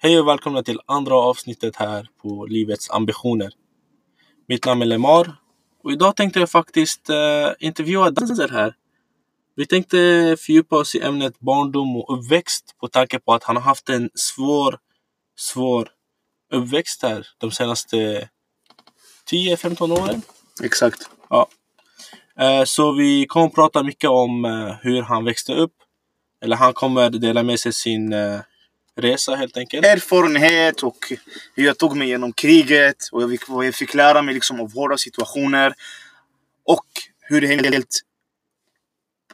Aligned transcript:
Hej 0.00 0.20
och 0.20 0.28
välkomna 0.28 0.62
till 0.62 0.80
andra 0.86 1.14
avsnittet 1.14 1.76
här 1.76 2.08
på 2.22 2.46
Livets 2.46 2.90
ambitioner. 2.90 3.50
Mitt 4.48 4.66
namn 4.66 4.82
är 4.82 4.86
Lemar 4.86 5.36
och 5.84 5.92
idag 5.92 6.16
tänkte 6.16 6.40
jag 6.40 6.50
faktiskt 6.50 7.10
uh, 7.10 7.16
intervjua 7.58 8.10
Danzer 8.10 8.48
här. 8.48 8.74
Vi 9.56 9.66
tänkte 9.66 9.96
fördjupa 10.40 10.76
oss 10.76 10.94
i 10.94 11.00
ämnet 11.00 11.40
barndom 11.40 11.96
och 11.96 12.18
uppväxt 12.18 12.74
på 12.80 12.88
tanke 12.88 13.18
på 13.18 13.34
att 13.34 13.44
han 13.44 13.56
har 13.56 13.62
haft 13.62 13.88
en 13.88 14.10
svår, 14.14 14.78
svår 15.36 15.88
uppväxt 16.52 17.02
här 17.02 17.26
de 17.38 17.50
senaste 17.50 18.28
10-15 19.30 20.02
åren. 20.02 20.22
Exakt. 20.62 21.10
Ja. 21.30 21.48
Uh, 22.40 22.64
så 22.64 22.92
vi 22.92 23.26
kommer 23.26 23.48
prata 23.48 23.82
mycket 23.82 24.10
om 24.10 24.44
uh, 24.44 24.74
hur 24.82 25.02
han 25.02 25.24
växte 25.24 25.54
upp. 25.54 25.74
Eller 26.42 26.56
han 26.56 26.72
kommer 26.72 27.10
dela 27.10 27.42
med 27.42 27.60
sig 27.60 27.72
sin 27.72 28.14
resa 28.98 29.34
helt 29.34 29.56
enkelt. 29.56 29.86
Erfarenhet 29.86 30.82
och 30.82 31.12
hur 31.54 31.64
jag 31.64 31.78
tog 31.78 31.96
mig 31.96 32.08
igenom 32.08 32.32
kriget 32.32 32.96
och 33.12 33.30
vad 33.48 33.66
jag 33.66 33.74
fick 33.74 33.94
lära 33.94 34.22
mig 34.22 34.34
liksom 34.34 34.60
av 34.60 34.74
hårda 34.74 34.96
situationer. 34.96 35.74
Och 36.64 36.86
hur 37.20 37.42
helt 37.42 38.00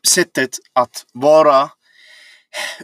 sättet 0.08 0.50
att 0.72 1.06
vara 1.12 1.70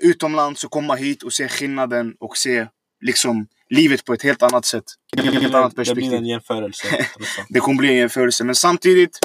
utomlands 0.01 0.65
och 0.65 0.71
komma 0.71 0.95
hit 0.95 1.23
och 1.23 1.33
se 1.33 1.49
skillnaden 1.49 2.15
och 2.21 2.37
se 2.37 2.67
liksom 3.01 3.47
livet 3.71 4.05
på 4.05 4.13
ett 4.13 4.23
helt 4.23 4.43
annat 4.43 4.65
sätt. 4.65 4.85
Ett 5.17 5.25
helt 5.25 5.55
annat 5.55 5.75
perspektiv. 5.75 6.05
Det 6.05 6.09
blir 6.09 6.19
en 6.19 6.27
jämförelse. 6.27 7.07
det 7.49 7.61
kommer 7.61 7.79
bli 7.79 7.89
en 7.89 7.97
jämförelse. 7.97 8.45
Men 8.45 8.55
samtidigt 8.55 9.19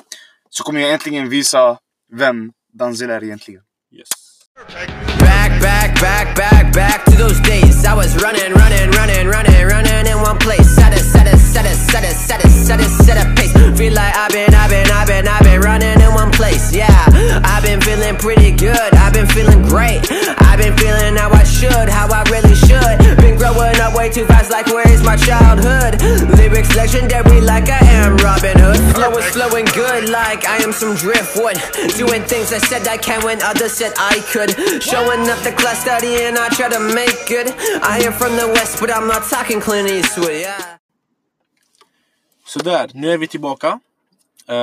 så 0.50 0.64
kommer 0.64 0.82
jag 0.82 0.94
äntligen 0.94 1.30
visa 1.30 1.78
vem 2.12 2.52
Danzel 2.74 3.10
är 3.10 3.24
egentligen. 3.24 3.62
Yes. 3.92 4.25
Back, 4.56 5.60
back, 5.60 6.00
back, 6.00 6.34
back, 6.34 6.74
back 6.74 7.04
to 7.06 7.18
those 7.18 7.42
days. 7.42 7.84
I 7.84 7.94
was 7.94 8.16
running, 8.24 8.54
running, 8.54 8.90
running, 8.92 9.28
running, 9.28 9.68
running 9.68 10.08
in 10.08 10.22
one 10.22 10.38
place. 10.38 10.70
Set 10.74 10.94
it, 10.94 11.00
set 11.00 11.28
it, 11.28 11.38
set 11.38 11.66
it, 11.66 11.76
set 11.76 12.06
it, 12.06 12.16
set 12.16 12.40
it, 12.40 12.50
set 12.50 12.80
it, 12.80 12.88
set 13.04 13.18
a 13.20 13.36
pace. 13.36 13.52
Feel 13.78 13.92
like 13.92 14.16
I've 14.16 14.32
been, 14.32 14.56
I've 14.56 14.70
been, 14.70 14.90
I've 14.90 15.08
been, 15.08 15.28
I've 15.28 15.44
been 15.44 15.60
running 15.60 16.00
in 16.00 16.14
one 16.14 16.32
place. 16.32 16.74
Yeah, 16.74 16.88
I've 17.44 17.64
been 17.64 17.82
feeling 17.82 18.16
pretty 18.16 18.52
good. 18.52 18.96
I've 18.96 19.12
been 19.12 19.28
feeling 19.28 19.62
great. 19.64 20.00
I've 20.40 20.60
been 20.60 20.78
feeling 20.78 21.18
how 21.18 21.32
I 21.32 21.44
should, 21.44 21.90
how 21.90 22.08
I 22.08 22.24
really 22.32 22.56
should. 22.56 23.15
Been 24.06 24.14
growing 24.14 24.30
up 24.30 24.46
way 24.46 24.46
too 24.46 24.50
fast, 24.50 24.52
like 24.52 24.68
where 24.68 24.88
is 24.94 25.02
my 25.04 25.16
childhood? 25.16 26.02
Lyrics 26.38 26.76
legendary, 26.76 27.42
like 27.42 27.70
I 27.70 27.80
am 27.82 28.18
Robin 28.18 28.58
Hood. 28.60 28.96
Flow 28.96 29.18
is 29.18 29.26
flowing 29.34 29.66
good, 29.74 30.10
like 30.10 30.46
I 30.46 30.58
am 30.64 30.72
some 30.72 30.96
driftwood. 30.96 31.58
Doing 31.98 32.24
things 32.24 32.54
I 32.54 32.60
said 32.60 32.88
I 32.88 32.98
can 32.98 33.24
when 33.24 33.42
others 33.42 33.74
said 33.74 33.94
I 33.98 34.20
could. 34.32 34.52
Showing 34.82 35.30
up 35.30 35.40
the 35.44 35.52
class 35.52 35.82
studying, 35.82 36.38
I 36.38 36.50
try 36.50 36.70
to 36.70 36.80
make 36.80 37.18
good. 37.28 37.48
I 37.82 38.04
am 38.06 38.14
from 38.14 38.36
the 38.36 38.48
west, 38.48 38.80
but 38.80 38.92
I'm 38.92 39.08
not 39.08 39.24
talking 39.30 39.62
Clint 39.62 39.90
Eastwood. 39.90 40.42
Yeah. 40.42 40.80
Sådär, 42.46 42.92
nu 42.94 43.12
är 43.12 43.18
vi 43.18 43.28
tillbaka. 43.28 43.80
Uh, 44.50 44.56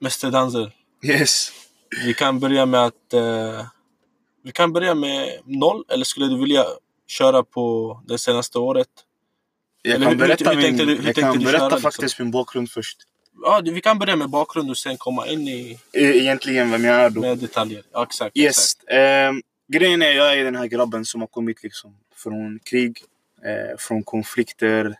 Mr 0.00 0.30
Danzel. 0.30 0.72
Yes. 1.02 1.52
Vi 2.04 2.14
kan 2.14 2.40
börja 2.40 2.66
med 2.66 2.84
att... 2.84 3.14
Uh, 3.14 3.66
vi 4.42 4.52
kan 4.52 4.72
börja 4.72 4.94
med 4.94 5.40
noll, 5.44 5.84
eller 5.88 6.04
skulle 6.04 6.26
du 6.26 6.38
vilja 6.38 6.64
köra 7.10 7.42
på 7.42 8.00
det 8.06 8.18
senaste 8.18 8.58
året? 8.58 8.88
Jag 9.82 9.94
Eller 9.94 10.06
kan 10.06 10.12
hur- 10.12 10.18
berätta, 10.26 10.50
hur 10.50 10.56
min, 10.56 10.64
tänkte 10.64 10.84
du- 10.84 10.96
hur 10.96 11.04
jag 11.06 11.14
kan 11.14 11.38
berätta 11.38 11.58
köra, 11.58 11.68
liksom? 11.68 11.80
faktiskt 11.82 12.18
min 12.18 12.30
bakgrund 12.30 12.70
först. 12.70 12.98
Ja, 13.42 13.60
vi 13.64 13.80
kan 13.80 13.98
börja 13.98 14.16
med 14.16 14.30
bakgrund 14.30 14.70
och 14.70 14.76
sen 14.78 14.96
komma 14.96 15.26
in 15.26 15.48
i 15.48 15.78
Egentligen 15.92 16.70
vem 16.70 16.84
jag 16.84 16.96
är 17.00 17.10
då. 17.10 17.20
med 17.20 17.38
detaljer. 17.38 17.82
Ja, 17.92 18.02
exakt. 18.02 18.36
Yes. 18.36 18.48
exakt. 18.74 18.84
ehm, 18.88 19.42
grejen 19.68 20.02
är, 20.02 20.10
jag 20.12 20.38
är 20.38 20.44
den 20.44 20.56
här 20.56 20.66
grabben 20.66 21.04
som 21.04 21.20
har 21.20 21.28
kommit 21.28 21.62
liksom 21.62 21.96
från 22.14 22.58
krig, 22.64 22.98
eh, 23.44 23.76
från 23.78 24.02
konflikter, 24.02 24.94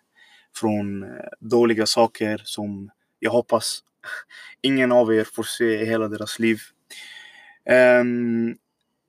från 0.57 1.03
eh, 1.03 1.09
dåliga 1.41 1.87
saker 1.87 2.43
som 2.45 2.91
jag 3.19 3.31
hoppas 3.31 3.83
ingen 4.63 4.93
av 4.93 5.15
er 5.15 5.25
får 5.25 5.43
se 5.43 5.81
i 5.83 5.85
hela 5.87 6.09
deras 6.09 6.39
liv. 6.39 6.61
Ehm, 7.65 8.57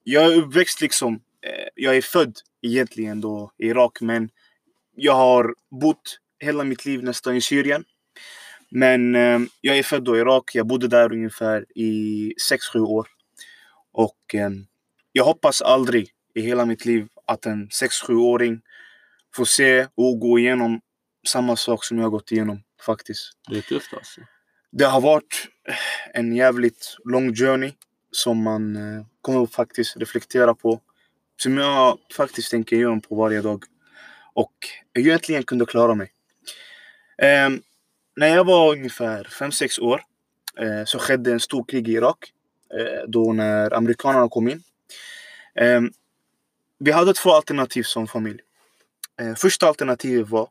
jag 0.04 0.26
är 0.34 0.36
uppväxt 0.38 0.82
liksom, 0.82 1.14
eh, 1.42 1.68
jag 1.76 1.98
är 1.98 2.02
född 2.02 2.38
egentligen 2.62 3.22
då 3.22 3.52
Irak 3.58 4.02
men 4.02 4.30
jag 4.96 5.14
har 5.14 5.56
bott 5.82 6.20
hela 6.40 6.64
mitt 6.64 6.86
liv 6.86 7.04
nästan 7.04 7.36
i 7.36 7.42
Syrien. 7.42 7.84
Men 8.70 9.16
eh, 9.16 9.40
jag 9.62 9.78
är 9.78 9.84
född 9.84 10.08
i 10.08 10.12
Irak, 10.12 10.56
jag 10.56 10.68
bodde 10.68 10.88
där 10.88 11.14
ungefär 11.14 11.66
i 11.76 12.34
6-7 12.52 12.80
år. 12.80 13.08
Och 13.92 14.36
eh, 14.36 14.50
jag 15.12 15.26
hoppas 15.26 15.62
aldrig 15.62 16.10
i 16.36 16.42
hela 16.42 16.66
mitt 16.66 16.86
liv 16.86 17.08
att 17.26 17.46
en 17.46 17.68
6-7-åring 17.68 18.62
får 19.36 19.46
se 19.46 19.88
och 19.96 20.20
gå 20.20 20.40
igenom 20.40 20.82
samma 21.28 21.56
sak 21.56 21.86
som 21.86 21.98
jag 21.98 22.12
gått 22.12 22.32
igenom 22.32 22.64
faktiskt. 22.86 23.32
Det 23.50 23.58
är 23.58 23.62
tufft 23.62 23.94
alltså. 23.94 24.22
Det 24.72 24.86
har 24.86 25.02
varit 25.02 25.48
en 26.14 26.36
jävligt 26.36 26.98
lång 27.06 27.36
journey 27.36 27.74
som 28.12 28.44
man 28.44 28.76
eh, 28.76 29.06
kommer 29.22 29.46
faktiskt 29.46 29.98
reflektera 29.98 30.56
på. 30.56 30.82
Som 31.44 31.58
jag 31.58 31.98
faktiskt 32.18 32.52
tänker 32.52 32.76
igenom 32.76 33.02
på 33.02 33.16
varje 33.16 33.42
dag. 33.42 33.64
Och 34.34 34.54
egentligen 34.94 35.44
kunde 35.44 35.66
klara 35.66 35.96
mig. 35.96 36.12
Ehm, 37.18 37.62
när 38.16 38.28
jag 38.28 38.44
var 38.44 38.72
ungefär 38.72 39.24
5-6 39.24 39.80
år 39.80 40.02
eh, 40.58 40.86
så 40.86 41.00
skedde 41.00 41.32
en 41.32 41.40
stor 41.40 41.64
krig 41.64 41.90
i 41.90 41.92
Irak. 41.92 42.34
Eh, 42.74 43.08
då 43.08 43.34
när 43.34 43.74
amerikanerna 43.74 44.30
kom 44.30 44.48
in. 44.48 44.64
Ehm, 45.56 45.92
vi 46.80 46.92
hade 46.92 47.14
två 47.14 47.32
alternativ 47.32 47.84
som 47.84 48.08
familj. 48.08 48.40
Eh, 49.22 49.36
första 49.36 49.68
alternativet 49.68 50.30
var 50.30 50.50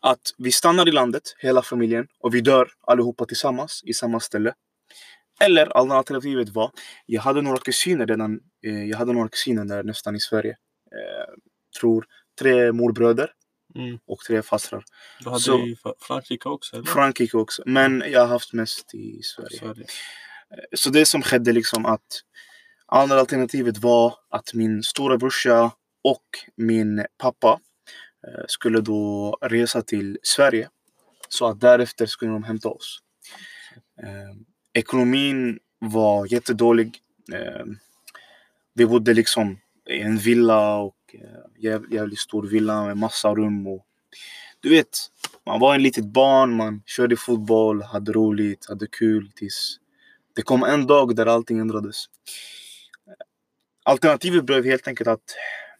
att 0.00 0.34
vi 0.38 0.52
stannar 0.52 0.88
i 0.88 0.92
landet, 0.92 1.22
hela 1.38 1.62
familjen, 1.62 2.06
och 2.20 2.34
vi 2.34 2.40
dör 2.40 2.70
allihopa 2.80 3.26
tillsammans 3.26 3.82
i 3.84 3.94
samma 3.94 4.20
ställe. 4.20 4.54
Eller 5.40 5.76
alternativet 5.76 6.48
var, 6.48 6.70
jag 7.06 7.22
hade 7.22 7.42
några 7.42 7.58
kusiner 7.58 8.06
redan, 8.06 8.40
eh, 8.66 8.84
jag 8.84 8.98
hade 8.98 9.12
några 9.12 9.28
kusiner 9.28 9.64
där 9.64 9.82
nästan 9.82 10.16
i 10.16 10.20
Sverige. 10.20 10.50
Eh, 10.92 11.34
tror 11.80 12.06
tre 12.40 12.72
morbröder 12.72 13.30
Mm. 13.76 13.98
och 14.06 14.18
tre 14.18 14.42
fastrar. 14.42 14.84
Du 15.20 15.28
hade 15.30 15.40
Så- 15.40 15.58
i 15.58 15.74
Fra- 15.84 15.94
Frankrike 16.00 16.48
också? 16.48 16.76
Eller? 16.76 16.86
Frankrike 16.86 17.36
också, 17.36 17.62
men 17.66 18.04
jag 18.10 18.20
har 18.20 18.26
haft 18.26 18.52
mest 18.52 18.94
i 18.94 19.20
Sverige. 19.22 19.58
Sverige. 19.58 19.86
Så 20.76 20.90
det 20.90 21.06
som 21.06 21.22
skedde 21.22 21.52
liksom 21.52 21.86
att 21.86 22.06
andra 22.86 23.20
alternativet 23.20 23.78
var 23.78 24.14
att 24.30 24.54
min 24.54 24.82
stora 24.82 25.16
brorsa 25.18 25.64
och 26.04 26.24
min 26.56 27.06
pappa 27.18 27.60
eh, 28.26 28.44
skulle 28.48 28.80
då 28.80 29.38
resa 29.42 29.82
till 29.82 30.18
Sverige. 30.22 30.68
Så 31.28 31.46
att 31.46 31.60
därefter 31.60 32.06
skulle 32.06 32.30
de 32.32 32.44
hämta 32.44 32.68
oss. 32.68 32.98
Eh, 34.02 34.36
ekonomin 34.74 35.58
var 35.78 36.32
jättedålig. 36.32 36.98
Eh, 37.32 37.64
vi 38.74 38.86
bodde 38.86 39.14
liksom 39.14 39.58
i 39.88 40.00
en 40.00 40.18
villa 40.18 40.76
och 40.76 40.96
eh, 41.62 41.80
jävligt 41.90 42.18
stor 42.18 42.42
villa 42.42 42.86
med 42.86 42.96
massa 42.96 43.34
rum. 43.34 43.66
Och, 43.66 43.86
du 44.60 44.68
vet, 44.68 44.98
man 45.46 45.60
var 45.60 45.74
en 45.74 45.82
litet 45.82 46.04
barn, 46.04 46.56
man 46.56 46.82
körde 46.86 47.16
fotboll, 47.16 47.82
hade 47.82 48.12
roligt, 48.12 48.68
hade 48.68 48.86
kul 48.86 49.30
tills 49.34 49.78
det 50.36 50.42
kom 50.42 50.62
en 50.62 50.86
dag 50.86 51.16
där 51.16 51.26
allting 51.26 51.58
ändrades. 51.58 52.04
Eh, 53.06 53.12
alternativet 53.82 54.44
blev 54.44 54.64
helt 54.64 54.88
enkelt 54.88 55.08
att 55.08 55.36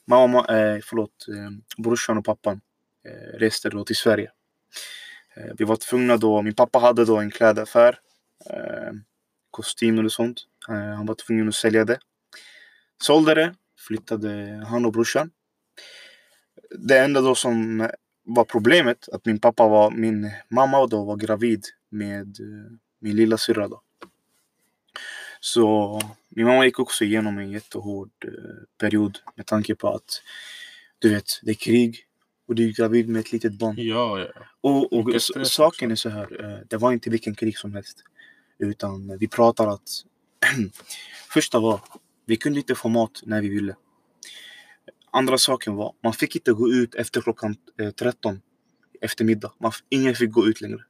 mamma, 0.06 0.38
eh, 0.38 0.81
förlåt, 0.84 1.27
eh, 1.28 1.83
brorsan 1.83 2.19
och 2.19 2.25
pappan 2.25 2.60
eh, 3.04 3.38
reste 3.38 3.69
då 3.71 3.84
till 3.84 3.97
Sverige. 3.97 4.31
Eh, 5.37 5.53
vi 5.59 5.65
var 5.65 5.77
tvungna 5.77 6.16
då, 6.16 6.43
min 6.43 6.54
pappa 6.54 6.78
hade 6.78 7.04
då 7.04 7.16
en 7.16 7.31
klädaffär, 7.31 7.99
kostymer 9.55 10.05
och 10.05 10.12
sånt. 10.12 10.41
Eh, 10.69 10.75
han 10.75 11.06
var 11.06 11.15
tvungen 11.15 11.49
att 11.49 11.55
sälja 11.55 11.84
det. 11.84 11.99
Sålde 13.03 13.34
det, 13.34 13.55
flyttade 13.78 14.65
han 14.69 14.84
och 14.84 14.93
brorsan. 14.93 15.31
Det 16.71 16.98
enda 16.98 17.21
då 17.21 17.34
som 17.34 17.89
var 18.22 18.45
problemet, 18.45 19.09
att 19.09 19.27
min 19.27 19.39
pappa 19.39 19.69
var, 19.69 19.91
min 19.91 20.31
mamma 20.48 20.86
då 20.86 21.04
var 21.04 21.16
gravid 21.16 21.65
med 21.89 22.41
eh, 22.41 22.72
min 22.98 23.16
lilla 23.16 23.39
syrra 23.39 23.69
då. 23.69 23.83
Så 25.41 26.01
min 26.28 26.47
mamma 26.47 26.65
gick 26.65 26.78
också 26.78 27.04
igenom 27.04 27.39
en 27.39 27.51
jättehård 27.51 28.10
eh, 28.25 28.31
period 28.78 29.19
med 29.36 29.47
tanke 29.47 29.75
på 29.75 29.89
att 29.89 30.22
du 30.98 31.15
vet, 31.15 31.41
det 31.42 31.51
är 31.51 31.54
krig 31.54 32.07
och 32.48 32.54
du 32.54 32.69
är 32.69 32.72
gravid 32.72 33.09
med 33.09 33.21
ett 33.21 33.33
litet 33.33 33.53
barn. 33.53 33.75
Ja, 33.78 34.21
ja. 34.21 34.27
Och, 34.60 34.92
och 34.92 35.22
stress 35.22 35.53
saken 35.53 35.91
är 35.91 35.97
så 35.97 36.09
här, 36.09 36.45
eh, 36.45 36.59
det 36.69 36.77
var 36.77 36.92
inte 36.92 37.10
vilken 37.10 37.34
krig 37.34 37.59
som 37.59 37.75
helst. 37.75 38.04
Utan 38.59 39.18
vi 39.18 39.28
pratar 39.28 39.66
att 39.66 39.91
första 41.30 41.60
var, 41.60 41.80
vi 42.27 42.36
kunde 42.36 42.59
inte 42.59 42.74
få 42.74 42.89
mat 42.89 43.21
när 43.22 43.42
vi 43.42 43.48
ville. 43.48 43.77
Andra 45.10 45.39
saken 45.39 45.74
var, 45.74 45.95
man 46.03 46.12
fick 46.12 46.36
inte 46.36 46.53
gå 46.53 46.68
ut 46.68 46.95
efter 46.95 47.21
klockan 47.21 47.56
eh, 47.80 47.91
13 47.91 48.41
eftermiddag. 49.01 49.53
Man, 49.60 49.72
ingen 49.89 50.15
fick 50.15 50.30
gå 50.30 50.47
ut 50.47 50.60
längre. 50.60 50.84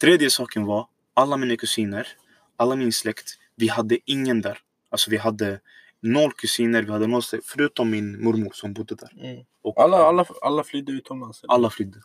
Tredje 0.00 0.30
saken 0.30 0.64
var, 0.64 0.88
alla 1.14 1.36
mina 1.36 1.56
kusiner, 1.56 2.08
alla 2.56 2.76
min 2.76 2.92
släkt, 2.92 3.38
vi 3.56 3.68
hade 3.68 3.98
ingen 4.04 4.40
där. 4.40 4.58
Alltså 4.90 5.10
vi 5.10 5.16
hade 5.16 5.60
noll 6.00 6.32
kusiner, 6.32 6.82
vi 6.82 6.90
hade 6.92 7.06
noll 7.06 7.22
släkt, 7.22 7.46
förutom 7.46 7.90
min 7.90 8.24
mormor 8.24 8.50
som 8.54 8.72
bodde 8.72 8.94
där. 8.94 9.12
Mm. 9.20 9.44
Och 9.62 9.80
Alla, 9.80 9.96
alla, 9.96 10.26
alla 10.42 10.64
flydde 10.64 10.92
utomlands? 10.92 11.42
eller? 11.44 11.54
alla 11.54 11.70
flydde. 11.70 11.98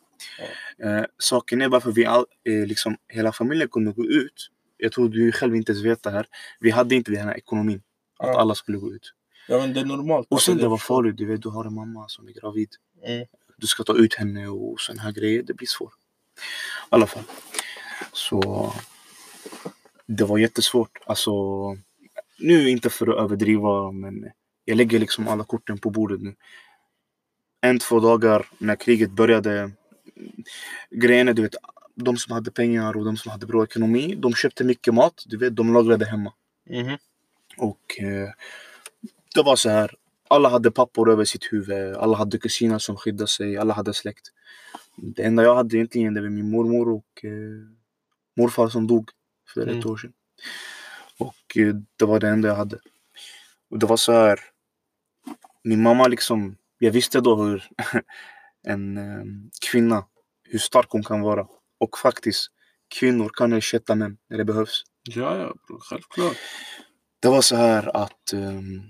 Eh, 0.83 1.03
saken 1.17 1.61
är 1.61 1.69
varför 1.69 1.91
vi 1.91 2.05
all, 2.05 2.25
eh, 2.49 2.65
liksom, 2.67 2.97
hela 3.07 3.31
familjen 3.31 3.69
kunde 3.69 3.91
gå 3.91 4.05
ut. 4.05 4.49
Jag 4.77 4.91
tror 4.91 5.09
du 5.09 5.31
själv 5.31 5.55
inte 5.55 5.71
ens 5.71 5.85
vet 5.85 6.03
det 6.03 6.11
här. 6.11 6.27
Vi 6.59 6.69
hade 6.71 6.95
inte 6.95 7.11
den 7.11 7.27
här 7.27 7.37
ekonomin. 7.37 7.81
Att 8.19 8.27
Ja. 8.27 8.39
alla 8.39 8.55
skulle 8.55 8.77
gå 8.77 8.93
ut. 8.93 9.13
Ja 9.47 9.57
men 9.59 9.73
det 9.73 9.79
är 9.79 9.85
normalt. 9.85 10.27
Och 10.29 10.41
sen 10.41 10.53
Alltså, 10.53 10.63
det 10.65 10.69
var 10.69 10.77
farligt. 10.77 11.17
Du 11.17 11.25
vet, 11.25 11.41
du 11.41 11.49
har 11.49 11.65
en 11.65 11.73
mamma 11.73 12.05
som 12.07 12.27
är 12.27 12.31
gravid. 12.31 12.69
Mm. 13.05 13.25
Du 13.57 13.67
ska 13.67 13.83
ta 13.83 13.93
ut 13.97 14.15
henne 14.15 14.47
och 14.47 14.79
sån 14.79 14.99
här 14.99 15.11
grejer. 15.11 15.43
Det 15.43 15.53
blir 15.53 15.67
svårt. 15.67 15.93
I 15.93 16.41
alla 16.89 17.07
fall. 17.07 17.23
Så 18.13 18.73
det 20.05 20.23
var 20.23 20.37
jättesvårt. 20.37 20.97
Alltså, 21.05 21.31
nu 22.39 22.69
inte 22.69 22.89
för 22.89 23.07
att 23.07 23.17
överdriva 23.23 23.91
men 23.91 24.31
jag 24.65 24.77
lägger 24.77 24.99
liksom 24.99 25.27
alla 25.27 25.43
korten 25.43 25.77
på 25.77 25.89
bordet 25.89 26.21
nu. 26.21 26.35
En, 27.61 27.79
två 27.79 27.99
dagar 27.99 28.45
när 28.57 28.75
kriget 28.75 29.11
började. 29.11 29.71
Grejen 30.89 31.27
är, 31.27 31.33
du 31.33 31.41
vet, 31.41 31.55
de 31.95 32.17
som 32.17 32.33
hade 32.33 32.51
pengar 32.51 32.97
och 32.97 33.05
de 33.05 33.17
som 33.17 33.31
hade 33.31 33.45
bra 33.45 33.63
ekonomi, 33.63 34.15
de 34.17 34.33
köpte 34.33 34.63
mycket 34.63 34.93
mat. 34.93 35.23
Du 35.25 35.37
vet, 35.37 35.55
de 35.55 35.73
lagrade 35.73 36.05
hemma. 36.05 36.33
Mhm. 36.69 36.97
Och 37.57 37.99
eh, 37.99 38.29
det 39.35 39.41
var 39.43 39.55
så 39.55 39.69
här. 39.69 39.95
Alla 40.29 40.49
hade 40.49 40.71
pappor 40.71 41.11
över 41.11 41.25
sitt 41.25 41.43
huvud. 41.53 41.95
Alla 41.95 42.17
hade 42.17 42.37
kusiner 42.37 42.79
som 42.79 42.97
skyddade 42.97 43.27
sig. 43.27 43.57
Alla 43.57 43.73
hade 43.73 43.93
släkt. 43.93 44.31
Det 44.95 45.23
enda 45.23 45.43
jag 45.43 45.55
hade 45.55 45.77
egentligen 45.77 46.13
det 46.13 46.21
var 46.21 46.29
min 46.29 46.49
mormor 46.51 46.89
och 46.89 47.25
eh, 47.25 47.31
morfar 48.37 48.69
som 48.69 48.87
dog 48.87 49.09
för 49.53 49.61
ett 49.61 49.67
Mm. 49.75 49.91
år 49.91 49.97
sedan. 49.97 50.13
Och 51.17 51.57
eh, 51.57 51.75
det 51.97 52.05
var 52.05 52.19
det 52.19 52.29
enda 52.29 52.47
jag 52.47 52.55
hade. 52.55 52.79
Och 53.69 53.79
det 53.79 53.85
var 53.85 53.97
så 53.97 54.11
här. 54.11 54.39
Min 55.63 55.81
mamma 55.81 56.07
liksom. 56.07 56.57
Jag 56.79 56.91
visste 56.91 57.21
då 57.21 57.35
hur 57.35 57.63
en 58.67 58.97
eh, 58.97 59.23
kvinna, 59.71 60.05
hur 60.43 60.59
stark 60.59 60.87
hon 60.89 61.03
kan 61.03 61.21
vara. 61.21 61.47
Och 61.79 61.97
faktiskt, 61.97 62.47
kvinnor 62.99 63.29
kan 63.33 63.53
ersätta 63.53 63.95
män 63.95 64.17
när 64.29 64.37
det 64.37 64.45
behövs. 64.45 64.83
Ja, 65.03 65.37
ja, 65.37 65.55
självklart. 65.79 66.37
Det 67.19 67.27
var 67.27 67.41
så 67.41 67.55
här 67.55 67.97
att 67.97 68.33
ehm, 68.33 68.81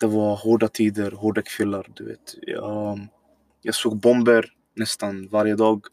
det 0.00 0.06
var 0.06 0.36
hårda 0.36 0.68
tider, 0.68 1.10
hårda 1.10 1.42
kvällar. 1.42 1.86
Du 1.94 2.04
vet. 2.04 2.34
Jag, 2.42 3.08
jag 3.62 3.74
såg 3.74 4.00
bomber 4.00 4.52
nästan 4.76 5.28
varje 5.28 5.54
dag. 5.54 5.86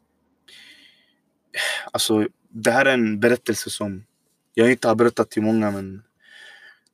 Alltså, 1.92 2.28
det 2.50 2.72
här 2.72 2.86
är 2.86 2.94
en 2.94 3.20
berättelse 3.20 3.70
som 3.70 4.04
jag 4.54 4.72
inte 4.72 4.88
har 4.88 4.96
berättat 4.96 5.32
till 5.32 5.44
många 5.44 5.72
men 5.72 6.04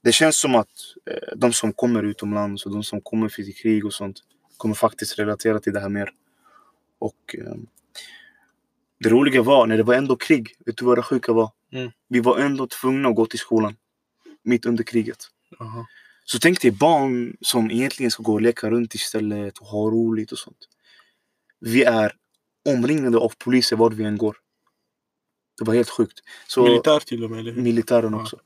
det 0.03 0.11
känns 0.11 0.39
som 0.39 0.55
att 0.55 0.69
eh, 1.11 1.37
de 1.37 1.53
som 1.53 1.73
kommer 1.73 2.03
utomlands 2.03 2.65
och 2.65 2.71
de 2.71 2.83
som 2.83 3.01
kommer 3.01 3.29
för 3.29 3.43
till 3.43 3.55
krig 3.55 3.85
och 3.85 3.93
sånt 3.93 4.21
kommer 4.61 4.75
faktiskt 4.75 5.19
relatera 5.19 5.59
till 5.59 5.73
det 5.73 5.79
här 5.79 5.89
mer. 5.89 6.09
Och 6.99 7.35
ehm, 7.37 7.67
det 8.99 9.09
roliga 9.09 9.41
var 9.41 9.67
när 9.67 9.77
det 9.77 9.83
var 9.83 9.93
ändå 9.93 10.15
krig, 10.15 10.55
vet 10.65 10.77
du 10.77 10.85
vad 10.85 10.97
det 10.97 11.03
sjuka 11.03 11.33
var? 11.33 11.51
Mm. 11.71 11.91
Vi 12.07 12.19
var 12.19 12.37
ändå 12.39 12.67
tvungna 12.67 13.09
att 13.09 13.15
gå 13.15 13.25
till 13.25 13.39
skolan 13.39 13.75
mitt 14.43 14.65
under 14.65 14.83
kriget. 14.83 15.17
Aha. 15.59 15.87
Så 16.25 16.39
tänk 16.39 16.61
dig 16.61 16.71
barn 16.71 17.37
som 17.41 17.71
egentligen 17.71 18.11
ska 18.11 18.23
gå 18.23 18.33
och 18.33 18.41
leka 18.41 18.69
runt 18.69 18.95
istället 18.95 19.57
och 19.57 19.65
ha 19.67 19.89
roligt 19.89 20.31
och 20.31 20.37
sånt. 20.37 20.67
Vi 21.59 21.83
är 21.83 22.15
omringade 22.69 23.17
av 23.17 23.33
poliser 23.37 23.75
var 23.75 23.89
vi 23.89 24.03
än 24.03 24.17
går. 24.17 24.37
Det 25.57 25.65
var 25.65 25.73
helt 25.73 25.89
sjukt. 25.89 26.19
Så 26.47 26.63
Militär 26.63 26.99
till 26.99 27.23
och 27.23 27.31
med, 27.31 27.39
eller 27.39 27.53
militären 27.53 28.13
Ja. 28.13 28.21
också. 28.21 28.39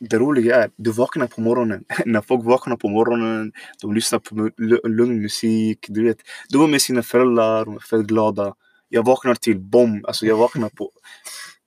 Det 0.00 0.18
roliga 0.18 0.56
är, 0.64 0.70
du 0.76 0.90
vaknar 0.90 1.26
på 1.26 1.40
morgonen. 1.40 1.84
När 2.06 2.20
folk 2.20 2.44
vaknar 2.44 2.76
på 2.76 2.88
morgonen, 2.88 3.52
de 3.80 3.94
lyssnar 3.94 4.18
på 4.18 4.50
lugn 4.88 5.22
musik. 5.22 5.86
Du 5.88 6.04
vet, 6.04 6.18
de 6.52 6.62
är 6.62 6.66
med 6.66 6.82
sina 6.82 7.02
föräldrar, 7.02 7.64
de 7.64 7.74
är 7.74 7.80
fett 7.80 8.06
glada. 8.06 8.54
Jag 8.88 9.06
vaknar 9.06 9.34
till 9.34 9.58
bomb. 9.58 10.06
Alltså 10.06 10.26
jag 10.26 10.36
vaknar 10.36 10.68
på... 10.68 10.90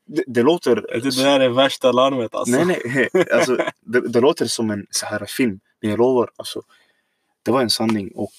Det, 0.07 0.23
det 0.27 0.43
låter... 0.43 0.75
Det 0.75 1.23
där 1.23 1.39
är 1.39 1.49
värsta 1.49 1.91
larmet 1.91 2.35
alltså. 2.35 2.63
Nej, 2.63 2.81
nej. 2.85 3.25
Alltså, 3.33 3.57
det, 3.81 4.07
det 4.07 4.19
låter 4.19 4.45
som 4.45 4.71
en 4.71 4.85
så 4.89 5.05
här 5.05 5.25
film. 5.25 5.59
Men 5.81 5.89
jag 5.89 5.99
lovar, 5.99 6.29
alltså, 6.35 6.61
det 7.43 7.51
var 7.51 7.61
en 7.61 7.69
sanning. 7.69 8.11
Och 8.15 8.31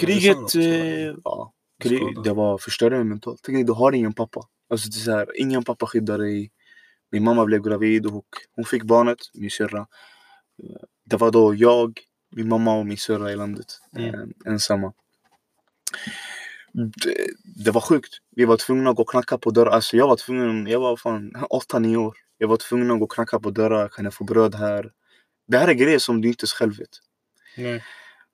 kriget, 0.00 0.54
eh, 0.54 1.14
ja, 1.24 1.52
krig, 1.82 2.22
det 2.24 2.32
var 2.32 2.58
förstörande 2.58 3.04
mentalt. 3.04 3.40
Du 3.42 3.72
har 3.72 3.92
ingen 3.92 4.12
pappa. 4.12 4.40
Alltså, 4.70 4.88
det 4.88 4.96
är 4.96 5.04
så 5.04 5.10
här, 5.10 5.40
ingen 5.40 5.64
pappa 5.64 5.86
skyddar 5.86 6.18
dig. 6.18 6.50
Min 7.12 7.24
mamma 7.24 7.44
blev 7.44 7.62
gravid 7.62 8.06
och 8.06 8.26
hon 8.56 8.64
fick 8.64 8.82
barnet, 8.82 9.18
min 9.34 9.50
syrra. 9.50 9.86
Det 11.04 11.16
var 11.16 11.30
då 11.30 11.54
jag, 11.54 12.00
min 12.30 12.48
mamma 12.48 12.78
och 12.78 12.86
min 12.86 12.96
syrra 12.96 13.32
i 13.32 13.36
landet. 13.36 13.66
Mm. 13.96 14.14
eh, 14.14 14.52
Ensamma. 14.52 14.92
Det, 16.72 17.16
det 17.64 17.70
var 17.70 17.80
sjukt. 17.80 18.14
Vi 18.36 18.44
var 18.44 18.56
tvungna 18.56 18.90
att 18.90 18.96
gå 18.96 19.02
och 19.02 19.10
knacka 19.10 19.38
på 19.38 19.50
dörrar. 19.50 19.70
Alltså 19.70 19.96
jag 19.96 20.08
var 20.08 20.16
tvungen, 20.16 20.66
jag 20.66 20.80
var 20.80 20.96
fan 20.96 21.32
8-9 21.72 21.96
år. 21.96 22.16
Jag 22.38 22.48
var 22.48 22.56
tvungen 22.56 22.90
att 22.90 22.98
gå 22.98 23.04
och 23.04 23.12
knacka 23.12 23.40
på 23.40 23.50
dörrar. 23.50 23.88
Kan 23.88 24.04
jag 24.04 24.14
få 24.14 24.24
bröd 24.24 24.54
här? 24.54 24.92
Det 25.48 25.58
här 25.58 25.68
är 25.68 25.74
grejer 25.74 25.98
som 25.98 26.20
du 26.20 26.28
inte 26.28 26.46
själv 26.46 26.78
vet. 26.78 26.98
Nej. 27.56 27.82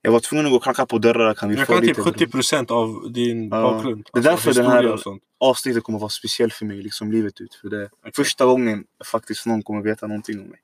Jag 0.08 0.12
var 0.12 0.20
tvungen 0.20 0.46
att 0.46 0.50
gå 0.52 0.56
och 0.56 0.62
knacka 0.62 0.86
på 0.86 0.98
dörrar. 0.98 1.34
Kan 1.34 1.48
vi 1.48 1.56
Jag 1.56 1.66
kan 1.66 1.80
typ 1.80 1.96
70 1.98 2.26
procent 2.26 2.70
av 2.70 3.12
din 3.12 3.48
Ja. 3.48 3.62
bakgrund. 3.62 4.08
Det 4.12 4.18
är 4.18 4.22
därför 4.22 4.54
den 4.54 4.66
här- 4.66 4.98
avsnittet 5.40 5.82
kommer 5.84 5.98
vara 5.98 6.08
speciellt 6.08 6.52
för 6.54 6.64
mig 6.66 6.82
liksom 6.82 7.12
livet 7.12 7.40
ut. 7.40 7.54
För 7.54 7.68
det 7.68 7.82
är 7.82 7.90
första 8.16 8.44
gången 8.46 8.84
faktiskt 9.12 9.46
någon 9.46 9.62
kommer 9.62 9.82
veta 9.82 10.06
någonting 10.06 10.40
om 10.40 10.46
mig. 10.46 10.60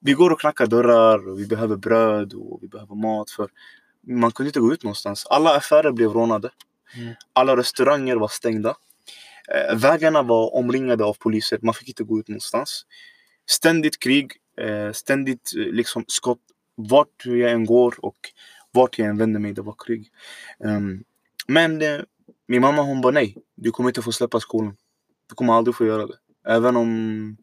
Vi 0.00 0.12
går 0.12 0.30
och 0.30 0.40
knackar 0.40 0.66
dörrar 0.66 1.28
och 1.28 1.40
vi 1.40 1.46
behöver 1.46 1.76
bröd 1.76 2.32
och 2.34 2.58
vi 2.62 2.68
behöver 2.68 2.94
mat. 2.94 3.30
för 3.30 3.48
Man 4.06 4.32
kunde 4.32 4.48
inte 4.48 4.60
gå 4.60 4.72
ut 4.72 4.82
någonstans. 4.82 5.26
Alla 5.26 5.56
affärer 5.56 5.92
blev 5.92 6.10
rånade. 6.12 6.50
Mm. 6.96 7.14
Alla 7.32 7.56
restauranger 7.56 8.16
var 8.16 8.28
stängda. 8.28 8.74
Eh, 9.54 9.76
vägarna 9.78 10.22
var 10.22 10.54
omringade 10.54 11.04
av 11.04 11.14
poliser. 11.14 11.58
Man 11.62 11.74
fick 11.74 11.88
inte 11.88 12.04
gå 12.04 12.18
ut 12.20 12.28
någonstans. 12.28 12.84
Ständigt 13.50 13.98
krig. 13.98 14.32
Eh, 14.60 14.92
ständigt 14.92 15.50
eh, 15.56 15.62
liksom 15.72 16.04
skott. 16.06 16.38
Vart 16.82 17.24
jag 17.24 17.50
än 17.50 17.64
går 17.66 17.94
och 18.04 18.16
vart 18.72 18.98
jag 18.98 19.08
än 19.08 19.16
vände 19.18 19.38
mig, 19.38 19.52
det 19.52 19.62
var 19.62 19.74
krig. 19.78 20.12
Um, 20.58 21.04
men 21.46 21.82
eh, 21.82 22.00
min 22.48 22.60
mamma 22.60 22.82
hon 22.82 23.00
bara 23.00 23.12
nej, 23.12 23.36
du 23.56 23.70
kommer 23.70 23.90
inte 23.90 24.02
få 24.02 24.12
släppa 24.12 24.40
skolan. 24.40 24.76
Du 25.28 25.34
kommer 25.34 25.52
aldrig 25.52 25.74
få 25.76 25.86
göra 25.86 26.06
det. 26.06 26.16
Även 26.46 26.76
om 26.76 27.36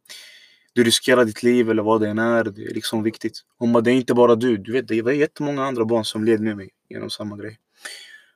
du 0.74 0.84
riskerar 0.84 1.26
ditt 1.26 1.44
liv 1.44 1.70
eller 1.70 1.84
vad 1.84 2.02
det 2.02 2.10
än 2.10 2.20
är. 2.20 2.44
Det 2.44 2.64
är 2.64 2.74
liksom 2.74 3.04
viktigt. 3.04 3.40
Hon 3.58 3.74
bara, 3.74 3.82
det 3.82 3.92
är 3.92 3.96
inte 3.96 4.14
bara 4.14 4.36
du. 4.36 4.58
Du 4.58 4.72
vet, 4.72 4.88
det 4.88 5.02
var 5.02 5.12
jättemånga 5.12 5.66
andra 5.66 5.86
barn 5.86 6.06
som 6.06 6.24
led 6.24 6.42
med 6.42 6.58
mig 6.58 6.70
genom 6.90 7.10
samma 7.10 7.38
grej. 7.38 7.60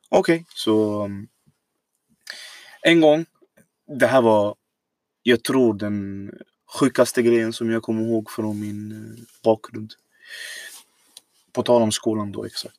Okej, 0.09 0.45
så... 0.55 1.03
um, 1.05 1.27
En 2.81 3.01
gång. 3.01 3.25
Det 3.99 4.07
här 4.07 4.21
var, 4.21 4.55
jag 5.23 5.43
tror 5.43 5.73
den 5.73 6.31
sjukaste 6.79 7.21
grejen 7.21 7.53
som 7.53 7.69
jag 7.71 7.83
kommer 7.83 8.01
ihåg 8.01 8.31
från 8.31 8.59
min 8.59 8.91
eh, 8.91 9.23
bakgrund. 9.43 9.93
På 11.53 11.63
tal 11.63 11.81
om 11.81 11.91
skolan 11.91 12.31
då 12.31 12.45
exakt. 12.45 12.77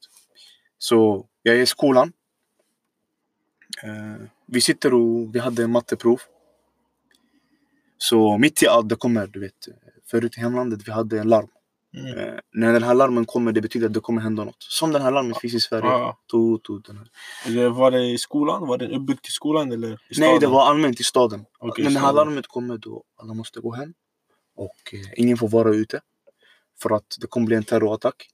Så 0.78 1.26
jag 1.42 1.56
är 1.56 1.60
i 1.60 1.66
skolan. 1.66 2.12
Eh, 3.82 4.26
vi 4.46 4.60
sitter 4.60 4.94
och 4.94 5.34
vi 5.34 5.38
hade 5.38 5.66
matteprov. 5.66 6.20
Så 7.98 8.38
mitt 8.38 8.62
i 8.62 8.66
allt 8.66 8.88
det 8.88 8.96
kommer, 8.96 9.26
du 9.26 9.40
vet. 9.40 9.68
Förut 10.10 10.36
i 10.36 10.40
hemlandet 10.40 10.88
vi 10.88 10.92
hade 10.92 11.20
en 11.20 11.28
larm. 11.28 11.48
Mm. 11.96 12.18
Eh, 12.18 12.34
när 12.52 12.72
den 12.72 12.82
här 12.82 12.94
larmen 12.94 13.24
kommer 13.24 13.52
det 13.52 13.60
betyder 13.60 13.86
att 13.86 13.94
det 13.94 14.00
kommer 14.00 14.22
hända 14.22 14.44
något. 14.44 14.62
Som 14.62 14.92
den 14.92 15.02
här 15.02 15.10
larmen 15.10 15.34
finns 15.34 15.54
i 15.54 15.60
Sverige. 15.60 15.86
Ja. 15.86 16.18
Tut, 16.30 16.64
tut, 16.64 16.84
den 16.84 16.96
här. 16.96 17.68
Var 17.68 17.90
det 17.90 18.04
i 18.04 18.18
skolan? 18.18 18.66
Var 18.66 18.78
den 18.78 18.90
uppbyggd 18.90 19.22
till 19.22 19.32
skolan 19.32 19.72
eller 19.72 19.92
i 20.08 20.14
staden? 20.14 20.30
Nej, 20.30 20.40
det 20.40 20.46
var 20.46 20.66
allmänt 20.66 21.00
i 21.00 21.04
staden. 21.04 21.44
Okej, 21.58 21.84
när 21.84 21.90
det 21.90 21.98
här 21.98 22.12
larmet 22.12 22.46
kommer 22.46 22.78
då 22.78 23.04
alla 23.16 23.34
måste 23.34 23.60
gå 23.60 23.72
hem. 23.72 23.94
Och 24.56 24.94
eh, 24.94 25.00
ingen 25.16 25.36
får 25.36 25.48
vara 25.48 25.74
ute. 25.74 26.00
För 26.82 26.90
att 26.90 27.16
det 27.20 27.26
kommer 27.26 27.46
bli 27.46 27.56
en 27.56 27.64
terrorattack. 27.64 28.28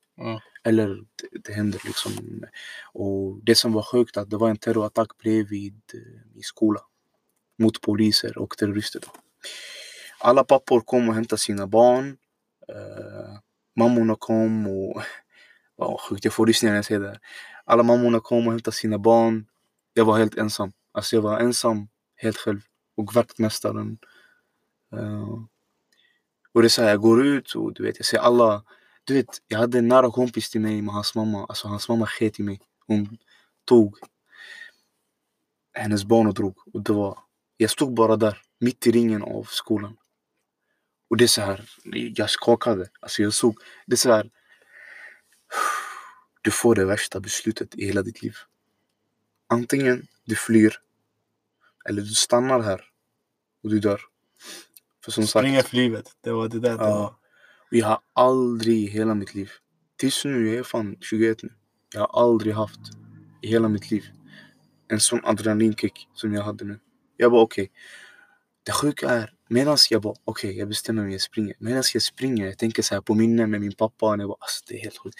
Eller 0.64 0.88
det, 0.88 1.38
det 1.44 1.52
händer 1.52 1.80
liksom. 1.84 2.42
Och 2.92 3.40
det 3.42 3.54
som 3.54 3.72
var 3.72 3.82
sjukt 3.82 4.16
att 4.16 4.30
det 4.30 4.37
var 4.37 4.50
en 4.50 4.56
terrorattack 4.56 5.18
bredvid 5.18 5.80
eh, 5.94 6.38
i 6.38 6.42
skola. 6.42 6.80
Mot 7.58 7.80
poliser 7.80 8.38
och 8.38 8.56
terrorister. 8.56 9.00
Då. 9.00 9.08
Alla 10.20 10.44
pappor 10.44 10.80
kom 10.80 11.08
och 11.08 11.14
hämtade 11.14 11.40
sina 11.40 11.66
barn. 11.66 12.16
Uh, 12.72 13.38
mammorna 13.76 14.16
kom 14.18 14.66
och... 14.66 15.02
Oh, 15.80 16.00
sjukt, 16.00 16.25
jag 16.25 16.34
får 16.34 16.46
rysningar 16.46 16.72
när 16.72 16.78
jag 16.78 16.84
säger 16.84 17.00
det. 17.00 17.08
här. 17.08 17.18
Alla 17.64 17.82
mammorna 17.82 18.20
kom 18.20 18.46
och 18.46 18.52
hämtade 18.52 18.76
sina 18.76 18.98
barn. 18.98 19.46
Jag 19.94 20.04
var 20.04 20.18
helt 20.18 20.38
ensam. 20.38 20.72
Alltså 20.92 21.16
jag 21.16 21.22
var 21.22 21.38
ensam 21.38 21.88
helt 22.16 22.37
själv. 22.37 22.60
Och 22.96 23.14
vaktmästaren. 23.14 23.98
Uh, 24.96 25.44
och 26.52 26.62
det 26.62 26.66
är 26.66 26.68
så 26.68 26.82
här, 26.82 26.88
jag 26.88 27.00
går 27.00 27.26
ut 27.26 27.52
och 27.52 27.75
du 27.75 27.82
vet, 27.82 27.96
jag 27.96 28.06
ser 28.06 28.18
alla. 28.18 28.64
Du 29.08 29.14
vet, 29.14 29.42
jag 29.46 29.58
hade 29.58 29.78
en 29.78 29.88
nära 29.88 30.10
kompis 30.10 30.50
till 30.50 30.60
mig 30.60 30.82
med 30.82 30.94
hans 30.94 31.14
mamma. 31.14 31.46
Alltså 31.46 31.68
hans 31.68 31.88
mamma 31.88 32.06
sket 32.06 32.40
i 32.40 32.42
mig. 32.42 32.60
Hon 32.86 33.18
tog 33.64 33.96
hennes 35.72 36.04
barn 36.04 36.26
och 36.26 36.34
drog. 36.34 36.56
Och 36.74 36.82
det 36.82 36.92
var, 36.92 37.18
jag 37.56 37.70
stod 37.70 37.94
bara 37.94 38.16
där, 38.16 38.42
mitt 38.60 38.86
i 38.86 38.90
ringen 38.90 39.22
av 39.22 39.44
skolan. 39.50 39.96
Och 41.10 41.16
det 41.16 41.24
är 41.24 41.28
så 41.28 41.40
här, 41.42 41.70
jag 42.16 42.30
skakade. 42.30 42.88
Alltså 43.00 43.22
jag 43.22 43.32
såg, 43.34 43.58
det 43.86 43.94
är 43.94 43.96
så 43.96 44.12
här. 44.12 44.30
Du 46.42 46.50
får 46.50 46.74
det 46.74 46.84
värsta 46.84 47.20
beslutet 47.20 47.74
i 47.74 47.86
hela 47.86 48.02
ditt 48.02 48.22
liv. 48.22 48.34
Antingen 49.46 50.06
du 50.24 50.36
flyr 50.36 50.80
eller 51.88 52.02
du 52.02 52.08
stannar 52.14 52.60
här 52.60 52.84
och 53.62 53.70
du 53.70 53.80
dör. 53.80 54.00
För 55.04 55.12
som 55.12 55.26
sagt, 55.26 55.42
Springa 55.42 55.62
för 55.62 55.76
livet. 55.76 56.16
Det 56.20 56.32
var 56.32 56.48
det 56.48 56.60
där. 56.60 56.78
det 56.78 56.84
Ja. 56.84 56.98
var 56.98 57.17
jag 57.70 57.87
har 57.87 57.98
aldrig 58.12 58.84
i 58.84 58.87
hela 58.87 59.14
mitt 59.14 59.34
liv, 59.34 59.50
tills 59.96 60.25
nu, 60.25 60.48
jag 60.48 60.56
är 60.58 60.62
fan 60.62 60.96
21 61.00 61.42
nu. 61.42 61.52
Jag 61.94 62.00
har 62.00 62.22
aldrig 62.22 62.54
haft 62.54 62.80
i 63.42 63.48
hela 63.48 63.68
mitt 63.68 63.90
liv 63.90 64.04
en 64.88 65.00
sån 65.00 65.20
adrenalinkick 65.25 66.08
som 66.14 66.34
jag 66.34 66.42
hade 66.42 66.64
nu. 66.64 66.78
Jag 67.16 67.30
bara 67.30 67.42
okej. 67.42 67.70
Det 68.62 68.72
sjuka 68.72 69.08
är, 69.08 69.32
medan 69.48 69.76
jag 69.90 70.02
bara 70.02 70.14
okej, 70.25 70.58
jag 70.58 70.68
bestämmer 70.68 71.02
mig, 71.02 71.12
jag 71.12 71.20
springer. 71.20 71.54
Medan 71.58 71.82
jag 71.94 72.02
springer, 72.02 72.46
jag 72.46 72.58
tänker 72.58 72.82
så 72.82 72.94
här 72.94 73.02
på 73.02 73.14
minnen 73.14 73.50
med 73.50 73.60
min 73.60 73.72
pappa. 73.72 74.16
När 74.16 74.22
jag 74.22 74.28
bara, 74.28 74.38
alltså, 74.40 74.64
det 74.68 74.75
är 74.75 74.82
helt 74.82 74.98
sjukt. 74.98 75.18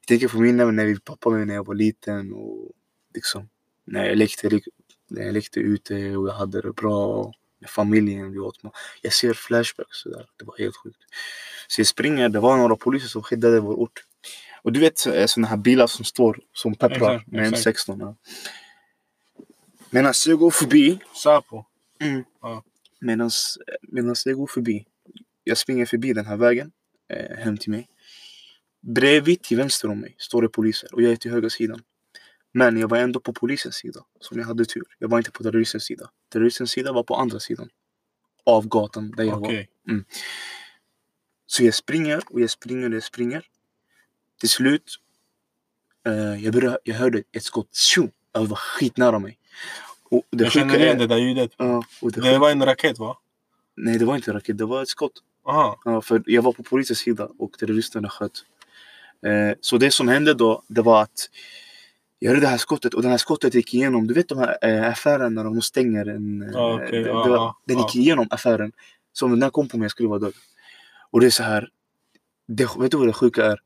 Jag 0.00 0.06
tänker 0.06 0.28
på 0.28 0.40
minnen 0.40 0.76
med 0.76 0.86
min 0.86 1.00
pappa 1.00 1.30
var 1.30 1.44
när 1.44 1.54
jag 1.54 1.66
var 1.66 1.74
liten 1.74 2.32
och 2.32 2.72
liksom 3.14 3.48
när 3.86 4.04
jag 4.04 4.16
lekte, 4.18 4.60
när 5.10 5.22
jag 5.22 5.32
lekte 5.32 5.60
ute 5.60 6.16
och 6.16 6.28
jag 6.28 6.34
hade 6.34 6.60
det 6.60 6.72
bra 6.72 7.06
Och 7.06 7.34
familjen. 7.68 8.32
Vi 8.32 8.38
åt 8.38 8.62
mat. 8.62 8.72
Jag 9.02 9.12
ser 9.12 9.34
flashbacks 9.34 9.98
sådär. 9.98 10.26
Det 10.38 10.44
var 10.44 10.58
helt 10.58 10.76
sjukt. 10.76 10.98
Så 11.68 11.80
jag 11.80 11.86
springer, 11.86 12.28
det 12.28 12.40
var 12.40 12.56
några 12.56 12.76
poliser 12.76 13.08
som 13.08 13.22
skyddade 13.22 13.60
vår 13.60 13.74
ort. 13.74 14.04
Och 14.62 14.72
du 14.72 14.80
vet 14.80 14.98
sådana 14.98 15.46
här 15.48 15.56
bilar 15.56 15.86
som 15.86 16.04
står 16.04 16.40
som 16.52 16.74
pepprar 16.74 17.14
Exakt, 17.14 17.32
med 17.32 17.40
en 17.40 17.54
exakt. 17.54 17.62
16. 17.62 18.00
Ja. 18.00 18.16
Medan 19.90 20.14
jag 20.26 20.38
går 20.38 20.50
förbi 20.50 20.98
Säpo. 21.22 21.64
Mm. 22.00 22.24
Ja. 22.42 22.62
Medan 23.00 23.30
jag 24.24 24.36
går 24.36 24.46
förbi, 24.46 24.86
jag 25.44 25.58
springer 25.58 25.86
förbi 25.86 26.12
den 26.12 26.26
här 26.26 26.36
vägen 26.36 26.72
eh, 27.08 27.36
hem 27.36 27.58
till 27.58 27.70
mig. 27.70 27.88
Bredvid 28.80 29.42
till 29.42 29.56
vänster 29.56 29.90
om 29.90 30.00
mig 30.00 30.14
står 30.18 30.42
det 30.42 30.48
poliser 30.48 30.94
och 30.94 31.02
jag 31.02 31.12
är 31.12 31.16
till 31.16 31.30
höger 31.30 31.48
sidan. 31.48 31.82
Men 32.52 32.78
jag 32.78 32.88
var 32.88 32.98
ändå 32.98 33.20
på 33.20 33.32
polisens 33.32 33.74
sida, 33.74 34.00
så 34.20 34.38
jag 34.38 34.44
hade 34.44 34.64
tur. 34.64 34.84
Jag 34.98 35.08
var 35.08 35.18
inte 35.18 35.30
på 35.30 35.42
terroristens 35.42 35.84
sida. 35.84 36.10
Terroristens 36.34 36.70
sida 36.70 36.92
var 36.92 37.02
på 37.02 37.16
andra 37.16 37.40
sidan 37.40 37.68
av 38.44 38.68
gatan 38.68 39.10
där 39.16 39.24
jag 39.24 39.40
var. 39.40 39.48
Okej. 39.48 39.68
Så 41.46 41.64
jag 41.64 41.74
springer 41.74 42.22
och 42.30 42.40
jag 42.40 42.50
springer 42.50 42.88
och 42.88 42.94
jag 42.94 43.02
springer. 43.02 43.42
Till 44.40 44.48
slut, 44.48 44.98
eh, 46.06 46.44
jag, 46.44 46.54
började, 46.54 46.78
jag 46.84 46.94
hörde 46.94 47.22
ett 47.32 47.42
skott. 47.42 47.74
Tjo! 47.74 48.10
Det 48.32 48.40
var 48.40 48.56
skitnära 48.56 49.18
mig. 49.18 49.38
Och 50.02 50.22
det 50.30 50.44
Jag 50.44 50.52
känner 50.52 50.78
igen 50.78 50.98
det 50.98 51.06
där 51.06 51.16
ljudet. 51.16 51.52
Och 52.00 52.12
det 52.12 52.20
Det 52.20 52.38
var 52.38 52.50
en 52.50 52.64
raket 52.64 52.98
va? 52.98 53.18
Nej, 53.76 53.98
det 53.98 54.04
var 54.04 54.16
inte 54.16 54.30
en 54.30 54.34
raket. 54.34 54.58
Det 54.58 54.64
var 54.64 54.82
ett 54.82 54.88
skott. 54.88 55.22
Aha. 55.46 55.80
Ja, 55.84 56.00
för 56.00 56.22
jag 56.26 56.42
var 56.42 56.52
på 56.52 56.62
polisens 56.62 56.98
sida 56.98 57.28
och 57.38 57.52
terroristerna 57.58 58.08
sköt. 58.08 58.44
Eh, 59.26 59.56
så 59.60 59.76
det 59.78 59.90
som 59.90 60.08
hände 60.08 60.34
då, 60.34 60.62
det 60.66 60.82
var 60.82 61.02
att 61.02 61.30
jag 62.24 62.30
hörde 62.30 62.40
det 62.40 62.48
här 62.48 62.58
skottet 62.58 62.94
och 62.94 63.02
det 63.02 63.08
här 63.08 63.16
skottet 63.16 63.54
gick 63.54 63.74
igenom. 63.74 64.06
Du 64.06 64.14
vet 64.14 64.28
de 64.28 64.38
här 64.38 64.56
eh, 64.62 64.88
affären 64.90 65.34
när 65.34 65.44
de 65.44 65.62
stänger 65.62 66.06
en... 66.06 66.42
eh, 66.42 66.48
Ja, 66.52 66.74
okej, 66.74 67.02
det, 67.02 67.08
ja, 67.08 67.24
det 67.24 67.30
var, 67.30 67.54
den 67.64 67.78
gick 67.78 67.96
igenom 67.96 68.26
affären. 68.30 68.72
Så 69.12 69.24
om 69.24 69.30
den 69.30 69.42
här 69.42 69.50
kom 69.50 69.68
på 69.68 69.78
mig 69.78 69.84
jag 69.84 69.90
skulle 69.90 70.08
vara 70.08 70.18
död. 70.18 70.32
Och 71.10 71.20
det 71.20 71.26
är 71.26 71.30
så 71.30 71.42
här. 71.42 71.68
Det, 72.46 72.68
vet 72.78 72.90
du 72.90 72.96
vad 72.96 73.06
det 73.06 73.12
sjuka 73.12 73.46
är? 73.46 73.60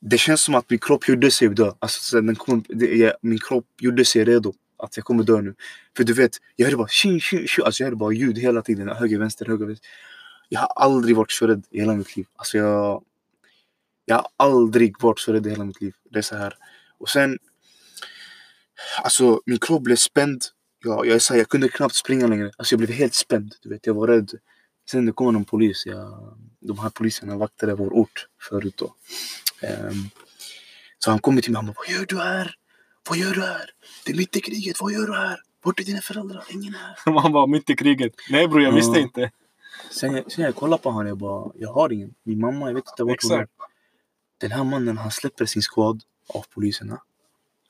Det 0.00 0.18
känns 0.18 0.42
som 0.42 0.54
att 0.54 0.70
min 0.70 0.78
kropp 0.78 1.08
gjorde 1.08 1.30
sig 1.30 1.48
dö. 1.48 1.72
Alltså, 1.78 2.00
så 2.02 2.20
den 2.20 2.36
kom, 2.36 2.64
det, 2.68 3.16
min 3.22 3.38
kropp 3.38 3.66
gjorde 3.80 4.04
sig 4.04 4.24
redo. 4.24 4.52
Att 4.76 4.96
jag 4.96 5.04
kommer 5.04 5.24
dö 5.24 5.40
nu. 5.40 5.54
För 5.96 6.04
du 6.04 6.12
vet, 6.12 6.32
jag 6.56 6.66
hörde 6.66 6.76
bara 6.76 6.88
tjing, 6.88 7.20
tjing, 7.20 7.46
tjing. 7.46 7.64
Alltså 7.64 7.82
jag 7.82 7.86
hörde 7.86 7.96
bara 7.96 8.12
ljud 8.12 8.38
hela 8.38 8.62
tiden. 8.62 8.88
Höger, 8.88 9.18
vänster, 9.18 9.46
höger, 9.46 9.66
vänster. 9.66 9.88
Jag 10.48 10.60
har 10.60 10.72
aldrig 10.76 11.16
varit 11.16 11.30
så 11.30 11.46
rädd 11.46 11.64
i 11.70 11.80
hela 11.80 11.94
mitt 11.94 12.16
liv. 12.16 12.26
Alltså 12.36 12.58
jag... 12.58 13.04
Jag 14.04 14.16
har 14.16 14.26
aldrig 14.36 15.02
varit 15.02 15.20
så 15.20 15.32
rädd 15.32 15.46
i 15.46 15.50
hela 15.50 15.64
mitt 15.64 15.80
liv. 15.80 15.94
Det 16.10 16.18
är 16.18 16.22
så 16.22 16.36
här. 16.36 16.54
Och 16.98 17.08
sen... 17.08 17.38
Alltså 19.02 19.40
min 19.46 19.58
kropp 19.58 19.82
blev 19.82 19.96
spänd. 19.96 20.42
Jag, 20.84 21.06
jag, 21.06 21.22
så 21.22 21.32
här, 21.32 21.38
jag 21.40 21.48
kunde 21.48 21.68
knappt 21.68 21.94
springa 21.94 22.26
längre. 22.26 22.50
Alltså 22.58 22.72
jag 22.74 22.78
blev 22.78 22.90
helt 22.90 23.14
spänd. 23.14 23.54
Du 23.62 23.68
vet, 23.68 23.86
jag 23.86 23.94
var 23.94 24.06
rädd. 24.08 24.30
Sen 24.90 25.06
det 25.06 25.12
kom 25.12 25.34
någon 25.34 25.44
polis. 25.44 25.86
Jag, 25.86 26.36
de 26.60 26.78
här 26.78 26.90
poliserna 26.90 27.36
vaktade 27.36 27.74
vår 27.74 27.92
ort 27.92 28.26
förut 28.48 28.74
då. 28.76 28.94
Ehm, 29.62 29.94
så 30.98 31.10
han 31.10 31.18
kommer 31.20 31.42
till 31.42 31.52
mig 31.52 31.56
han 31.58 31.66
bara, 31.66 31.74
Vad 31.76 31.88
gör 31.96 32.06
du 32.06 32.18
här? 32.18 32.54
Vad 33.08 33.18
gör 33.18 33.34
du 33.34 33.40
här? 33.40 33.70
Det 34.06 34.12
är 34.12 34.16
mitt 34.16 34.36
i 34.36 34.40
kriget. 34.40 34.80
Vad 34.80 34.92
gör 34.92 35.06
du 35.06 35.14
här? 35.14 35.40
Vart 35.62 35.80
är 35.80 35.84
dina 35.84 36.00
föräldrar? 36.00 36.44
Ingen 36.50 36.74
här. 36.74 37.12
Man 37.12 37.32
var 37.32 37.46
mitt 37.46 37.70
i 37.70 37.76
kriget. 37.76 38.12
Nej 38.30 38.48
bror, 38.48 38.62
jag 38.62 38.72
visste 38.72 38.92
Ja. 38.98 39.02
inte. 39.02 39.30
Sen 39.90 40.14
jag, 40.14 40.32
sen 40.32 40.44
jag 40.44 40.54
kollade 40.54 40.82
på 40.82 40.90
honom, 40.90 41.06
jag 41.08 41.18
bara, 41.18 41.52
jag 41.54 41.72
har 41.72 41.92
ingen. 41.92 42.14
Min 42.22 42.40
mamma, 42.40 42.66
jag 42.66 42.74
vet 42.74 42.84
inte 42.88 43.04
vart 43.04 43.22
hon 43.22 43.32
är. 43.32 43.48
Den 44.40 44.50
här 44.52 44.64
mannen, 44.64 44.98
han 44.98 45.10
släpper 45.10 45.46
sin 45.46 45.62
squad 45.62 46.02
av 46.28 46.44
poliserna. 46.54 47.02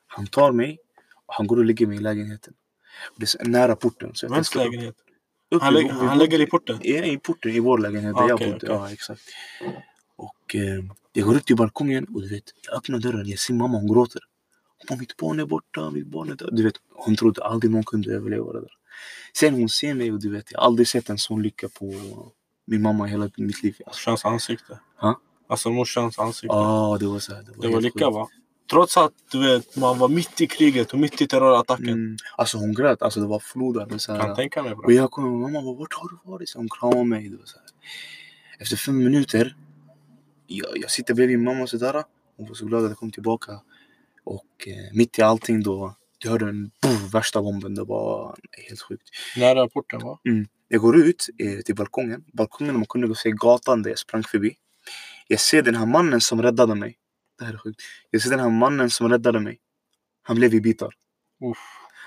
Han 0.07 0.27
tar 0.27 0.51
mig 0.51 0.77
han 1.31 1.47
går 1.47 1.57
och 1.57 1.65
lägger 1.65 1.87
mig 1.87 1.97
i 1.97 2.01
lägenheten. 2.01 2.53
Och 3.13 3.19
det 3.19 3.35
är 3.39 3.45
nära 3.45 3.75
porten. 3.75 4.11
Så 4.15 4.27
Vems 4.27 4.55
lägenhet? 4.55 4.95
Han, 5.61 5.73
lägger, 5.73 5.91
han 5.91 6.17
lägger 6.17 6.41
i 6.41 6.45
porten? 6.45 6.79
Ja, 6.81 7.03
i 7.03 7.17
porten 7.17 7.51
i 7.51 7.59
vår 7.59 7.77
lägenhet 7.77 8.15
där 8.15 8.21
Ah, 8.23 8.27
jag 8.29 8.39
bodde. 8.39 8.55
okej. 8.55 8.69
Ja, 8.69 8.91
exakt. 8.91 9.21
Och 10.15 10.55
eh, 10.55 10.83
jag 11.13 11.25
går 11.25 11.35
ut 11.35 11.45
till 11.45 11.55
balkongen 11.55 12.05
och 12.15 12.21
du 12.21 12.29
vet, 12.29 12.43
jag 12.67 12.75
öppnar 12.77 12.99
dörren. 12.99 13.27
Jag 13.27 13.39
ser 13.39 13.53
mamma, 13.53 13.77
hon 13.77 13.93
gråter. 13.93 14.21
Hon 14.77 14.85
bara, 14.95 14.99
mitt 14.99 15.17
barn 15.17 15.39
är 15.39 15.45
borta, 15.45 15.89
mitt 15.89 16.07
barn 16.07 16.29
är 16.31 16.35
död. 16.35 16.49
Du 16.51 16.63
vet, 16.63 16.75
hon 16.93 17.15
trodde 17.15 17.43
aldrig 17.43 17.71
någon 17.71 17.83
kunde 17.83 18.13
överleva 18.13 18.53
det 18.53 18.59
där. 18.61 18.71
Sen 19.33 19.53
hon 19.53 19.69
ser 19.69 19.93
mig 19.93 20.11
och 20.11 20.19
du 20.19 20.29
vet, 20.31 20.51
jag 20.51 20.59
har 20.59 20.65
aldrig 20.65 20.87
sett 20.87 21.09
en 21.09 21.17
sån 21.17 21.41
lycka 21.41 21.69
på 21.69 21.93
min 22.65 22.81
mamma 22.81 23.05
hela 23.05 23.29
mitt 23.37 23.63
liv. 23.63 23.75
Alltså, 23.85 24.09
Morsans 24.09 24.25
ansikte. 24.25 24.79
Ha? 24.97 25.19
Alltså 25.47 25.69
morsans 25.69 26.19
ansikte. 26.19 26.55
ah, 26.55 26.97
det 26.97 27.05
var 27.05 27.19
så 27.19 27.33
här, 27.35 27.41
det 27.43 27.51
var, 27.55 27.61
det 27.67 27.73
var 27.73 27.81
lycka 27.81 28.05
sjukt. 28.05 28.13
va? 28.15 28.27
Trots 28.71 28.97
att 28.97 29.13
du 29.31 29.39
vet, 29.39 29.75
man 29.75 29.99
var 29.99 30.09
mitt 30.09 30.41
i 30.41 30.47
kriget 30.47 30.93
och 30.93 30.99
mitt 30.99 31.21
i 31.21 31.27
terrorattacken. 31.27 31.89
Mm. 31.89 32.17
Alltså 32.37 32.57
hon 32.57 32.73
grät, 32.73 33.01
alltså 33.01 33.19
det 33.19 33.27
var 33.27 33.39
var 33.55 33.97
så 33.97 34.11
Kan 34.15 34.21
här, 34.21 34.35
tänka 34.35 34.63
mig 34.63 34.71
och 34.71 34.77
bra. 34.77 34.91
jag 34.91 35.11
kom 35.11 35.25
och 35.25 35.39
mamma 35.39 35.61
bara, 35.61 35.75
vart 35.75 35.93
har 35.93 36.09
du 36.09 36.31
varit? 36.31 36.49
Så 36.49 36.57
hon 36.59 36.69
kramade 36.69 37.03
mig. 37.03 37.29
Var 37.29 37.45
så 37.45 37.57
här. 37.57 37.67
Efter 38.59 38.75
fem 38.75 38.97
minuter, 38.97 39.55
jag, 40.47 40.77
jag 40.77 40.91
sitter 40.91 41.13
bredvid 41.13 41.37
min 41.39 41.45
mamma 41.45 41.67
sådär. 41.67 42.03
Hon 42.37 42.47
var 42.47 42.55
så 42.55 42.65
glad 42.65 42.83
att 42.83 42.89
jag 42.89 42.97
kom 42.97 43.11
tillbaka. 43.11 43.51
Och 44.23 44.67
eh, 44.67 44.93
mitt 44.97 45.19
i 45.19 45.21
allting 45.21 45.63
då, 45.63 45.95
jag 46.23 46.31
hörde 46.31 46.45
den 46.45 46.71
boom, 46.81 47.07
värsta 47.13 47.41
bomben. 47.41 47.75
Det 47.75 47.83
var 47.83 48.35
helt 48.67 48.81
sjukt. 48.81 49.09
Nära 49.37 49.67
porten 49.67 49.99
va? 49.99 50.19
Jag 50.67 50.81
går 50.81 50.97
ut 50.97 51.27
eh, 51.37 51.59
till 51.61 51.75
balkongen. 51.75 52.23
Balkongen, 52.33 52.75
man 52.75 52.85
kunde 52.85 53.07
gå 53.07 53.15
se 53.15 53.31
gatan 53.31 53.83
där 53.83 53.89
jag 53.89 53.99
sprang 53.99 54.23
förbi. 54.23 54.55
Jag 55.27 55.39
ser 55.39 55.61
den 55.61 55.75
här 55.75 55.85
mannen 55.85 56.21
som 56.21 56.41
räddade 56.41 56.75
mig. 56.75 56.97
Det 57.41 57.45
här 57.45 57.53
är 57.53 57.57
sjukt. 57.57 57.81
Jag 58.09 58.21
ser 58.21 58.29
den 58.29 58.39
här 58.39 58.49
mannen 58.49 58.89
som 58.89 59.09
räddade 59.09 59.39
mig. 59.39 59.59
Han 60.21 60.35
blev 60.35 60.53
i 60.53 60.61
bitar. 60.61 60.93
Uff. 61.51 61.57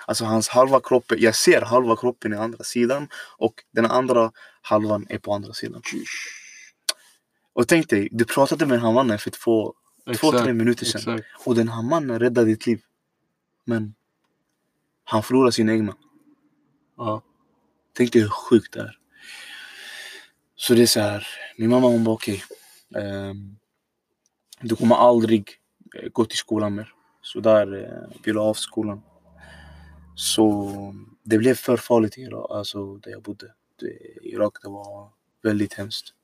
Alltså 0.06 0.24
hans 0.24 0.48
halva 0.48 0.80
kropp, 0.80 1.12
jag 1.18 1.34
ser 1.34 1.62
halva 1.62 1.96
kroppen 1.96 2.32
i 2.32 2.36
andra 2.36 2.64
sidan 2.64 3.08
och 3.38 3.54
den 3.72 3.86
andra 3.86 4.32
halvan 4.62 5.06
är 5.08 5.18
på 5.18 5.34
andra 5.34 5.52
sidan. 5.52 5.82
Och 7.52 7.68
tänk 7.68 7.90
dig, 7.90 8.08
du 8.12 8.24
pratade 8.24 8.66
med 8.66 8.78
den 8.78 8.84
här 8.84 8.92
mannen 8.92 9.18
för 9.18 9.30
två, 9.30 9.74
två 10.16 10.32
tre 10.32 10.52
minuter 10.52 10.86
sedan. 10.86 11.18
Exakt. 11.18 11.46
Och 11.46 11.54
den 11.54 11.68
här 11.68 11.82
mannen 11.82 12.18
räddade 12.18 12.46
ditt 12.46 12.66
liv. 12.66 12.82
Men 13.64 13.94
han 15.04 15.22
förlorade 15.22 15.52
sina 15.52 15.72
egna. 15.72 15.96
Ja. 16.96 17.22
Tänk 17.92 18.12
dig 18.12 18.22
hur 18.22 18.28
sjukt 18.28 18.72
det 18.72 18.80
är. 18.80 18.98
Så 20.56 20.74
det 20.74 20.82
är 20.82 20.86
så 20.86 21.00
här. 21.00 21.26
Min 21.56 21.70
mamma 21.70 21.86
hon 21.86 22.04
bara 22.04 22.14
okej. 22.14 22.44
ehm, 22.96 23.56
du 24.60 24.76
kommer 24.76 24.96
aldrig 24.96 25.50
eh, 25.94 26.08
gå 26.08 26.24
till 26.24 26.38
skolan 26.38 26.74
mer. 26.74 26.92
Så 27.22 27.40
där 27.40 27.84
eh, 27.84 28.16
vi 28.22 28.32
la 28.32 28.42
av 28.42 28.54
skolan. 28.54 29.02
Så 30.14 30.72
det 31.22 31.38
blev 31.38 31.54
för 31.54 31.76
farligt 31.76 32.18
i 32.18 32.20
Irak, 32.20 32.46
alltså 32.50 32.96
där 32.96 33.10
jag 33.10 33.22
bodde. 33.22 33.54
Det, 33.80 33.98
Irak 34.22 34.52
det 34.62 34.68
var 34.68 35.08
väldigt 35.42 35.74
hemskt. 35.74 36.14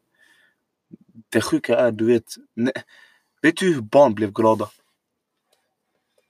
Det 1.28 1.40
sjuka 1.40 1.78
är, 1.78 1.92
du 1.92 2.06
vet. 2.06 2.34
Ne, 2.54 2.72
vet 3.42 3.56
du 3.56 3.75
hur 3.75 3.80
barn 3.80 4.14
blev 4.14 4.32
glada? 4.32 4.70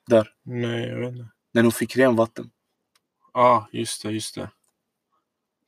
Där. 0.06 0.34
Nej, 0.42 0.88
jag 0.88 0.98
vet 0.98 1.08
inte. 1.08 1.28
När 1.52 1.62
de 1.62 1.72
fick 1.72 1.96
ren 1.96 2.16
vatten. 2.16 2.50
Ja, 3.34 3.68
just 3.72 4.02
det, 4.02 4.10
just 4.10 4.34
det. 4.34 4.50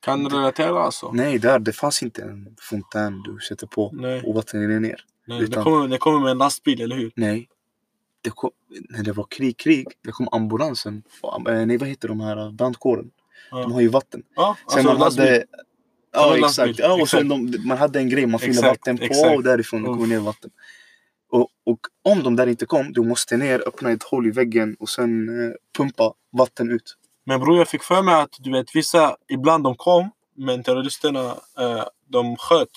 Kan 0.00 0.24
du 0.24 0.36
relatera 0.36 0.82
alltså? 0.82 1.12
Nej, 1.12 1.38
där 1.38 1.58
det 1.58 1.72
fanns 1.72 2.02
inte 2.02 2.22
en 2.22 2.56
fontän 2.60 3.22
du 3.22 3.38
sätter 3.48 3.66
på 3.66 3.90
Nej. 3.92 4.22
och 4.22 4.34
vattnet 4.34 4.60
rinner 4.60 4.80
ner. 4.80 5.04
Nej 5.26 5.38
det, 5.38 5.44
utan- 5.44 5.64
kommer, 5.64 5.88
det 5.88 5.98
kommer 5.98 6.20
med 6.20 6.30
en 6.30 6.38
lastbil, 6.38 6.80
eller 6.80 6.96
hur? 6.96 7.12
Nej. 7.16 7.48
Det 8.20 8.30
kom, 8.30 8.50
när 8.88 9.02
det 9.02 9.12
var 9.12 9.26
krig, 9.30 9.56
krig, 9.56 9.86
det 10.04 10.12
kom 10.12 10.28
ambulansen. 10.32 11.02
Eh, 11.48 11.66
nej, 11.66 11.76
vad 11.76 11.88
heter 11.88 12.08
de 12.08 12.20
här 12.20 12.50
brandkåren? 12.50 13.10
Ja. 13.50 13.58
De 13.58 13.72
har 13.72 13.80
ju 13.80 13.88
vatten. 13.88 14.22
Ja, 14.36 14.56
Sen 14.70 14.78
alltså 14.78 14.92
man 14.92 15.00
lastbil. 15.00 15.24
hade... 15.26 15.44
Ja, 16.12 16.36
exakt. 16.36 16.56
lastbil, 16.58 16.76
Ja, 16.78 16.92
och 17.02 17.08
sen 17.08 17.32
exakt. 17.32 17.52
de, 17.62 17.68
man 17.68 17.78
hade 17.78 17.98
en 17.98 18.08
grej, 18.08 18.26
man 18.26 18.40
fyllde 18.40 18.62
vatten 18.62 18.98
på 18.98 19.04
exakt. 19.04 19.36
och 19.36 19.42
därifrån 19.42 19.82
det 19.82 19.90
Uff. 19.90 20.08
ner 20.08 20.20
vatten. 20.20 20.50
Och, 21.30 21.48
och 21.64 21.78
om 22.02 22.22
de 22.22 22.36
där 22.36 22.46
inte 22.46 22.66
kom, 22.66 22.92
du 22.92 23.02
måste 23.02 23.36
ner, 23.36 23.68
öppna 23.68 23.90
ett 23.90 24.02
hål 24.02 24.26
i 24.26 24.30
väggen 24.30 24.76
och 24.80 24.88
sen 24.88 25.28
eh, 25.28 25.52
pumpa 25.76 26.12
vatten 26.32 26.70
ut. 26.70 26.96
Men 27.24 27.40
bror, 27.40 27.58
jag 27.58 27.68
fick 27.68 27.82
för 27.82 28.02
mig 28.02 28.14
att 28.14 28.36
du 28.38 28.52
vet, 28.52 28.76
vissa, 28.76 29.16
ibland 29.28 29.64
de 29.64 29.74
kom 29.76 30.10
Men 30.36 30.62
terroristerna, 30.62 31.24
eh, 31.58 31.84
de 32.08 32.36
sköt 32.36 32.68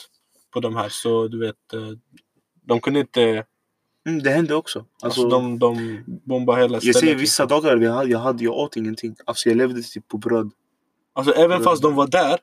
på 0.53 0.59
de 0.59 0.75
här 0.75 0.89
så 0.89 1.27
du 1.27 1.39
vet, 1.39 1.73
eh, 1.73 1.79
de 2.65 2.81
kunde 2.81 2.99
inte, 2.99 3.45
Mm, 4.07 4.23
det 4.23 4.29
hände 4.29 4.55
också. 4.55 4.79
alltså, 4.79 5.21
Alltså, 5.21 5.29
de, 5.29 5.59
de 5.59 6.03
bombade 6.05 6.61
hela 6.61 6.73
jag 6.73 6.81
stället. 6.81 6.99
ser 6.99 7.15
vissa 7.15 7.43
liksom. 7.43 7.47
dagar 7.61 7.77
vi 7.77 7.87
hade, 7.87 8.09
jag, 8.09 8.19
hade, 8.19 8.43
jag 8.43 8.53
åt 8.53 8.75
ingenting. 8.75 9.15
Alltså 9.25 9.49
jag 9.49 9.57
levde 9.57 9.81
typ 9.81 10.07
på 10.07 10.17
bröd. 10.17 10.51
Alltså 11.13 11.33
även 11.33 11.63
fast 11.63 11.81
de 11.81 11.95
var 11.95 12.07
där, 12.07 12.39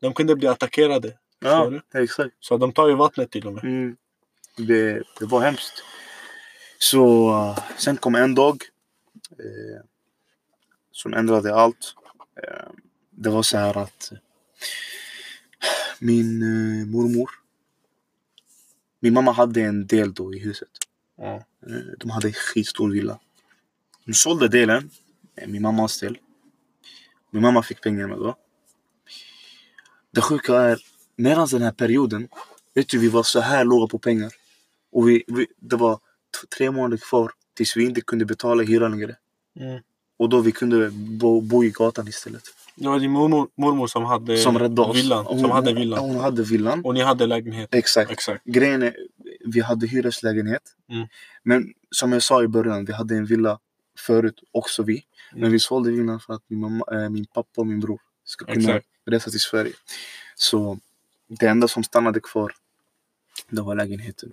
de 0.00 0.14
kunde 0.14 0.36
bli 0.36 0.48
attackerade. 0.48 1.18
Ja, 1.38 1.72
exakt. 1.94 2.34
Så 2.40 2.56
de 2.56 2.72
tar 2.72 2.88
ju 2.88 2.94
vattnet 2.94 3.30
till 3.30 3.46
och 3.46 3.52
med. 3.54 3.64
Mm. 3.64 3.96
Det, 4.56 5.02
det 5.18 5.26
var 5.26 5.40
hemskt. 5.40 5.84
Så 6.78 7.30
uh, 7.30 7.58
sen 7.78 7.96
kom 7.96 8.14
en 8.14 8.34
dag 8.34 8.62
eh, 9.30 9.84
som 10.92 11.14
ändrade 11.14 11.54
allt. 11.54 11.94
Eh, 12.42 12.70
det 13.10 13.30
var 13.30 13.42
så 13.42 13.58
här 13.58 13.78
att 13.78 14.12
eh, 14.12 14.18
min 15.98 16.42
eh, 16.42 16.86
mormor, 16.86 17.30
min 19.06 19.14
mamma 19.14 19.32
hade 19.32 19.60
en 19.60 19.86
del 19.86 20.14
då 20.14 20.34
i 20.34 20.38
huset. 20.38 20.68
Ja. 21.16 21.34
Eh, 21.66 21.72
de 21.98 22.10
hade 22.10 22.28
en 22.28 22.34
skitstor 22.34 22.90
villa. 22.90 23.18
De 24.04 24.14
sålde 24.14 24.48
delen, 24.48 24.90
eh, 25.36 25.48
min 25.48 25.62
mammas 25.62 26.00
del. 26.00 26.18
Min 27.30 27.42
mamma 27.42 27.62
fick 27.62 27.80
pengarna 27.82 28.16
då. 28.16 28.36
Det 30.10 30.20
sjuka 30.20 30.56
är, 30.56 30.78
medan 31.16 31.48
den 31.50 31.62
här 31.62 31.72
perioden, 31.72 32.28
vet 32.74 32.88
du, 32.88 32.98
vi 32.98 33.08
var 33.08 33.22
så 33.22 33.40
här 33.40 33.64
låga 33.64 33.86
på 33.86 33.98
pengar. 33.98 34.32
Och 34.92 35.08
vi, 35.08 35.24
vi, 35.26 35.46
det 35.56 35.76
var 35.76 35.98
tre 36.56 36.70
månader 36.70 36.96
kvar 36.96 37.32
tills 37.54 37.76
vi 37.76 37.84
inte 37.84 38.00
kunde 38.00 38.24
betala 38.24 38.62
hyran 38.62 38.90
längre. 38.90 39.16
Mm. 39.60 39.82
Och 40.16 40.28
då 40.28 40.40
vi 40.40 40.52
kunde 40.52 40.90
bo, 40.90 41.40
bo 41.40 41.64
i 41.64 41.70
gatan 41.70 42.08
istället. 42.08 42.42
Det 42.76 42.88
var 42.88 42.98
din 43.00 43.10
mormor, 43.10 43.48
mormor 43.56 43.86
som 43.86 44.04
hade 44.04 44.36
Som 44.36 44.58
räddade 44.58 44.88
oss. 44.90 44.96
villan. 44.96 45.26
Hon, 45.26 45.40
Som 45.40 45.50
hade 45.50 45.72
villan. 45.74 45.98
Hon 45.98 46.16
hade 46.16 46.42
villan. 46.42 46.84
Och 46.84 46.94
ni 46.94 47.00
hade 47.02 47.26
lägenhet. 47.26 47.74
Exakt. 47.74 48.10
Exakt. 48.10 48.44
Grejen 48.44 48.82
är, 48.82 48.96
vi 49.46 49.60
hade 49.60 49.86
hyreslägenhet. 49.86 50.62
Mm. 50.90 51.08
Men 51.42 51.72
som 51.90 52.12
jag 52.12 52.22
sa 52.22 52.42
i 52.42 52.48
början, 52.48 52.84
vi 52.84 52.92
hade 52.92 53.16
en 53.16 53.24
villa 53.26 53.58
förut, 53.98 54.40
också 54.52 54.82
vi. 54.82 55.04
Men 55.32 55.38
Mm. 55.40 55.52
vi 55.52 55.58
sålde 55.60 55.90
villan 55.90 56.20
för 56.20 56.32
att 56.34 56.42
min, 56.48 56.60
mamma, 56.60 56.84
äh, 56.92 57.08
min 57.08 57.26
pappa 57.26 57.60
och 57.60 57.66
min 57.66 57.80
bror 57.80 58.00
ska 58.24 58.44
kunna 58.44 58.58
Exakt. 58.60 58.86
resa 59.06 59.30
till 59.30 59.40
Sverige. 59.40 59.72
Så 60.36 60.78
det 61.28 61.46
enda 61.46 61.68
som 61.68 61.84
stannade 61.84 62.20
kvar, 62.20 62.52
det 63.50 63.60
var 63.62 63.74
lägenheten. 63.74 64.32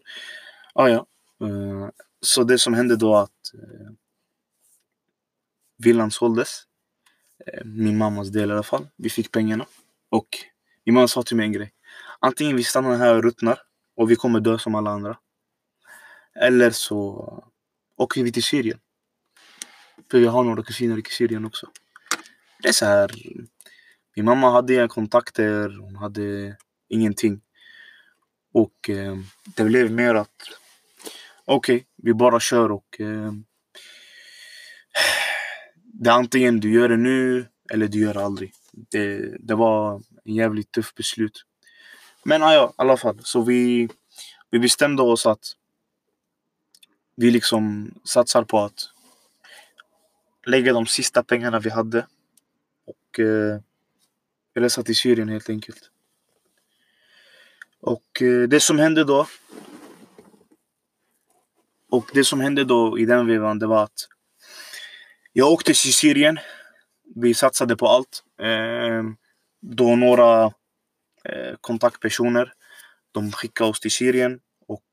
Ah, 0.74 0.88
ja. 0.88 1.06
Eh, 1.42 1.90
så 2.22 2.44
det 2.44 2.58
som 2.58 2.74
hände 2.74 2.96
då 2.96 3.16
att 3.16 3.54
eh, 3.54 3.92
villan 5.78 6.12
såldes. 6.12 6.64
Min 7.66 7.98
mammas 7.98 8.30
del 8.30 8.50
i 8.50 8.54
alla 8.54 8.64
fall. 8.64 8.88
Vi 8.96 9.10
fick 9.10 9.32
pengarna. 9.32 9.66
Och 10.10 10.28
min 10.86 10.96
mamma 10.96 11.08
sa 11.08 11.24
till 11.24 11.38
mig 11.38 11.46
en 11.46 11.52
grej. 11.52 11.72
Antingen 12.20 12.56
vi 12.56 12.64
stannar 12.64 12.98
här 12.98 13.16
och 13.16 13.24
ruttnar 13.24 13.60
och 13.96 14.12
vi 14.12 14.16
kommer 14.16 14.40
dö 14.40 14.58
som 14.58 14.76
alla 14.76 14.92
andra. 14.92 15.18
Eller 16.36 16.72
så 16.72 17.44
åker 17.98 18.24
vi 18.24 18.32
till 18.32 18.44
Syrien. 18.44 18.80
För 20.12 20.20
vi 20.20 20.26
har 20.26 20.44
några 20.44 20.64
kusiner 20.64 20.98
i 20.98 21.02
Syrien 21.10 21.46
också. 21.46 21.70
Det 22.62 22.68
är 22.68 22.74
så 22.74 22.86
här. 22.86 23.12
Min 24.16 24.26
mamma 24.26 24.52
hade 24.52 24.74
inga 24.74 24.88
kontakter, 24.88 25.78
hon 25.80 25.96
hade 25.96 26.58
ingenting. 26.90 27.42
Och 28.54 28.90
eh, 28.90 29.18
det 29.56 29.64
blev 29.64 29.92
mer 29.92 30.16
att 30.16 30.36
okej, 31.46 31.86
vi 31.96 32.14
bara 32.14 32.40
kör 32.40 32.72
och 32.72 33.02
eh, 33.02 33.32
det 35.94 36.10
är 36.10 36.14
antingen 36.14 36.60
du 36.60 36.74
gör 36.74 36.90
det 36.90 36.98
nu 36.98 37.46
eller 37.72 37.88
du 37.88 38.00
gör 38.00 38.14
det 38.14 38.26
aldrig. 38.26 38.54
Det, 38.72 39.38
det 39.40 39.56
var 39.56 40.02
en 40.26 40.36
jävligt 40.36 40.72
tuff 40.72 40.96
beslut. 40.96 41.46
Men 42.24 42.42
ja, 42.42 42.70
i 42.70 42.74
alla 42.76 42.98
fall. 42.98 43.20
Så 43.24 43.42
vi, 43.42 43.90
vi 44.50 44.60
bestämde 44.60 45.02
oss 45.02 45.26
att 45.26 45.56
vi 47.16 47.32
liksom 47.32 47.94
satsar 48.04 48.44
på 48.44 48.60
att 48.60 48.90
lägga 50.46 50.74
de 50.74 50.86
sista 50.86 51.24
pengarna 51.24 51.60
vi 51.60 51.70
hade 51.70 52.06
och 52.86 53.20
eh, 53.20 53.60
resa 54.56 54.84
till 54.84 54.96
Syrien 54.96 55.30
helt 55.30 55.50
enkelt. 55.50 55.90
Och 57.82 58.22
eh, 58.22 58.48
det 58.48 58.60
som 58.60 58.80
hände 58.80 59.04
då 59.04 59.28
och 61.90 62.12
det 62.14 62.24
som 62.24 62.40
hände 62.40 62.64
då 62.64 63.00
i 63.00 63.06
den 63.06 63.28
vevan 63.28 63.60
det 63.60 63.68
var 63.68 63.84
att 63.84 64.08
jag 65.34 65.52
åkte 65.52 65.74
till 65.74 65.94
Syrien. 65.94 66.40
Vi 67.16 67.34
satsade 67.34 67.76
på 67.76 67.88
allt. 67.88 68.24
Eh, 68.42 69.04
då 69.62 69.96
några 69.96 70.44
eh, 71.26 71.56
kontaktpersoner 71.62 72.54
de 73.12 73.32
skickade 73.32 73.70
oss 73.70 73.80
till 73.80 73.92
Syrien 73.92 74.40
och 74.68 74.84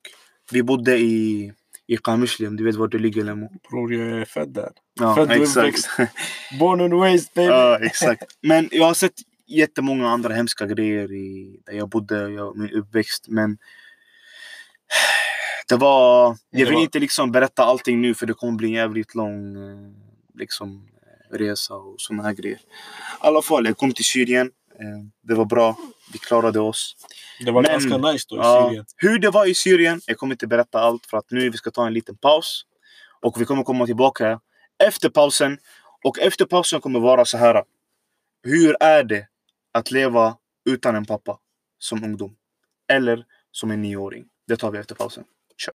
vi 0.52 0.62
bodde 0.62 0.98
i, 0.98 1.52
i 1.86 1.96
Qamishlim. 1.96 2.56
Du 2.56 2.64
vet 2.64 2.74
var 2.74 2.88
det 2.88 2.98
ligger 2.98 3.24
Lemo? 3.24 3.52
Bror, 3.70 3.94
jag 3.94 4.20
är 4.20 4.24
född 4.24 4.48
där. 4.48 4.70
Ja, 5.00 5.14
Född 5.14 5.30
och 5.30 5.36
exakt. 5.36 5.58
uppväxt. 5.58 5.88
Born 6.58 6.80
and 6.80 6.92
raised 6.92 7.30
baby. 7.34 7.48
ja, 7.48 7.78
exakt. 7.82 8.22
Men 8.42 8.68
jag 8.72 8.84
har 8.84 8.94
sett 8.94 9.14
jättemånga 9.46 10.08
andra 10.08 10.34
hemska 10.34 10.66
grejer 10.66 11.12
i, 11.12 11.60
där 11.66 11.72
jag 11.72 11.88
bodde, 11.88 12.30
jag, 12.30 12.56
min 12.56 12.70
uppväxt. 12.70 13.28
Men 13.28 13.58
det 15.68 15.76
var... 15.76 16.36
Jag 16.50 16.66
vill 16.66 16.78
inte 16.78 16.98
liksom 16.98 17.32
berätta 17.32 17.64
allting 17.64 18.00
nu 18.00 18.14
för 18.14 18.26
det 18.26 18.34
kommer 18.34 18.52
bli 18.52 18.68
en 18.68 18.74
jävligt 18.74 19.14
lång 19.14 19.56
eh, 19.56 20.09
liksom, 20.40 20.88
eh, 21.32 21.36
resa 21.36 21.74
och 21.74 21.94
såna 22.00 22.22
här 22.22 22.32
grejer. 22.32 22.58
I 22.58 22.60
alla 23.20 23.42
fall, 23.42 23.66
jag 23.66 23.76
kom 23.76 23.92
till 23.92 24.04
Syrien. 24.04 24.50
Eh, 24.80 25.04
Det 25.22 25.34
var 25.34 25.44
bra. 25.44 25.76
Vi 26.12 26.18
klarade 26.18 26.60
oss. 26.60 26.96
Det 27.44 27.50
var 27.50 27.62
Men- 27.62 27.70
ganska 27.70 27.96
nice 28.12 28.26
då 28.28 28.36
i 28.36 28.38
Ja, 28.38 28.66
Syrien. 28.68 28.84
hur 28.96 29.18
det 29.18 29.30
var 29.30 29.46
i 29.46 29.54
Syrien, 29.54 30.00
jag 30.06 30.16
kommer 30.18 30.34
inte 30.34 30.46
berätta 30.46 30.80
allt 30.80 31.06
för 31.06 31.16
att 31.16 31.30
nu 31.30 31.50
vi 31.50 31.56
ska 31.56 31.70
ta 31.70 31.86
en 31.86 31.92
liten 31.94 32.16
paus. 32.16 32.66
Och 33.22 33.40
vi 33.40 33.44
kommer 33.44 33.62
komma 33.62 33.86
tillbaka 33.86 34.40
efter 34.84 35.08
pausen. 35.08 35.58
Och 36.04 36.18
efter 36.18 36.44
pausen 36.44 36.80
kommer 36.80 37.00
vara 37.00 37.24
så 37.24 37.38
här. 37.38 37.62
Hur 38.42 38.76
är 38.82 39.04
det 39.04 39.26
att 39.72 39.90
leva 39.90 40.36
utan 40.70 40.96
en 40.96 41.04
pappa 41.04 41.38
som 41.78 42.04
ungdom? 42.04 42.36
Eller 42.92 43.24
som 43.50 43.70
en 43.70 43.82
nioåring? 43.82 44.24
Det 44.48 44.56
tar 44.56 44.70
vi 44.70 44.78
efter 44.78 44.94
pausen. 44.94 45.24
Kör. 45.56 45.74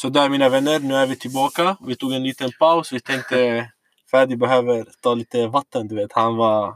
Så 0.00 0.08
där 0.08 0.28
mina 0.28 0.48
vänner, 0.48 0.78
nu 0.78 0.94
är 0.94 1.06
vi 1.06 1.16
tillbaka. 1.16 1.76
Vi 1.86 1.96
tog 1.96 2.12
en 2.12 2.22
liten 2.22 2.50
paus. 2.58 2.92
Vi 2.92 3.00
tänkte 3.00 3.70
Fadi 4.10 4.36
behöver 4.36 4.86
ta 5.00 5.14
lite 5.14 5.46
vatten, 5.46 5.88
du 5.88 5.94
vet. 5.94 6.12
Han 6.12 6.36
var, 6.36 6.74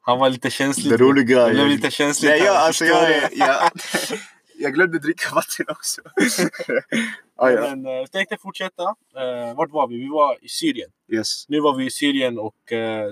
han 0.00 0.18
var 0.18 0.30
lite 0.30 0.50
känslig. 0.50 0.92
Det 0.92 0.96
roliga 0.96 1.46
Det 1.46 1.54
blev 1.54 1.68
lite 1.68 1.90
känsligt. 1.90 2.30
Nej, 2.30 2.40
här, 2.40 2.46
jag, 2.46 2.56
alltså, 2.56 2.84
jag, 2.84 3.08
du? 3.08 3.14
är- 3.14 3.28
jag, 3.32 3.70
jag 4.58 4.74
glömde 4.74 4.98
dricka 4.98 5.34
vatten 5.34 5.66
också. 5.68 6.02
ah, 7.36 7.50
ja. 7.50 7.60
Men, 7.60 7.86
eh, 7.86 7.92
jag 7.92 8.12
tänkte 8.12 8.36
fortsätta. 8.42 8.82
Uh, 8.82 9.56
vart 9.56 9.70
var 9.70 9.88
vi? 9.88 9.98
Vi 9.98 10.08
var 10.08 10.36
i 10.44 10.48
Syrien. 10.48 10.90
yes. 11.12 11.48
Nu 11.48 11.60
var 11.60 11.76
vi 11.76 11.86
i 11.86 11.90
Syrien 11.90 12.38
och 12.38 12.72
eh, 12.72 13.10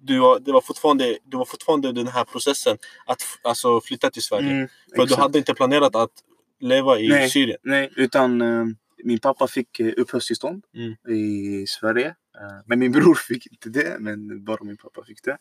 du, 0.00 0.18
var, 0.18 0.40
det 0.40 0.52
var 0.52 0.60
fortfarande, 0.60 1.18
det 1.24 1.36
var 1.36 1.44
fortfarande 1.44 1.92
den 1.92 2.08
här 2.08 2.24
processen 2.24 2.78
att 3.06 3.22
alltså, 3.42 3.80
flytta 3.80 4.10
till 4.10 4.22
Sverige. 4.22 4.50
Mm, 4.50 4.68
För 4.90 4.96
du 4.96 5.02
exakt. 5.02 5.20
hade 5.20 5.38
inte 5.38 5.54
planerat 5.54 5.96
att 5.96 6.12
leva 6.60 6.98
i 6.98 7.08
Nej. 7.08 7.30
Syrien. 7.30 7.58
Nej, 7.62 7.90
utan 7.96 8.40
eh, 8.42 8.64
min 9.04 9.18
pappa 9.18 9.46
fick 9.46 9.80
eh, 9.80 9.92
uppehållstillstånd 9.96 10.64
Mm. 10.74 11.16
i 11.16 11.66
Sverige. 11.66 12.08
Eh, 12.08 12.60
men 12.66 12.78
min 12.78 12.92
bror 12.92 13.14
fick 13.14 13.46
inte 13.46 13.68
det, 13.68 13.96
men 14.00 14.44
bara 14.44 14.64
min 14.64 14.76
pappa 14.76 15.04
fick 15.04 15.22
det. 15.24 15.38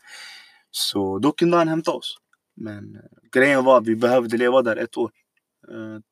Så 0.72 1.20
då 1.20 1.32
kunde 1.32 1.58
han 1.58 1.68
hämta 1.68 1.92
oss. 1.92 2.18
Men 2.56 2.96
eh, 2.96 3.02
grejen 3.32 3.64
var 3.64 3.78
att 3.78 3.88
vi 3.88 3.96
behövde 3.96 4.38
leva 4.38 4.62
där 4.62 4.76
ett 4.76 4.98
år. 4.98 5.12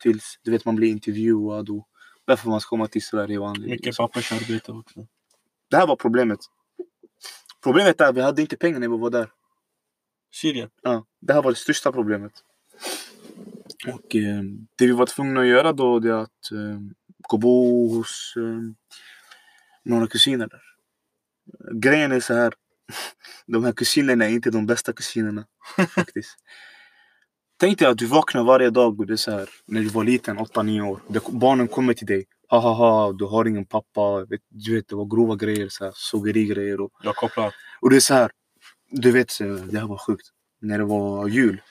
Tills 0.02 0.40
du 0.44 0.52
vet, 0.52 0.66
man 0.66 0.76
blir 0.76 0.90
intervjuad 0.90 1.70
och 1.70 1.88
varför 2.26 2.50
man 2.50 2.62
ska 2.62 2.70
komma 2.70 2.88
till 2.88 3.02
Sverige 3.06 3.38
och 3.38 3.50
anledning. 3.50 3.72
Mycket 3.72 3.98
pappersarbete 3.98 4.72
också. 4.72 5.08
Det 5.70 5.78
här 5.78 5.88
var 5.88 5.96
problemet. 5.96 6.40
Problemet 7.64 8.02
är 8.02 8.10
att 8.10 8.16
vi 8.16 8.22
hade 8.22 8.42
inte 8.42 8.58
pengar 8.58 8.80
när 8.80 8.88
vi 8.88 8.98
var 8.98 9.10
där. 9.10 9.30
Syrien. 10.34 10.70
Ja, 10.82 11.06
det 11.22 11.34
här 11.34 11.42
var 11.42 11.52
det 11.52 11.58
största 11.58 11.92
problemet. 11.92 12.32
Och 13.88 14.16
eh, 14.16 14.42
det 14.78 14.86
vi 14.86 14.92
var 14.92 15.06
tvungna 15.06 15.42
att 15.42 15.48
göra 15.48 15.74
då 15.74 16.00
det 16.00 16.10
är 16.10 16.14
att 16.14 16.52
eh, 16.52 16.80
gå 17.30 17.38
bo 17.38 17.88
hos 17.94 18.34
eh, 18.38 18.62
några 19.84 20.08
kusiner 20.08 20.48
där. 20.48 20.62
Grejen 21.74 22.12
är 22.12 22.20
så 22.20 22.34
här. 22.34 22.54
De 23.48 23.64
här 23.64 23.72
kusinerna 23.72 24.26
är 24.26 24.30
inte 24.30 24.52
de 24.52 24.66
bästa 24.66 24.94
kusinerna 24.94 25.46
faktiskt. 25.96 26.38
Tänk 27.60 27.80
dig 27.80 27.88
att 27.88 27.98
du 27.98 28.06
vaknar 28.06 28.44
varje 28.44 28.70
dag 28.70 29.00
och 29.00 29.08
det 29.08 29.14
är 29.14 29.18
så 29.18 29.32
här, 29.32 29.50
när 29.66 29.82
du 29.82 29.88
var 29.88 30.04
liten, 30.04 30.38
8-9 30.40 30.82
år. 30.82 31.02
Barnen 31.32 31.68
kommer 31.68 31.94
till 31.94 32.08
dig. 32.08 32.26
Ha 32.50 32.60
ha 32.60 32.74
ha, 32.74 33.14
du 33.14 33.26
har 33.26 33.46
ingen 33.46 33.66
pappa. 33.66 34.26
Du 34.50 34.76
vet, 34.76 34.88
det 34.88 34.96
var 34.96 35.06
grova 35.06 35.36
grejer, 35.36 35.70
så 35.70 35.84
här, 35.84 35.94
sågerigrejer. 35.96 36.82
Och, 36.82 36.92
Jag 37.04 37.16
kopplar. 37.16 37.54
och 37.82 37.90
det 37.90 37.96
är 37.96 38.00
så 38.00 38.14
här, 38.14 38.32
du 38.92 39.12
vet, 39.12 39.32
så, 39.32 39.44
det 39.44 39.80
här 39.80 39.88
var 39.88 39.98
sjukt. 39.98 40.28
När 40.62 40.78
det 40.78 40.86
var 40.86 41.28
jul, 41.28 41.62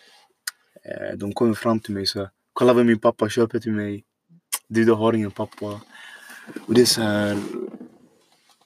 eh, 0.85 1.19
de 1.19 1.33
kommer 1.33 1.55
fram 1.55 1.81
till 1.81 1.95
mig 1.95 2.07
så 2.07 2.19
här, 2.19 2.31
kolla 2.53 2.73
vad 2.73 2.87
min 2.87 2.99
pappa 2.99 3.29
köper 3.29 3.59
till 3.59 3.73
mig. 3.73 4.05
Du, 4.73 4.85
du 4.85 4.93
har 4.93 5.13
ingen 5.13 5.31
pappa. 5.31 5.81
Och 6.67 6.75
det 6.75 6.81
är 6.81 6.85
så 6.87 7.03
här, 7.03 7.39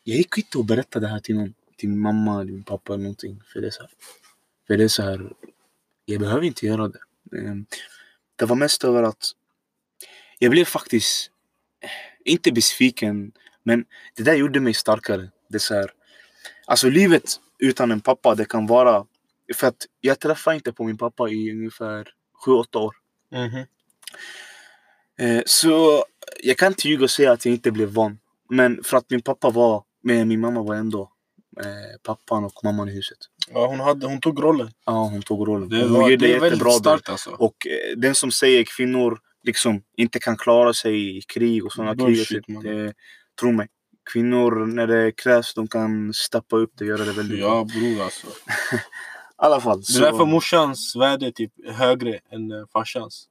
jag 0.05 0.17
gick 0.17 0.39
inte 0.39 0.59
och 0.59 0.65
berättade 0.65 1.07
det 1.07 1.11
här 1.11 1.21
till 1.21 1.35
någon. 1.35 1.55
Till 1.77 1.89
min 1.89 1.99
mamma 1.99 2.41
eller 2.41 2.53
min 2.53 2.63
pappa 2.63 2.95
eller 2.95 3.03
någonting. 3.03 3.43
För 3.53 3.61
det 3.61 3.67
är 3.67 3.71
så 3.71 3.83
här, 3.83 3.91
för 4.67 4.77
det 4.77 4.85
är 4.85 4.89
så 4.89 5.03
här 5.03 5.33
jag 6.05 6.21
behöver 6.21 6.43
inte 6.43 6.67
göra 6.67 6.89
det. 6.89 6.99
Ehm, 7.39 7.67
det 8.37 8.45
var 8.45 8.57
mest 8.57 8.85
över 8.85 9.03
att 9.03 9.31
jag 10.39 10.51
blev 10.51 10.65
faktiskt 10.65 11.31
eh, 11.81 11.91
inte 12.33 12.53
besviken, 12.53 13.33
men 13.63 13.85
det 14.17 14.23
där 14.23 14.35
gjorde 14.35 14.61
mig 14.61 14.75
starkare. 14.75 15.31
Det 15.49 15.57
är 15.57 15.59
så 15.59 15.75
här, 15.75 15.91
alltså 16.67 16.89
livet 16.89 17.41
utan 17.59 17.91
en 17.91 18.01
pappa, 18.01 18.35
det 18.35 18.45
kan 18.45 18.67
vara... 18.67 19.07
För 19.55 19.67
att 19.67 19.87
jag 20.01 20.21
träffade 20.21 20.57
inte 20.57 20.73
på 20.73 20.85
min 20.85 20.99
pappa 20.99 21.29
i 21.29 21.53
ungefär 21.53 22.09
7-8 22.47 22.77
år. 22.77 22.97
Mhm. 23.33 23.67
Eh, 25.19 25.43
Så 25.47 26.05
jag 26.43 26.59
kan 26.59 26.69
inte 26.69 26.89
ljuga 26.89 27.05
och 27.05 27.11
säga 27.11 27.33
att 27.33 27.45
jag 27.45 27.55
inte 27.55 27.71
blev 27.71 27.89
van. 27.89 28.19
Men 28.51 28.85
för 28.85 28.97
att 28.97 29.11
min 29.11 29.23
pappa 29.23 29.51
var, 29.51 29.83
men 30.03 30.29
min 30.29 30.41
mamma 30.41 30.63
var 30.63 30.75
ändå 30.75 31.11
eh, 31.61 32.01
pappan 32.03 32.45
och 32.45 32.65
mamman 32.65 32.89
i 32.89 32.93
huset. 32.93 33.19
Ja, 33.53 33.67
hon, 33.67 33.81
hade, 33.81 34.07
hon 34.07 34.21
tog 34.21 34.43
rollen. 34.43 34.71
Ja, 34.87 34.93
hon 34.93 35.23
tog 35.23 35.49
rollen. 35.49 35.69
Det, 35.69 35.83
hon 35.83 35.93
var, 35.93 36.11
gjorde 36.11 36.27
det 36.27 36.33
är 36.35 36.41
väldigt 36.41 36.53
jättebra 36.53 36.73
starkt 36.73 37.09
alltså. 37.09 37.31
Och 37.31 37.67
eh, 37.67 37.97
den 37.97 38.15
som 38.15 38.31
säger 38.31 38.65
kvinnor 38.65 39.19
liksom 39.43 39.83
inte 39.97 40.19
kan 40.19 40.37
klara 40.37 40.75
sig 40.75 41.19
i 41.19 41.23
krig 41.23 41.65
och 41.65 41.73
sådana 41.73 41.95
Bullshit, 41.95 42.47
krig. 42.47 42.93
tro 43.41 43.53
mig. 43.53 43.69
Kvinnor, 44.13 44.67
när 44.67 44.87
det 44.87 45.13
krävs, 45.13 45.55
de 45.55 45.69
kan 45.69 46.15
steppa 46.15 46.57
upp 46.57 46.73
det 46.75 46.85
och 46.85 46.89
göra 46.89 47.05
det 47.05 47.13
väldigt 47.13 47.39
bra. 47.41 47.49
Ja 47.49 47.65
bror 47.65 48.03
alltså. 48.05 48.27
I 48.77 49.47
alla 49.47 49.61
fall. 49.61 49.81
Det 49.83 49.97
är 49.99 50.01
därför 50.01 50.25
morsans 50.25 50.97
värde 50.97 51.27
är 51.27 51.31
typ 51.31 51.53
högre 51.71 52.21
än 52.31 52.67
farsans. 52.73 53.29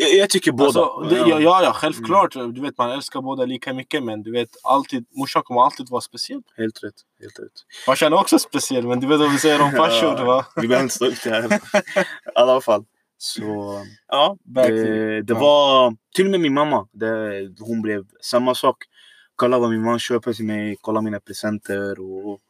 Jag, 0.00 0.14
jag 0.14 0.30
tycker 0.30 0.52
båda. 0.52 0.66
Alltså, 0.66 1.00
det, 1.00 1.28
ja, 1.30 1.40
ja, 1.40 1.62
ja, 1.62 1.72
självklart. 1.72 2.32
Du 2.32 2.60
vet, 2.60 2.78
man 2.78 2.90
älskar 2.90 3.20
båda 3.20 3.44
lika 3.44 3.74
mycket. 3.74 4.02
Men 4.02 4.22
du 4.22 4.32
vet, 4.32 4.48
alltid, 4.64 5.06
morsan 5.10 5.42
kommer 5.42 5.62
alltid 5.62 5.88
vara 5.90 6.00
speciell. 6.00 6.42
Helt 6.56 6.84
rätt. 6.84 6.94
Helt 7.20 7.38
rätt. 7.38 7.52
Farsan 7.86 8.12
är 8.12 8.16
också 8.16 8.38
speciell. 8.38 8.86
Men 8.86 9.00
du 9.00 9.06
vet 9.06 9.18
vad 9.18 9.32
vi 9.32 9.38
säger 9.38 9.62
om 9.62 9.70
farsor. 9.76 10.24
Va? 10.24 10.46
Vi 10.56 10.68
behöver 10.68 10.82
inte 10.82 10.94
stå 10.94 11.06
upp 11.06 11.22
det 11.24 11.30
här. 11.30 11.54
I 11.54 12.04
alla 12.34 12.60
fall. 12.60 12.84
Så 13.18 13.42
ja, 14.08 14.36
det, 14.44 15.22
det 15.22 15.34
var 15.34 15.96
till 16.14 16.24
och 16.24 16.30
med 16.30 16.40
min 16.40 16.54
mamma. 16.54 16.88
Det, 16.92 17.08
hon 17.60 17.82
blev 17.82 18.04
samma 18.20 18.54
sak. 18.54 18.76
Kolla 19.36 19.58
vad 19.58 19.70
min 19.70 19.82
mamma 19.82 19.98
köper 19.98 20.32
till 20.32 20.44
mig. 20.44 20.76
Kolla 20.80 21.00
mina 21.00 21.20
presenter. 21.20 22.00
Och, 22.00 22.40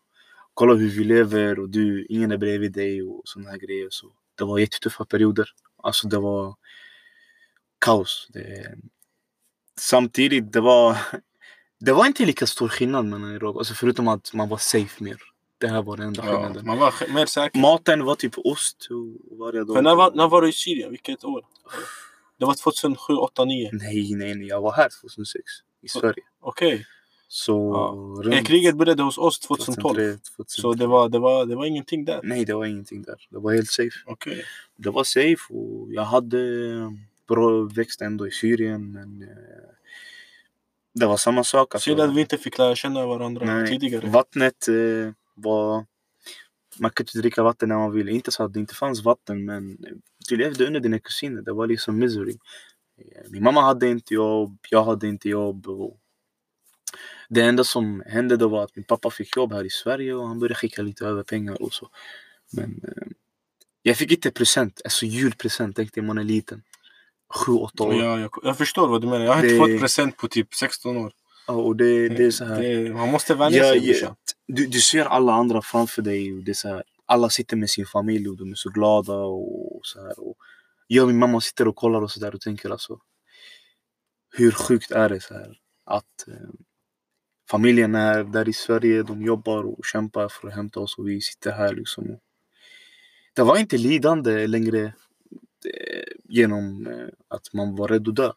kolla 0.54 0.74
hur 0.74 0.90
vi 0.90 1.04
lever. 1.04 1.58
Och 1.58 1.68
du, 1.68 2.06
ingen 2.08 2.32
är 2.32 2.36
bredvid 2.36 2.72
dig. 2.72 3.02
Och 3.02 3.22
sådana 3.24 3.50
här 3.50 3.58
grejer. 3.58 3.88
Så 3.90 4.06
det 4.38 4.44
var 4.44 4.58
jättetuffa 4.58 5.04
perioder. 5.04 5.48
Alltså 5.82 6.08
det 6.08 6.18
var 6.18 6.54
kaos. 7.81 8.29
Det, 8.33 8.75
samtidigt, 9.81 10.53
det 10.53 10.61
var 10.61 10.97
det 11.81 11.93
var 11.93 12.07
inte 12.07 12.25
lika 12.27 12.47
stor 12.47 12.69
skillnad 12.69 13.05
mellan 13.05 13.35
Irak. 13.35 13.57
Alltså 13.57 13.75
förutom 13.75 14.09
att 14.09 14.33
man 14.35 14.49
var 14.49 14.57
safe 14.59 15.05
mer. 15.05 15.16
Det 15.59 15.69
här 15.69 15.83
var 15.83 15.97
den 15.97 16.07
enda 16.07 16.23
Ja, 16.27 16.33
skillnaden. 16.33 16.66
man 16.66 16.79
var 16.79 16.95
mer 17.14 17.27
säker. 17.27 17.59
Maten 17.61 18.05
var 18.05 18.14
typ 18.14 18.33
ost 18.37 18.88
och 18.90 19.38
varje 19.38 19.64
dag. 19.64 19.77
För 19.77 19.83
när 19.83 19.95
var, 19.95 20.12
när 20.14 20.29
var 20.29 20.43
du 20.43 20.49
i 20.49 20.53
Syrien? 20.53 20.90
Vilket 20.90 21.25
år? 21.25 21.45
Det 22.38 22.45
var 22.45 22.55
2007, 22.55 23.14
8, 23.14 23.45
9. 23.45 23.71
Nej, 23.73 24.14
nej, 24.14 24.35
nej. 24.35 24.47
Jag 24.47 24.61
var 24.61 24.73
här 24.73 24.88
2006 25.01 25.45
i 25.83 25.88
Sverige. 25.88 26.23
Okej. 26.40 26.87
Så 27.29 27.73
Ja. 28.25 28.33
Eh, 28.33 28.43
Kriget 28.45 28.77
började 28.77 29.03
hos 29.03 29.19
oss 29.19 29.40
2012. 29.40 29.95
2003, 29.95 30.19
Så 30.47 30.73
det 30.75 30.87
var, 30.87 31.09
det, 31.09 31.19
var, 31.19 31.47
det 31.47 31.57
var 31.57 31.64
ingenting 31.66 32.05
där. 32.05 32.21
Nej, 32.23 32.45
det 32.45 32.55
var 32.55 32.64
ingenting 32.66 33.03
där. 33.03 33.27
Det 33.31 33.38
var 33.38 33.53
helt 33.55 33.71
safe. 33.71 33.97
Okej. 34.07 34.45
Det 34.77 34.90
var 34.90 35.05
safe 35.05 35.55
och 35.55 35.93
jag 35.93 36.05
hade 36.05 36.38
bra 37.35 37.62
växt 37.62 38.03
ändå 38.03 38.29
i 38.29 38.31
Syrien. 38.31 38.93
Men 38.93 39.23
eh, 39.23 39.71
det 40.95 41.07
var 41.07 41.16
samma 41.16 41.45
sak. 41.45 41.75
alltså. 41.75 41.90
Synd 41.90 42.01
att 42.01 42.16
vi 42.16 42.21
inte 42.21 42.38
fick 42.38 42.59
lära 42.59 42.75
känna 42.75 43.07
varandra 43.07 43.47
Nej, 43.47 43.69
tidigare. 43.69 44.09
Vattnet 44.09 44.69
eh, 44.69 45.12
var... 45.35 45.85
Man 46.79 46.90
kunde 46.90 47.12
dricka 47.14 47.43
vatten 47.43 47.69
när 47.69 47.77
man 47.77 47.93
ville. 47.93 48.12
Inte 48.12 48.31
så 48.31 48.45
att 48.45 48.53
det 48.53 48.61
inte 48.61 48.75
fanns 48.75 49.03
vatten, 49.05 49.45
men 49.45 49.79
du 50.29 50.37
levde 50.37 50.66
under 50.66 50.81
dina 50.81 50.99
kusiner. 50.99 51.43
Det 51.43 51.53
var 51.53 51.66
liksom 51.66 51.99
misery. 51.99 52.37
Eh, 52.99 53.31
Min 53.31 53.43
mamma 53.43 53.61
hade 53.62 53.88
inte 53.88 54.14
jobb, 54.14 54.59
jag 54.71 54.85
hade 54.85 55.09
inte 55.09 55.29
jobb. 55.29 55.66
Det 57.29 57.43
enda 57.43 57.64
som 57.64 58.03
hände 58.07 58.37
då 58.37 58.49
var 58.49 58.64
att 58.64 58.77
min 58.77 58.85
pappa 58.85 59.11
fick 59.11 59.37
jobb 59.37 59.53
här 59.53 59.64
i 59.64 59.71
Sverige 59.71 60.14
och 60.14 60.29
han 60.29 60.38
började 60.38 60.55
skicka 60.55 60.83
lite 60.83 61.07
över 61.07 61.23
pengar 61.23 61.62
och 61.62 61.73
så. 61.75 61.88
Men 62.53 62.81
jag 63.83 63.97
fick 63.97 64.12
inte 64.12 64.31
present, 64.31 64.81
alltså 64.85 65.07
julpresent 65.07 65.77
tänkte 65.77 66.03
man 66.03 66.19
är 66.19 66.25
liten. 66.25 66.62
Sju, 67.35 67.53
åtta 67.53 67.85
år. 67.85 67.95
Ja, 67.95 68.21
jag, 68.21 68.31
jag 68.43 68.59
förstår 68.59 68.88
vad 68.88 69.01
du 69.01 69.07
menar. 69.09 69.25
Jag 69.25 69.33
har 69.35 69.43
inte 69.45 69.55
Det- 69.55 69.59
fått 69.73 69.81
present 69.81 70.16
på 70.16 70.29
typ 70.29 70.55
16 70.55 70.97
år. 70.97 71.12
Ja, 71.47 71.55
och 71.55 71.77
det, 71.77 72.09
det 72.09 72.25
är 72.25 72.31
så 72.31 72.45
här. 72.45 72.62
Det, 72.62 72.93
man 72.95 73.09
måste 73.11 73.35
vänja 73.35 73.59
Ja, 73.59 73.64
sig 73.64 73.79
ja, 73.79 73.93
brorsan. 73.93 74.16
du, 74.47 74.66
du 74.66 74.81
ser 74.81 75.05
alla 75.05 75.33
andra 75.33 75.62
framför 75.62 76.03
dig 76.03 76.33
och 76.35 76.45
det 76.45 76.51
är 76.51 76.55
så 76.55 76.69
här, 76.69 76.83
alla 77.07 77.29
sitter 77.31 77.57
med 77.57 77.71
sin 77.71 77.87
familj 77.87 78.29
och 78.29 78.37
de 78.37 78.51
är 78.51 78.55
så 78.55 78.71
glada 78.71 79.14
och 79.14 79.81
så 79.83 80.01
här. 80.01 80.21
Och 80.21 80.37
jag 80.87 81.03
och 81.03 81.09
min 81.09 81.19
mamma 81.19 81.40
sitter 81.40 81.69
och 81.69 81.77
kollar 81.77 82.03
och 82.03 82.11
så 82.11 82.21
där 82.21 82.35
och 82.35 82.40
tänker 82.40 82.71
alltså 82.71 82.99
hur 84.37 84.51
sjukt 84.51 84.90
är 84.90 85.09
det 85.09 85.21
så 85.21 85.35
här 85.35 85.57
att 85.87 86.29
eh, 86.29 86.35
familjen 87.51 87.95
är 87.95 88.25
där 88.25 88.49
i 88.49 88.53
Sverige, 88.53 89.03
de 89.03 89.23
jobbar 89.23 89.62
och 89.64 89.85
kämpar 89.85 90.29
för 90.29 90.49
att 90.49 90.55
hämta 90.55 90.81
oss 90.81 90.99
och 90.99 91.09
vi 91.09 91.21
sitter 91.21 91.53
här 91.53 91.75
liksom. 91.75 92.19
Det 93.35 93.43
var 93.43 93.57
inte 93.59 93.79
lidande 93.79 94.47
längre 94.47 94.93
genom 96.29 96.87
eh, 96.87 97.09
att 97.29 97.53
man 97.53 97.77
var 97.77 97.88
rädd 97.88 98.09
att 98.09 98.16
dö. 98.16 98.33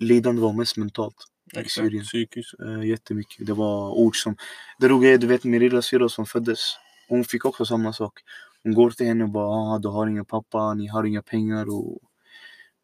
Lidande 0.00 0.42
var 0.42 0.52
mest 0.52 0.76
mentalt. 0.76 1.16
Exakt. 1.52 1.86
Syrien. 1.86 2.04
Psykiskt. 2.04 2.60
Eh, 2.60 2.88
jättemycket. 2.88 3.46
Det 3.46 3.52
var 3.52 3.90
ord 3.90 4.16
som... 4.16 4.36
Det 4.78 4.88
roliga 4.88 5.12
är, 5.12 5.18
du 5.18 5.26
vet 5.26 5.44
min 5.44 5.60
lilla 5.60 5.82
syrra 5.82 6.08
som 6.08 6.26
föddes. 6.26 6.60
Hon 7.08 7.24
fick 7.24 7.44
också 7.44 7.66
samma 7.66 7.92
sak. 7.92 8.20
Hon 8.62 8.74
går 8.74 8.90
till 8.90 9.06
henne 9.06 9.24
och 9.24 9.30
bara 9.30 9.48
ah, 9.48 9.78
du 9.78 9.88
har 9.88 10.06
ingen 10.06 10.24
pappa, 10.24 10.74
ni 10.74 10.86
har 10.86 11.04
inga 11.04 11.22
pengar 11.22 11.64
och 11.64 11.98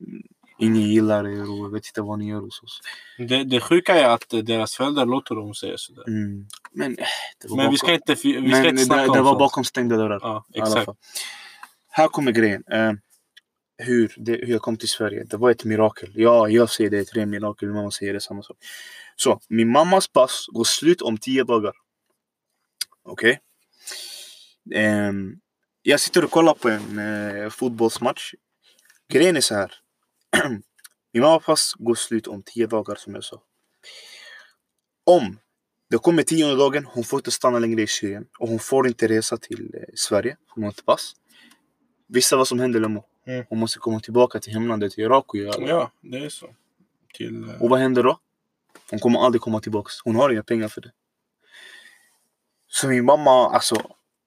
mm, 0.06 0.22
ingen 0.58 0.82
gillar 0.82 1.26
er 1.26 1.50
och 1.50 1.58
jag 1.58 1.72
vet 1.72 1.86
inte 1.86 2.02
vad 2.02 2.18
ni 2.18 2.28
gör 2.28 2.40
hos 2.40 2.62
oss. 2.62 2.80
Det, 3.18 3.44
det 3.44 3.60
sjuka 3.60 3.94
är 3.94 4.08
att 4.08 4.32
eh, 4.32 4.40
deras 4.40 4.74
föräldrar 4.74 5.06
låter 5.06 5.34
dem 5.34 5.54
säga 5.54 5.74
sådär. 5.76 6.08
Mm. 6.08 6.46
Men 6.72 6.98
eh, 6.98 7.04
det 7.42 7.48
var 7.48 7.56
Men 7.56 7.70
vi 7.70 7.76
ska 7.76 7.94
inte, 7.94 8.14
vi 8.14 8.32
ska 8.32 8.40
men 8.40 8.66
inte 8.66 8.84
snacka 8.84 9.02
det, 9.02 9.08
om 9.08 9.16
det 9.16 9.22
var 9.22 9.38
bakom 9.38 9.64
stängda 9.64 9.96
dörrar. 9.96 10.18
Ja, 10.22 10.46
i 10.54 10.58
exakt. 10.58 10.90
Här 11.90 12.08
kommer 12.08 12.32
grejen. 12.32 12.64
Eh, 12.72 12.92
hur, 13.80 14.14
det, 14.16 14.32
hur 14.32 14.52
jag 14.52 14.62
kom 14.62 14.76
till 14.76 14.88
Sverige. 14.88 15.24
Det 15.24 15.36
var 15.36 15.50
ett 15.50 15.64
mirakel. 15.64 16.12
Ja, 16.14 16.48
jag 16.48 16.70
säger 16.70 16.90
det 16.90 16.98
är 16.98 17.04
tre 17.04 17.26
mirakel. 17.26 17.68
Min 17.68 17.76
mamma 17.76 17.90
säger 17.90 18.12
det 18.12 18.20
samma 18.20 18.42
sak. 18.42 18.56
Så, 19.16 19.40
min 19.48 19.72
mammas 19.72 20.08
pass 20.08 20.46
går 20.48 20.64
slut 20.64 21.02
om 21.02 21.18
tio 21.18 21.44
dagar. 21.44 21.72
Okej? 23.02 23.40
Ehm, 24.74 25.34
jag 25.82 26.00
sitter 26.00 26.24
och 26.24 26.30
kollar 26.30 26.54
på 26.54 26.68
en 26.68 26.98
uh, 26.98 27.50
fotbollsmatch. 27.50 28.34
Grejen 29.12 29.36
är 29.36 29.40
så 29.40 29.54
här. 29.54 29.74
min 31.12 31.22
mammas 31.22 31.44
pass 31.44 31.72
går 31.78 31.94
slut 31.94 32.26
om 32.26 32.42
tio 32.42 32.66
dagar 32.66 32.94
som 32.94 33.14
jag 33.14 33.24
sa. 33.24 33.42
Om 35.06 35.38
det 35.90 35.98
kommer 35.98 36.22
tionde 36.22 36.56
dagen, 36.56 36.84
hon 36.84 37.04
får 37.04 37.18
inte 37.18 37.30
stanna 37.30 37.58
längre 37.58 37.82
i 37.82 37.86
Syrien 37.86 38.26
och 38.38 38.48
hon 38.48 38.58
får 38.58 38.86
inte 38.86 39.08
resa 39.08 39.36
till 39.36 39.74
eh, 39.74 39.82
Sverige, 39.94 40.36
hon 40.48 40.64
har 40.64 40.70
inte 40.70 40.84
pass. 40.84 41.12
Vissa 42.08 42.36
vad 42.36 42.48
som 42.48 42.60
händer 42.60 42.80
Lemo. 42.80 43.04
Mm. 43.30 43.44
Hon 43.48 43.58
måste 43.58 43.78
komma 43.78 44.00
tillbaka 44.00 44.40
till 44.40 44.52
hemlandet, 44.52 44.92
till 44.92 45.04
Irak 45.04 45.24
och 45.28 45.36
göra 45.36 45.68
Ja, 45.68 45.90
det 46.00 46.18
är 46.18 46.28
så. 46.28 46.46
Till, 47.14 47.48
eh, 47.48 47.62
Och 47.62 47.68
vad 47.70 47.78
händer 47.78 48.02
då? 48.02 48.18
Hon 48.90 48.98
kommer 48.98 49.20
aldrig 49.20 49.42
komma 49.42 49.60
tillbaka. 49.60 49.90
Hon 50.04 50.16
har 50.16 50.30
inga 50.30 50.42
pengar 50.42 50.68
för 50.68 50.80
det. 50.80 50.92
Så 52.66 52.88
min 52.88 53.04
mamma, 53.04 53.30
alltså 53.30 53.76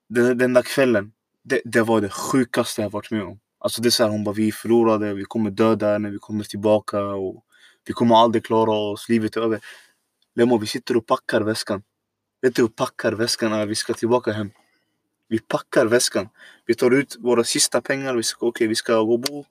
den, 0.09 0.37
den 0.37 0.53
där 0.53 0.61
kvällen, 0.61 1.11
det, 1.43 1.61
det 1.65 1.81
var 1.81 2.01
det 2.01 2.09
sjukaste 2.09 2.81
jag 2.81 2.89
varit 2.89 3.11
med 3.11 3.23
om. 3.23 3.39
Alltså 3.59 3.81
det 3.81 3.89
är 3.89 3.91
så 3.91 4.03
här, 4.03 4.09
hon 4.09 4.23
bara 4.23 4.35
vi 4.35 4.51
förlorade, 4.51 5.13
vi 5.13 5.23
kommer 5.23 5.51
döda 5.51 5.97
när 5.97 6.09
vi 6.09 6.17
kommer 6.17 6.43
tillbaka 6.43 7.03
och 7.05 7.43
vi 7.85 7.93
kommer 7.93 8.15
aldrig 8.15 8.45
klara 8.45 8.71
oss, 8.71 9.09
livet 9.09 9.37
är 9.37 9.41
över. 9.41 9.59
Lemo, 10.35 10.57
vi 10.57 10.67
sitter 10.67 10.97
och 10.97 11.05
packar 11.05 11.41
väskan. 11.41 11.83
Vet 12.41 12.55
du 12.55 12.61
hur 12.61 12.69
packar 12.69 13.11
väskan 13.11 13.53
är? 13.53 13.65
Vi 13.65 13.75
ska 13.75 13.93
tillbaka 13.93 14.31
hem. 14.31 14.51
Vi 15.33 15.39
packar 15.39 15.85
väskan. 15.85 16.29
Vi 16.65 16.75
tar 16.75 16.91
ut 16.91 17.15
våra 17.19 17.43
sista 17.43 17.81
pengar. 17.81 18.15
Vi 18.15 18.23
ska, 18.23 18.45
okay, 18.45 18.67
vi 18.67 18.75
ska 18.75 19.01
gå 19.01 19.17
bo 19.17 19.45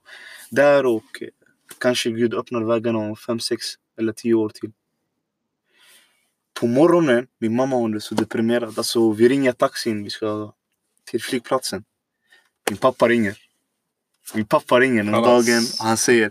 där 0.50 0.86
och 0.86 1.22
eh, 1.22 1.28
kanske 1.78 2.10
Gud 2.10 2.34
öppnar 2.34 2.60
vägarna 2.60 2.98
om 2.98 3.16
fem, 3.16 3.40
sex 3.40 3.64
eller 3.98 4.12
tio 4.12 4.34
år 4.34 4.48
till. 4.48 4.72
På 6.60 6.66
morgonen, 6.66 7.26
min 7.38 7.56
mamma 7.56 7.76
hon 7.76 7.94
är 7.94 7.98
så 7.98 8.14
deprimerad. 8.14 8.78
Alltså, 8.78 9.12
vi 9.12 9.28
ringer 9.28 9.52
taxin, 9.52 10.04
vi 10.04 10.10
ska 10.10 10.52
till 11.04 11.22
flygplatsen. 11.22 11.84
Min 12.70 12.78
pappa 12.78 13.08
ringer. 13.08 13.38
Min 14.34 14.46
pappa 14.46 14.80
ringer 14.80 15.02
den 15.02 15.12
dagen 15.12 15.62
han 15.78 15.96
säger 15.96 16.30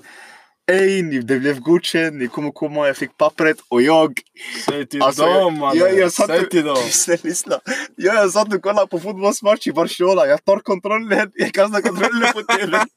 Ey, 0.67 1.01
ni- 1.03 1.19
det 1.21 1.39
blev 1.39 1.59
godkänt, 1.59 2.15
ni 2.15 2.27
kommer 2.27 2.51
komma, 2.51 2.87
jag 2.87 2.97
fick 2.97 3.17
pappret 3.17 3.57
och 3.69 3.81
jag... 3.81 4.19
Säg 4.65 4.85
till 4.87 5.01
Alltså, 5.01 5.25
dem 5.25 5.57
mannen! 5.59 5.77
jag, 5.79 5.97
jag 5.97 6.13
satt 6.13 6.27
Säg 6.27 6.49
till 6.49 6.63
dem! 6.65 6.77
Lyssna. 7.23 7.59
Jag, 7.95 8.15
jag 8.15 8.31
satt 8.31 8.53
och 8.53 8.61
kollade 8.61 8.87
på 8.87 8.99
fotbollsmatch 8.99 9.67
i 9.67 9.71
Barcelona. 9.71 10.25
Jag 10.25 10.45
tar 10.45 10.59
kontrollen, 10.59 11.31
jag 11.35 11.53
kastar 11.53 11.81
kontrollen 11.81 12.33
på 12.33 12.41
tvn. 12.41 12.79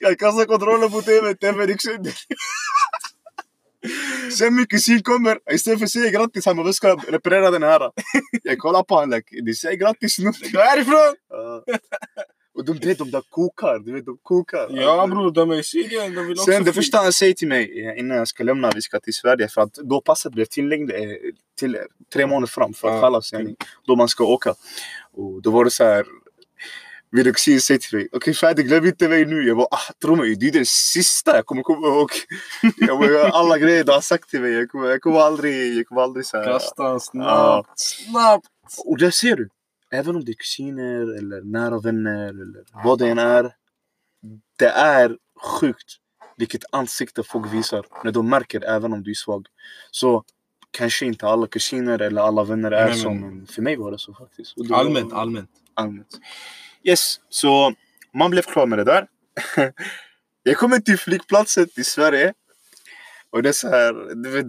Jag 0.00 0.18
kastar 0.18 0.44
kontrollen 0.44 0.90
på 0.90 1.02
tvn, 1.02 1.36
tvn 1.36 1.68
gick 1.68 1.82
sönder. 1.82 2.12
Sen 4.38 4.54
min 4.54 4.66
kusin 4.66 5.02
kommer, 5.02 5.38
istället 5.52 5.78
för 5.78 5.84
att 5.84 5.90
säga 5.90 6.10
grattis, 6.10 6.46
han 6.46 6.56
bara 6.56 6.66
"Vi 6.66 6.72
ska 6.72 6.94
reparera 7.08 7.50
den 7.50 7.62
här. 7.62 7.90
Jag 8.42 8.58
kollar 8.58 8.82
på 8.82 8.94
honom, 8.94 9.10
like, 9.10 9.40
de 9.42 9.54
säger 9.54 9.76
grattis 9.76 10.18
nu. 10.18 10.32
Gå 10.52 10.60
härifrån! 10.60 11.14
Ja. 12.56 12.60
Och 12.60 12.64
de, 12.64 12.78
du 12.78 12.88
vet, 12.88 12.98
de 12.98 13.10
där 13.10 13.22
kokar, 13.30 13.78
du 13.78 13.92
vet, 13.92 14.06
de 14.06 14.18
kokar. 14.22 14.66
Ja 14.70 15.06
bror, 15.06 15.30
de 15.30 15.50
är 15.50 15.56
i 15.56 15.62
Syrien, 15.62 16.14
de 16.14 16.26
vill 16.26 16.32
också 16.38 16.44
Sen 16.52 16.64
det 16.64 16.72
första 16.72 16.98
han 16.98 17.12
säger 17.12 17.34
till 17.34 17.48
mig 17.48 17.94
innan 17.98 18.16
jag 18.16 18.28
ska 18.28 18.44
lämna, 18.44 18.70
vi 18.74 18.82
ska 18.82 19.00
till 19.00 19.14
Sverige, 19.14 19.48
för 19.48 19.60
att 19.60 19.74
då 19.74 20.00
passet 20.00 20.32
blev 20.32 20.44
tillängd 20.44 20.90
eh, 20.90 20.98
till 21.58 21.78
tre 22.12 22.26
månader 22.26 22.46
fram 22.46 22.74
för 22.74 22.88
att 22.88 22.94
Ja. 22.94 23.00
kallas, 23.00 23.32
yani, 23.32 23.56
då 23.86 23.96
man 23.96 24.08
ska 24.08 24.24
åka. 24.24 24.54
Och 25.12 25.42
då 25.42 25.50
var 25.50 25.64
det 25.64 25.70
så 25.70 25.84
här. 25.84 26.06
Min 27.10 27.24
kusin 27.24 27.60
säger 27.60 27.78
till 27.80 27.98
mig, 27.98 28.08
okej 28.12 28.34
Fadi 28.34 28.62
glöm 28.62 28.86
inte 28.86 29.08
mig 29.08 29.24
nu. 29.24 29.46
Jag 29.48 29.56
bara, 29.56 29.66
ah, 29.70 29.92
tro 30.02 30.16
mig, 30.16 30.36
du 30.36 30.48
är 30.48 30.52
den 30.52 30.66
sista 30.66 31.36
jag 31.36 31.46
kommer 31.46 31.62
komma 31.62 31.86
ihåg. 31.86 32.10
jag 32.76 32.98
bara, 32.98 33.28
alla 33.28 33.58
grejer 33.58 33.84
du 33.84 33.92
har 33.92 34.00
sagt 34.00 34.30
till 34.30 34.40
mig, 34.40 34.52
jag 34.52 34.68
kommer, 34.70 34.88
jag 34.88 35.00
kommer 35.00 35.20
aldrig, 35.20 35.76
jag 35.78 35.86
kommer 35.86 36.00
aldrig 36.02 36.26
så 36.26 36.36
här. 36.36 36.44
Kasta 36.44 36.82
Ja. 36.82 36.98
snabbt, 37.00 37.68
snabbt! 37.78 38.46
Och 38.84 38.98
där 38.98 39.10
ser 39.10 39.36
du, 39.36 39.48
även 39.92 40.16
om 40.16 40.24
det 40.24 40.32
är 40.32 40.36
kusiner 40.36 41.18
eller 41.18 41.42
nära 41.42 41.78
vänner 41.80 42.28
eller 42.28 42.64
vad 42.84 42.98
det 42.98 43.08
än 43.08 43.18
är. 43.18 43.54
Det 44.58 44.68
är 44.68 45.16
sjukt 45.60 45.96
vilket 46.36 46.62
ansikte 46.72 47.22
folk 47.22 47.52
visar 47.52 47.86
när 48.04 48.12
de 48.12 48.28
märker 48.28 48.64
även 48.64 48.92
om 48.92 49.02
du 49.02 49.10
är 49.10 49.14
svag. 49.14 49.46
Så 49.90 50.24
kanske 50.70 51.06
inte 51.06 51.26
alla 51.26 51.46
kusiner 51.46 52.02
eller 52.02 52.22
alla 52.22 52.44
vänner 52.44 52.70
är 52.70 52.88
Nej, 52.88 53.14
men 53.14 53.46
för 53.46 53.62
mig 53.62 53.76
var 53.76 53.90
det 53.92 53.98
så 53.98 54.14
faktiskt. 54.14 54.52
Var- 54.56 54.76
Allmänt, 54.78 55.12
allmänt. 55.12 55.50
allmänt. 55.74 56.20
Yes, 56.84 57.20
så 57.28 57.74
man 58.14 58.30
blev 58.30 58.42
klar 58.42 58.66
med 58.66 58.78
det 58.78 58.84
där. 58.84 59.06
jag 60.42 60.56
kommer 60.56 60.78
till 60.78 60.98
flygplatsen 60.98 61.66
i 61.76 61.84
Sverige. 61.84 62.34
Och 63.36 63.42
det 63.42 63.48
är 63.48 63.52
så 63.52 63.68
här, 63.68 64.14
du 64.22 64.30
vet, 64.30 64.46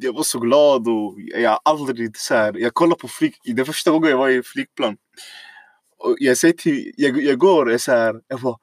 jag 0.00 0.12
var 0.12 0.22
så 0.22 0.38
glad 0.38 0.88
och 0.88 1.14
jag 1.20 1.50
har 1.50 1.60
aldrig 1.64 2.16
så 2.16 2.34
här, 2.34 2.56
jag 2.58 2.74
kollar 2.74 2.96
på 2.96 3.08
flyg, 3.08 3.34
det 3.44 3.64
första 3.64 3.90
gången 3.90 4.10
jag 4.10 4.18
var 4.18 4.28
i 4.28 4.42
flygplan. 4.42 4.96
Och 5.98 6.16
jag 6.18 6.36
säger 6.36 6.54
till, 6.54 6.92
jag, 6.96 7.22
jag 7.22 7.38
går, 7.38 7.70
jag 7.70 7.80
så 7.80 7.92
här, 7.92 8.14
jag 8.28 8.40
bara, 8.40 8.56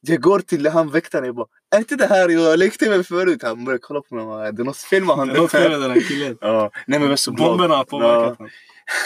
jag 0.00 0.20
går 0.20 0.40
till 0.40 0.66
han 0.66 0.90
väktaren, 0.90 1.24
jag 1.24 1.34
bara, 1.34 1.46
är 1.74 1.78
inte 1.78 1.96
det 1.96 2.06
här 2.06 2.28
jag 2.28 2.58
lekte 2.58 2.88
med 2.90 3.06
förut? 3.06 3.42
Han 3.42 3.64
börjar 3.64 3.78
kolla 3.82 4.00
på 4.00 4.14
mig, 4.14 4.24
bara, 4.24 4.52
det 4.52 4.62
är 4.62 4.64
något 4.64 4.76
fel 4.76 5.04
med 5.04 5.08
Det 5.08 5.20
honom. 5.20 5.36
är 5.36 5.40
något 5.40 5.50
fel 5.50 5.70
med 5.70 5.80
den 5.80 5.90
här 5.90 6.00
killen. 6.00 6.38
Ja, 6.40 6.70
nej 6.74 6.98
men 6.98 7.02
jag 7.02 7.08
var 7.08 7.16
så 7.16 7.30
glad. 7.32 7.48
Bomberna 7.48 7.76
har 7.76 7.84
påverkat 7.84 8.38
honom. 8.38 8.50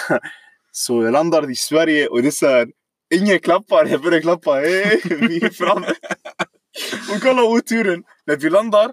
Så 0.72 1.02
jag 1.02 1.12
landar 1.12 1.50
i 1.50 1.56
Sverige 1.56 2.06
och 2.06 2.22
det 2.22 2.28
är 2.28 2.30
så 2.30 2.46
här, 2.48 2.68
ingen 3.14 3.38
klappar. 3.38 3.86
Jag 3.86 4.02
börjar 4.02 4.20
klappa. 4.20 4.52
Hej, 4.54 5.00
vi 5.04 5.44
är 5.44 5.50
framme. 5.50 5.86
Och 7.14 7.22
kolla 7.22 7.42
oturen. 7.44 8.02
När 8.26 8.36
vi 8.36 8.50
landar, 8.50 8.92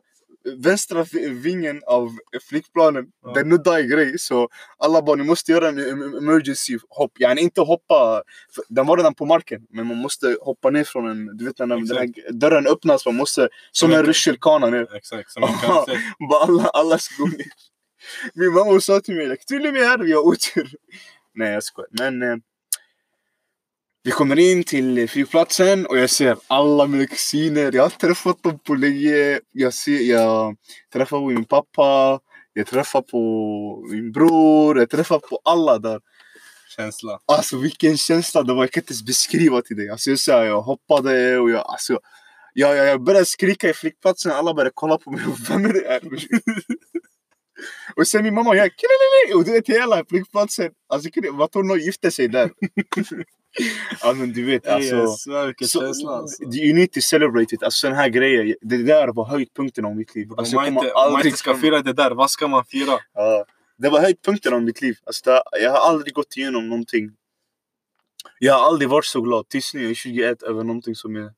vänstra 0.57 1.05
vingen 1.29 1.81
av 1.87 2.09
flygplanen, 2.49 3.05
Ja. 3.23 3.33
den 3.33 3.49
nuddar 3.49 3.79
en 3.79 3.89
grej. 3.89 4.19
Så 4.19 4.49
alla 4.77 5.01
bara, 5.01 5.15
ni 5.15 5.23
måste 5.23 5.51
göra 5.51 5.67
en 5.67 5.79
em- 5.79 6.17
emergency 6.17 6.77
hopp. 6.89 7.11
Yani 7.19 7.41
inte 7.41 7.61
hoppa, 7.61 8.23
den 8.69 8.85
var 8.85 8.97
redan 8.97 9.13
på 9.15 9.25
marken. 9.25 9.61
Men 9.69 9.87
man 9.87 9.97
måste 9.97 10.37
hoppa 10.41 10.69
ner 10.69 10.83
från 10.83 11.09
en, 11.09 11.37
du 11.37 11.45
vet 11.45 11.59
när 11.59 11.67
den 11.67 11.87
här 11.97 12.31
dörren 12.31 12.67
öppnas, 12.67 13.05
man 13.05 13.15
måste, 13.15 13.49
som 13.71 13.91
en 13.91 13.99
en- 13.99 14.05
rutschkana 14.05 14.69
ner. 14.69 14.95
Exakt, 14.95 15.31
som 15.31 15.43
en 15.43 15.49
alla, 16.41 16.63
alla 16.63 16.97
ska 16.97 17.23
gå 17.23 17.29
ner. 17.29 17.45
Min 18.33 18.53
mamma 18.53 18.79
sa 18.81 18.99
till 18.99 19.15
mig, 19.15 19.27
like, 19.27 19.43
till 19.43 19.67
och 19.67 19.73
med 19.73 19.81
här 19.83 19.97
vi 19.97 20.13
har 20.13 20.21
otur. 20.21 20.69
Nej 21.35 21.51
jag 21.53 21.63
skojar. 21.63 21.89
Men 21.99 22.21
eh, 22.21 22.35
vi 24.03 24.11
kommer 24.11 24.39
in 24.39 24.63
till 24.63 25.09
flygplatsen 25.09 25.85
och 25.85 25.97
jag 25.97 26.09
ser 26.09 26.37
alla 26.47 26.87
mina 26.87 27.05
kusiner. 27.05 27.71
Jag 27.75 27.83
har 27.83 27.89
träffat 27.89 28.43
dem 28.43 28.59
på 28.59 28.73
länge. 28.73 29.39
Jag, 29.51 29.73
ser, 29.73 29.99
jag 29.99 30.55
träffar 30.93 31.19
på 31.19 31.25
min 31.25 31.45
pappa. 31.45 32.19
Jag 32.53 32.67
träffar 32.67 33.01
på 33.01 33.85
min 33.91 34.11
bror. 34.11 34.79
Jag 34.79 34.89
träffar 34.89 35.19
på 35.19 35.39
alla 35.43 35.79
där. 35.79 35.99
Känsla. 36.75 37.19
Alltså 37.25 37.57
vilken 37.57 37.97
känsla 37.97 38.43
det 38.43 38.53
var. 38.53 38.63
Jag 38.63 38.71
kan 38.71 38.81
inte 38.81 38.91
ens 38.91 39.05
beskriva 39.05 39.61
till 39.61 39.77
dig. 39.77 39.89
Alltså, 39.89 40.09
jag, 40.09 40.19
så 40.19 40.31
här, 40.31 40.43
jag 40.43 40.61
hoppade 40.61 41.37
och 41.37 41.51
jag, 41.51 41.65
alltså, 41.67 41.99
jag, 42.53 42.77
jag, 42.77 42.87
jag 42.87 43.03
började 43.03 43.25
skrika 43.25 43.69
i 43.69 43.73
flygplatsen. 43.73 44.31
Alla 44.31 44.53
började 44.53 44.71
kolla 44.73 44.97
på 44.97 45.11
mig. 45.11 45.21
Vem 45.49 45.65
är 45.65 45.73
det 45.73 45.87
här? 45.87 46.01
och 47.95 48.07
sen 48.07 48.23
min 48.23 48.33
mamma, 48.33 48.55
jag 48.55 48.69
killalele! 48.75 49.39
Och 49.39 49.45
du 49.45 49.51
vet 49.51 49.67
hela 49.67 50.05
flygplatsen. 50.09 50.71
Alltså 50.89 51.09
vad 51.31 51.51
tror 51.51 51.63
någon 51.63 51.79
gifte 51.79 52.11
sig 52.11 52.27
där? 52.27 52.51
ja 54.01 54.13
men 54.13 54.33
du 54.33 54.45
vet 54.45 54.67
alltså. 54.67 54.95
jag 54.95 55.09
svär 55.19 55.45
vilken 55.45 55.67
så- 55.67 55.79
känsla 55.79 56.11
alltså. 56.11 56.43
You 56.43 56.73
need 56.75 56.91
to 56.91 57.01
celebrate 57.01 57.55
it. 57.55 57.63
Alltså 57.63 57.87
den 57.87 57.95
här 57.95 58.09
grejen. 58.09 58.55
Det 58.61 58.83
där 58.83 59.07
var 59.07 59.25
höjdpunkten 59.25 59.85
av 59.85 59.95
mitt 59.95 60.15
liv. 60.15 60.27
Alltså, 60.37 60.57
Om 60.57 60.63
jag 60.63 60.73
man 60.73 60.83
inte, 60.83 60.93
om 60.95 61.13
man 61.13 61.25
inte 61.25 61.37
ska 61.37 61.57
fira 61.57 61.81
det 61.81 61.93
där, 61.93 62.11
vad 62.11 62.31
ska 62.31 62.47
man 62.47 62.65
fira? 62.65 62.99
Ja, 63.13 63.45
det 63.77 63.89
var 63.89 63.99
höjdpunkten 63.99 64.53
av 64.53 64.61
mitt 64.63 64.81
liv. 64.81 64.95
Alltså, 65.03 65.29
det, 65.31 65.41
jag 65.61 65.71
har 65.71 65.89
aldrig 65.89 66.13
gått 66.13 66.37
igenom 66.37 66.69
någonting. 66.69 67.11
Jag 68.39 68.53
har 68.53 68.67
aldrig 68.67 68.89
varit 68.89 69.05
så 69.05 69.21
glad 69.21 69.49
tills 69.49 69.73
nu, 69.73 69.81
jag 69.81 69.89
är 69.91 69.95
21, 69.95 70.43
över 70.43 70.63
någonting 70.63 70.95
som 70.95 71.15
är 71.15 71.31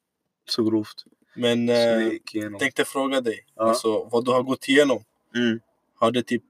så 0.50 0.64
grovt. 0.64 1.04
Men 1.36 1.68
jag 1.68 2.02
eh, 2.02 2.12
igenom. 2.34 2.60
tänkte 2.60 2.86
fråga 2.86 3.22
dig, 3.22 3.46
Ja. 3.56 3.70
alltså, 3.70 4.04
vad 4.12 4.26
du 4.26 4.32
har 4.32 4.44
gått 4.44 4.68
igenom. 4.70 5.04
Mm. 5.36 5.60
Har 6.00 6.12
det 6.12 6.24
typ 6.24 6.44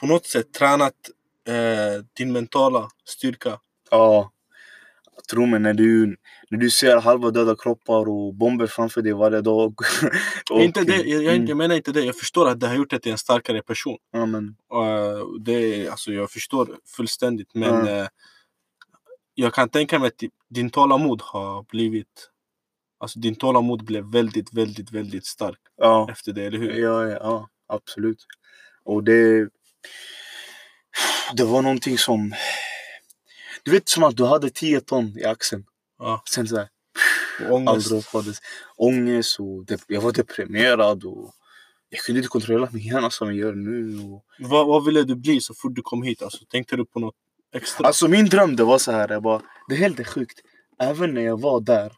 på 0.00 0.06
något 0.06 0.26
sätt 0.26 0.52
tränat 0.52 0.94
eh, 1.48 2.04
din 2.16 2.32
mentala 2.32 2.88
styrka? 3.04 3.58
Ja. 3.90 4.32
Tro 5.30 5.46
mig, 5.46 5.60
när 5.60 5.74
du, 5.74 6.16
när 6.50 6.58
du 6.58 6.70
ser 6.70 6.96
halva 7.00 7.30
döda 7.30 7.56
kroppar 7.58 8.08
och 8.08 8.34
bomber 8.34 8.66
framför 8.66 9.02
dig 9.02 9.12
varje 9.12 9.40
dag. 9.40 9.74
och, 10.50 10.60
inte 10.60 10.84
det, 10.84 10.96
jag, 10.96 11.22
jag, 11.22 11.34
Mm. 11.36 11.58
menar 11.58 11.74
inte 11.76 11.92
det. 11.92 12.04
Jag 12.04 12.16
förstår 12.18 12.48
att 12.48 12.60
det 12.60 12.66
har 12.68 12.74
gjort 12.74 12.90
dig 12.90 13.00
till 13.00 13.12
en 13.12 13.18
starkare 13.18 13.62
person. 13.62 13.96
Ja, 14.12 14.26
men, 14.26 14.56
Eh, 14.72 15.26
det, 15.40 15.88
alltså, 15.88 16.12
jag 16.12 16.30
förstår 16.30 16.68
fullständigt. 16.96 17.54
Men 17.54 17.88
eh, 17.88 18.06
jag 19.34 19.54
kan 19.54 19.68
tänka 19.68 19.98
mig 19.98 20.08
att 20.08 20.18
di- 20.18 20.30
din 20.50 20.70
tålamod 20.70 21.22
har 21.24 21.62
blivit... 21.70 22.30
Alltså 23.00 23.18
din 23.18 23.34
tålamod 23.34 23.84
blev 23.84 24.04
väldigt, 24.12 24.52
väldigt, 24.54 24.92
väldigt 24.92 25.26
stark 25.26 25.58
ja. 25.76 26.08
efter 26.10 26.32
det, 26.32 26.44
eller 26.44 26.58
hur? 26.58 26.70
Ja, 26.72 27.04
ja, 27.04 27.18
ja, 27.20 27.48
absolut. 27.68 28.26
Och 28.84 29.04
det... 29.04 29.48
Det 31.34 31.44
var 31.44 31.62
någonting 31.62 31.98
som... 31.98 32.34
Du 33.66 33.72
vet 33.72 33.88
som 33.88 34.02
att 34.04 34.16
du 34.16 34.24
hade 34.24 34.50
10 34.50 34.80
ton 34.80 35.18
i 35.18 35.24
axeln. 35.24 35.64
Ja. 35.98 36.22
Sen 36.30 36.48
så 36.48 36.56
här, 36.56 36.68
Och 37.48 37.54
ångest. 37.54 37.88
droppades. 37.88 38.38
Ångest 38.76 39.40
och 39.40 39.64
jag 39.86 40.00
var 40.00 40.12
deprimerad 40.12 41.04
och 41.04 41.32
jag 41.88 42.00
kunde 42.00 42.18
inte 42.18 42.28
kontrollera 42.28 42.68
min 42.72 42.82
hjärna 42.82 43.10
som 43.10 43.28
jag 43.28 43.36
gör 43.36 43.54
nu. 43.54 43.98
Och... 44.04 44.24
Vad, 44.38 44.66
vad 44.66 44.84
ville 44.84 45.02
du 45.02 45.16
bli 45.16 45.40
så 45.40 45.54
fort 45.54 45.74
du 45.74 45.82
kom 45.82 46.02
hit? 46.02 46.22
Alltså, 46.22 46.44
tänkte 46.48 46.76
du 46.76 46.84
på 46.86 47.00
något 47.00 47.14
extra? 47.54 47.86
Alltså 47.86 48.08
min 48.08 48.26
dröm 48.26 48.56
det 48.56 48.64
var 48.64 48.78
så 48.78 48.92
här, 48.92 49.08
jag 49.08 49.22
bara, 49.22 49.42
det 49.68 49.74
är 49.74 49.78
helt 49.78 50.06
sjukt. 50.06 50.40
Även 50.78 51.14
när 51.14 51.22
jag 51.22 51.40
var 51.40 51.60
där 51.60 51.92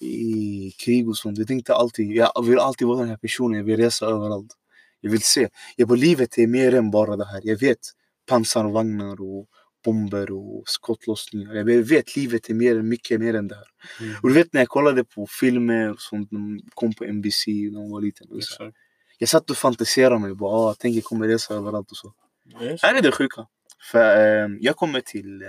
i 0.00 0.70
krig 0.84 1.08
och 1.08 1.16
sånt, 1.16 1.38
jag 1.38 1.48
tänkte 1.48 1.74
alltid, 1.74 2.10
jag 2.12 2.44
vill 2.44 2.58
alltid 2.58 2.88
vara 2.88 2.98
den 2.98 3.08
här 3.08 3.16
personen, 3.16 3.58
jag 3.58 3.64
vill 3.64 3.76
resa 3.76 4.06
överallt. 4.06 4.52
Jag 5.00 5.10
vill 5.10 5.22
se. 5.22 5.48
Jag 5.76 5.88
bara, 5.88 5.98
livet 5.98 6.38
är 6.38 6.46
mer 6.46 6.74
än 6.74 6.90
bara 6.90 7.16
det 7.16 7.26
här. 7.26 7.40
Jag 7.44 7.60
vet 7.60 7.78
pansarvagnar 8.26 9.20
och 9.20 9.48
bomber 9.84 10.30
och 10.30 10.62
skottlossningar. 10.66 11.54
Jag 11.54 11.64
vet 11.64 12.16
livet 12.16 12.50
är 12.50 12.54
mer, 12.54 12.82
mycket 12.82 13.20
mer 13.20 13.34
än 13.34 13.48
det 13.48 13.54
här. 13.54 13.66
Mm. 14.00 14.16
Och 14.22 14.28
du 14.28 14.34
vet 14.34 14.52
när 14.52 14.60
jag 14.60 14.68
kollade 14.68 15.04
på 15.04 15.26
filmer 15.26 15.96
de 16.30 16.60
kom 16.74 16.94
på 16.94 17.04
NBC 17.04 17.46
när 17.46 17.80
jag 17.80 17.90
var 17.90 18.00
liten. 18.00 18.26
Och 18.30 18.44
så. 18.44 18.72
Jag 19.18 19.28
satt 19.28 19.50
och 19.50 19.56
fantiserade 19.56 20.18
mig, 20.18 20.34
bara, 20.34 20.56
ah, 20.56 20.74
tänk 20.78 20.96
jag 20.96 21.04
kommer 21.04 21.28
resa 21.28 21.54
överallt 21.54 21.90
och 21.90 21.96
så. 21.96 22.12
Så. 22.52 22.86
Här 22.86 22.94
är 22.94 23.02
det 23.02 23.12
sjuka. 23.12 23.46
För 23.90 24.44
eh, 24.44 24.48
jag 24.60 24.76
kommer 24.76 25.00
till 25.00 25.42
eh, 25.42 25.48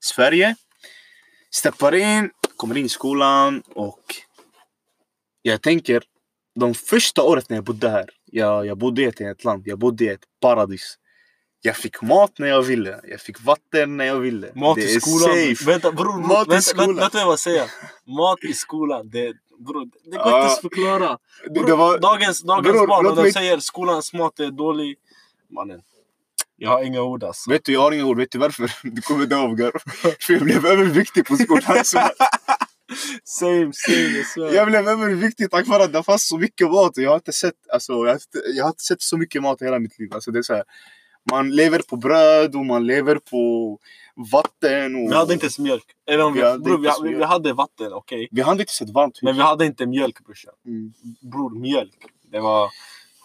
Sverige, 0.00 0.56
steppar 1.50 1.94
in, 1.94 2.30
kommer 2.56 2.76
in 2.76 2.86
i 2.86 2.88
skolan 2.88 3.62
och 3.74 4.04
jag 5.42 5.62
tänker 5.62 6.02
de 6.54 6.74
första 6.74 7.22
året 7.22 7.48
när 7.48 7.56
jag 7.56 7.64
bodde 7.64 7.88
här, 7.88 8.10
jag, 8.24 8.66
jag 8.66 8.78
bodde 8.78 9.02
i 9.02 9.04
ett 9.04 9.44
land, 9.44 9.62
jag 9.66 9.78
bodde 9.78 10.04
i 10.04 10.08
ett 10.08 10.24
paradis. 10.40 10.98
Jag 11.64 11.76
fick 11.76 12.02
mat 12.02 12.38
när 12.38 12.48
jag 12.48 12.62
ville, 12.62 13.00
jag 13.04 13.20
fick 13.20 13.40
vatten 13.44 13.96
när 13.96 14.04
jag 14.04 14.16
ville. 14.20 14.50
Mat 14.54 14.76
det 14.76 14.82
i 14.82 14.94
är 14.96 15.00
skolan. 15.00 15.34
safe. 15.34 15.64
Vänta 15.70 15.92
bror, 15.92 16.18
Mat 16.28 16.46
i 16.46 16.50
vänta, 16.50 16.60
skolan. 16.62 16.86
vänta, 16.86 17.02
vänta 17.02 17.24
vad 17.24 17.32
jag 17.32 17.38
säger. 17.38 17.70
Mat 18.06 18.44
i 18.44 18.52
skolan. 18.52 19.10
Det, 19.10 19.32
bror, 19.58 19.90
det 20.04 20.16
går 20.16 20.26
inte 20.26 20.38
ens 20.38 20.60
förklara. 20.60 21.18
Det, 21.44 21.50
Bror, 21.50 21.66
det 21.66 21.74
var, 21.74 21.98
dagens 21.98 22.42
dagens 22.42 22.72
Bror, 22.72 22.86
barn, 22.86 23.04
de 23.04 23.22
mig- 23.22 23.32
säger 23.32 23.58
skolans 23.58 24.12
mat 24.12 24.40
är 24.40 24.50
dålig. 24.50 24.96
Mannen. 25.50 25.80
Jag 26.56 26.70
har 26.70 26.82
inga 26.82 27.00
ord 27.02 27.24
alltså. 27.24 27.50
vet 27.50 27.64
du, 27.64 27.72
jag 27.72 27.80
har 27.80 27.92
inga 27.92 28.04
ord. 28.04 28.16
Vet 28.18 28.30
du 28.30 28.38
varför? 28.38 28.72
Du 28.82 29.02
kommer 29.02 29.26
dö 29.26 29.36
av 29.36 29.54
garv. 29.54 29.78
För 30.20 30.32
jag 30.32 30.42
blev 30.42 30.66
överviktig 30.66 31.26
på 31.26 31.36
skolan. 31.36 31.84
Så 31.84 31.98
Same, 33.24 33.72
same, 33.72 34.24
jag. 34.36 34.54
Jag 34.54 34.66
blev 34.68 34.88
överviktig 34.88 35.50
tack 35.50 35.66
vare 35.68 35.84
att 35.84 35.92
det 35.92 36.02
fanns 36.02 36.28
så 36.28 36.38
mycket 36.38 36.70
mat. 36.70 36.92
Jag 36.96 37.10
har 37.10 37.16
inte 37.16 37.32
sett, 37.32 37.54
alltså, 37.72 37.92
jag 37.92 37.98
har 38.12 38.20
jag 38.56 38.64
har 38.64 38.70
inte 38.70 38.82
sett 38.84 39.02
så 39.02 39.16
mycket 39.16 39.42
mat 39.42 39.62
i 39.62 39.64
hela 39.64 39.78
mitt 39.78 39.98
liv. 39.98 40.14
Alltså, 40.14 40.30
det 40.30 40.38
är 40.38 40.42
så 40.42 40.54
här, 40.54 40.64
man 41.30 41.50
lever 41.50 41.78
på 41.88 41.96
bröd 41.96 42.54
och 42.56 42.66
man 42.66 42.86
lever 42.86 43.16
på 43.16 43.78
vatten. 44.32 44.94
Och... 44.96 45.10
Vi 45.10 45.14
hade 45.14 45.32
inte 45.32 45.44
ens 45.44 45.58
mjölk. 45.58 45.84
Eller 46.06 46.24
om 46.24 46.32
vi, 46.34 46.40
Vi 46.40 46.46
hade 46.46 46.58
bror, 46.58 46.78
vi, 46.78 46.88
inte 46.88 47.18
vi, 47.18 47.24
hade 47.24 47.52
vatten, 47.52 47.92
okej. 47.92 48.28
Vi 48.30 48.42
hade 48.42 48.60
inte 48.60 48.72
sett 48.72 48.90
varmt 48.90 49.16
hus. 49.16 49.22
Men 49.22 49.36
vi 49.36 49.42
hade 49.42 49.66
inte 49.66 49.86
mjölk 49.86 50.24
brorsan. 50.24 50.52
Mm. 50.66 50.92
Bror, 51.20 51.60
mjölk. 51.60 52.06
Det 52.32 52.40
var, 52.40 52.70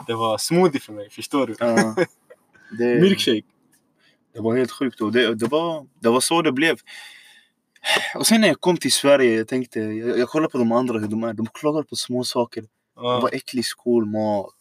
det 0.07 0.13
var 0.13 0.37
smoothie 0.37 0.81
för 0.81 0.93
mig, 0.93 1.09
förstår 1.09 1.47
du? 1.47 1.55
Ja. 1.59 1.95
det, 2.79 3.01
Milkshake. 3.01 3.41
det 4.33 4.41
var 4.41 4.57
helt 4.57 4.71
sjukt. 4.71 5.01
Och 5.01 5.11
det, 5.11 5.35
det, 5.35 5.45
var, 5.47 5.85
det 5.99 6.09
var 6.09 6.19
så 6.19 6.41
det 6.41 6.51
blev. 6.51 6.77
Och 8.15 8.27
sen 8.27 8.41
när 8.41 8.47
jag 8.47 8.61
kom 8.61 8.77
till 8.77 8.91
Sverige, 8.91 9.37
jag 9.37 9.47
tänkte, 9.47 9.79
jag, 9.79 10.19
jag 10.19 10.29
kollade 10.29 10.51
på 10.51 10.57
de 10.57 10.71
andra 10.71 10.99
hur 10.99 11.07
de 11.07 11.23
är. 11.23 11.33
De 11.33 11.45
klagar 11.47 11.83
på 11.83 11.95
små 11.95 12.23
saker. 12.23 12.61
Det 12.61 12.67
Ja. 12.95 13.19
var 13.19 13.29
äcklig 13.33 13.65
skolmat. 13.65 14.55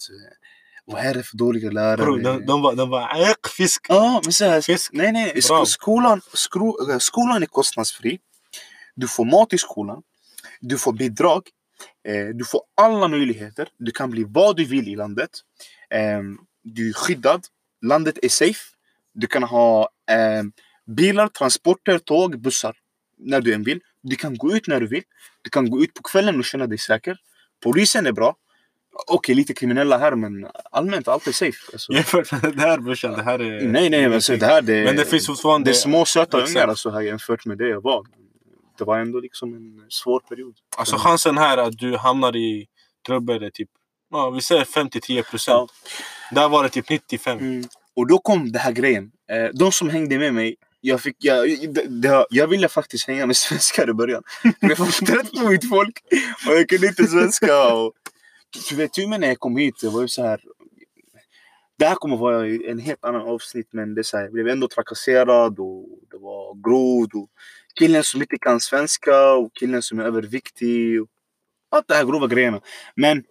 Det 0.87 1.23
för 1.23 1.37
dåliga 1.37 1.71
lärare? 1.71 1.97
Bror, 1.97 2.19
de, 2.21 2.77
de 2.77 2.89
var, 2.91 3.31
äck, 3.31 3.47
fisk. 3.57 3.87
Ja, 3.89 4.21
men 4.25 4.33
så 4.33 4.45
här, 4.45 4.61
Fisk. 4.61 4.93
nej, 4.93 5.13
nej. 5.13 5.33
sk- 5.35 5.49
Bra. 5.49 5.67
Skolan, 5.67 6.21
skro, 6.33 6.91
eh, 6.91 6.99
skolan 6.99 7.43
är 7.43 7.47
kostnadsfri. 7.47 8.19
Du 8.95 9.09
får 9.09 9.25
mat 9.25 9.53
i 9.53 9.59
skolan. 9.59 10.03
Du 10.61 10.79
får 10.79 10.93
bidrag. 10.93 11.43
Eh, 12.09 12.27
du 12.35 12.45
får 12.45 12.61
alla 12.77 13.09
möjligheter. 13.09 13.69
Du 13.79 13.91
kan 13.91 14.11
bli 14.11 14.25
vad 14.29 14.57
du 14.57 14.65
vill 14.65 14.89
i 14.89 14.97
landet. 14.97 15.31
Du 16.63 16.89
är 16.89 16.93
skyddad. 16.93 17.45
Landet 17.83 18.19
är 18.23 18.29
safe. 18.29 18.61
Du 19.15 19.27
kan 19.27 19.43
ha 19.43 19.89
bilar, 20.87 21.29
transporter, 21.29 21.99
tåg, 21.99 22.41
bussar. 22.41 22.77
När 23.19 23.41
du 23.41 23.55
än 23.55 23.63
vill. 23.63 23.81
Du 24.03 24.17
kan 24.17 24.37
gå 24.37 24.53
ut 24.53 24.67
när 24.69 24.81
du 24.81 24.87
vill. 24.87 25.03
Du 25.43 25.51
kan 25.51 25.71
gå 25.71 25.83
ut 25.83 25.95
på 25.95 26.03
kvällen 26.03 26.39
och 26.39 26.45
känna 26.45 26.67
dig 26.67 26.79
säker. 26.79 27.17
Polisen 27.63 28.07
är 28.07 28.13
bra. 28.13 28.37
Okej, 29.07 29.35
lite 29.35 29.55
kriminella 29.55 29.99
här 29.99 30.15
men 30.15 30.47
allmänt 30.71 31.09
allt 31.09 31.27
är 31.27 31.33
safe. 31.33 31.59
Alltså. 31.73 31.93
Jämfört 31.93 32.33
med 32.33 32.57
det 32.57 32.61
här 32.61 32.79
brorsan, 32.79 33.13
det 33.13 33.23
här 33.23 33.39
är... 33.39 33.69
Nej, 33.69 33.91
nej, 33.91 34.09
men 34.09 34.23
så 34.23 34.37
det 34.37 34.47
här 34.47 34.63
det, 34.63 34.85
Men 34.85 34.97
det 34.97 35.05
finns 35.05 35.27
fortfarande... 35.27 35.71
det 35.71 35.73
är 35.73 35.79
små 35.79 36.05
söta 36.05 36.41
ungar 36.41 36.69
alltså, 36.69 36.91
här 36.91 37.01
jämfört 37.01 37.47
med 37.47 37.59
det 37.59 37.69
jag 37.69 37.83
var. 37.83 38.07
Det 38.79 38.85
var 38.85 38.99
ändå 38.99 39.21
liksom 39.21 39.55
en 39.55 39.87
svår 39.89 40.21
period. 40.21 40.55
Alltså 40.77 40.97
chansen 40.97 41.39
här 41.39 41.59
att 41.59 41.79
du 41.79 41.97
hamnar 41.97 42.37
i 42.37 42.67
trubbel 43.07 43.43
är 43.43 43.51
typ... 43.51 43.69
Ja, 44.11 44.31
vi 44.31 44.41
säger 44.41 44.65
5-10 44.65 45.23
procent. 45.31 45.71
Där 46.33 46.49
var 46.49 46.63
det 46.63 46.69
typ 46.69 46.89
95. 46.89 47.39
Mm. 47.39 47.65
Och 47.97 48.07
då 48.07 48.19
kom 48.19 48.53
den 48.53 48.63
här 48.63 48.73
grejen. 48.73 49.11
Eh, 49.31 49.51
de 49.55 49.73
som 49.73 49.91
hängde 49.91 50.19
med 50.19 50.35
mig, 50.35 50.57
jag, 50.81 51.01
fick, 51.01 51.17
jag, 51.19 51.49
det, 51.89 52.27
jag 52.31 52.47
ville 52.47 52.69
faktiskt 52.69 53.07
hänga 53.07 53.27
med 53.27 53.37
svenskar 53.47 53.91
i 53.91 53.93
början. 53.93 54.23
Men 54.43 54.71
jag 54.71 54.77
var 54.77 55.07
trött 55.07 55.33
på 55.33 55.49
mitt 55.49 55.69
folk 55.69 56.03
och 56.49 56.55
jag 56.55 56.69
kunde 56.69 56.87
inte 56.87 57.07
svenska. 57.07 57.75
Och, 57.75 57.93
du 58.71 58.77
vet 58.77 58.99
ju 58.99 59.07
när 59.07 59.29
jag 59.29 59.39
kom 59.39 59.57
hit, 59.57 59.75
det 59.81 59.89
var 59.89 60.03
ju 60.03 60.09
så 60.09 60.23
här. 60.23 60.41
Det 61.79 61.87
här 61.87 61.95
kommer 61.95 62.17
vara 62.17 62.47
en 62.47 62.79
helt 62.79 63.05
annan 63.05 63.23
avsnitt 63.23 63.69
men 63.71 63.95
det 63.95 64.01
är 64.01 64.03
så 64.03 64.17
här, 64.17 64.25
jag 64.25 64.33
blev 64.33 64.49
ändå 64.49 64.69
trakasserad 64.69 65.59
och 65.59 65.89
det 66.11 66.19
var 66.19 66.55
grod. 66.55 67.15
Och 67.15 67.31
killen 67.79 68.05
som 68.05 68.21
inte 68.21 68.39
kan 68.39 68.61
svenska 68.61 69.33
och 69.33 69.55
killen 69.55 69.83
som 69.83 70.01
är 70.01 70.05
överviktig. 70.05 71.03
Och 71.03 71.09
allt 71.71 71.89
det 71.89 71.95
här 71.95 72.05
grova 72.05 72.27
grejerna. 72.27 72.61
Men 72.95 73.25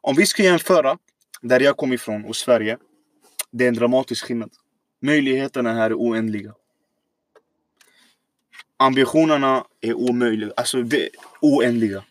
om 0.00 0.16
vi 0.16 0.26
ska 0.26 0.42
jämföra 0.42 0.98
där 1.42 1.60
jag 1.60 1.76
kom 1.76 1.92
ifrån 1.92 2.24
och 2.24 2.36
Sverige. 2.36 2.78
Det 3.50 3.64
är 3.64 3.68
en 3.68 3.74
dramatisk 3.74 4.26
skillnad. 4.26 4.50
Möjligheterna 5.00 5.72
här 5.72 5.90
är 5.90 5.94
oändliga. 5.94 6.54
Ambitionerna 8.76 9.64
är 9.80 9.94
omöjliga, 9.94 10.52
alltså 10.56 10.82
det 10.82 11.02
är 11.02 11.10
oändliga. 11.40 12.04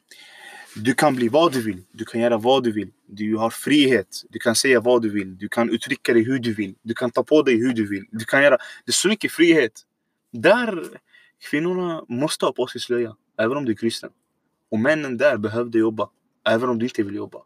Du 0.76 0.94
kan 0.94 1.16
bli 1.16 1.30
vad 1.30 1.54
du 1.54 1.62
vill, 1.62 1.84
du 1.92 2.06
kan 2.06 2.22
göra 2.22 2.38
vad 2.38 2.64
du 2.64 2.72
vill. 2.72 2.92
Du 3.08 3.36
har 3.36 3.50
frihet, 3.50 4.24
du 4.30 4.40
kan 4.40 4.56
säga 4.56 4.80
vad 4.80 5.02
du 5.02 5.10
vill, 5.10 5.38
du 5.38 5.50
kan 5.50 5.70
uttrycka 5.70 6.14
dig 6.14 6.24
hur 6.24 6.40
du 6.40 6.54
vill. 6.54 6.76
Du 6.82 6.94
kan 6.94 7.12
ta 7.12 7.24
på 7.24 7.42
dig 7.42 7.56
hur 7.56 7.74
du 7.74 7.88
vill. 7.88 8.06
Du 8.12 8.26
kan 8.26 8.44
göra... 8.44 8.58
Det 8.58 8.90
är 8.90 8.94
så 8.94 9.08
mycket 9.08 9.32
frihet. 9.32 9.82
Där 10.32 10.84
kvinnorna 11.50 12.06
måste 12.08 12.46
ha 12.46 12.54
på 12.54 12.68
sig 12.68 12.82
slöja, 12.82 13.16
även 13.40 13.58
om 13.58 13.66
du 13.66 13.72
är 13.72 13.76
kristen. 13.76 14.10
Och 14.72 14.80
männen 14.80 15.18
där 15.18 15.38
behövde 15.38 15.80
jobba, 15.80 16.10
även 16.48 16.70
om 16.70 16.80
du 16.80 16.86
inte 16.86 17.04
vill 17.04 17.16
jobba. 17.16 17.40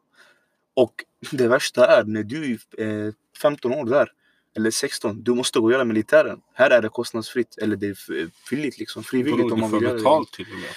Och 0.74 1.06
det 1.32 1.48
värsta 1.48 1.88
är 1.88 2.04
när 2.04 2.24
du 2.24 2.58
är 2.78 3.08
eh, 3.08 3.14
15 3.42 3.74
år 3.74 3.86
där, 3.86 4.12
eller 4.58 4.72
16, 4.72 5.24
du 5.24 5.34
måste 5.34 5.60
gå 5.60 5.66
och 5.66 5.72
göra 5.72 5.84
militären. 5.84 6.42
Här 6.54 6.70
är 6.70 6.82
det 6.82 6.90
kostnadsfritt, 6.90 7.58
eller 7.58 7.76
det 7.76 7.88
är 7.88 8.30
frivilligt 8.48 8.80
liksom, 8.80 9.04
frivilligt 9.04 9.52
om 9.52 9.60
man 9.60 9.72
vill 9.72 9.84
göra 9.84 9.94
det. 9.94 9.98
betalt 9.98 10.34
till 10.34 10.46
och 10.54 10.60
med. 10.60 10.70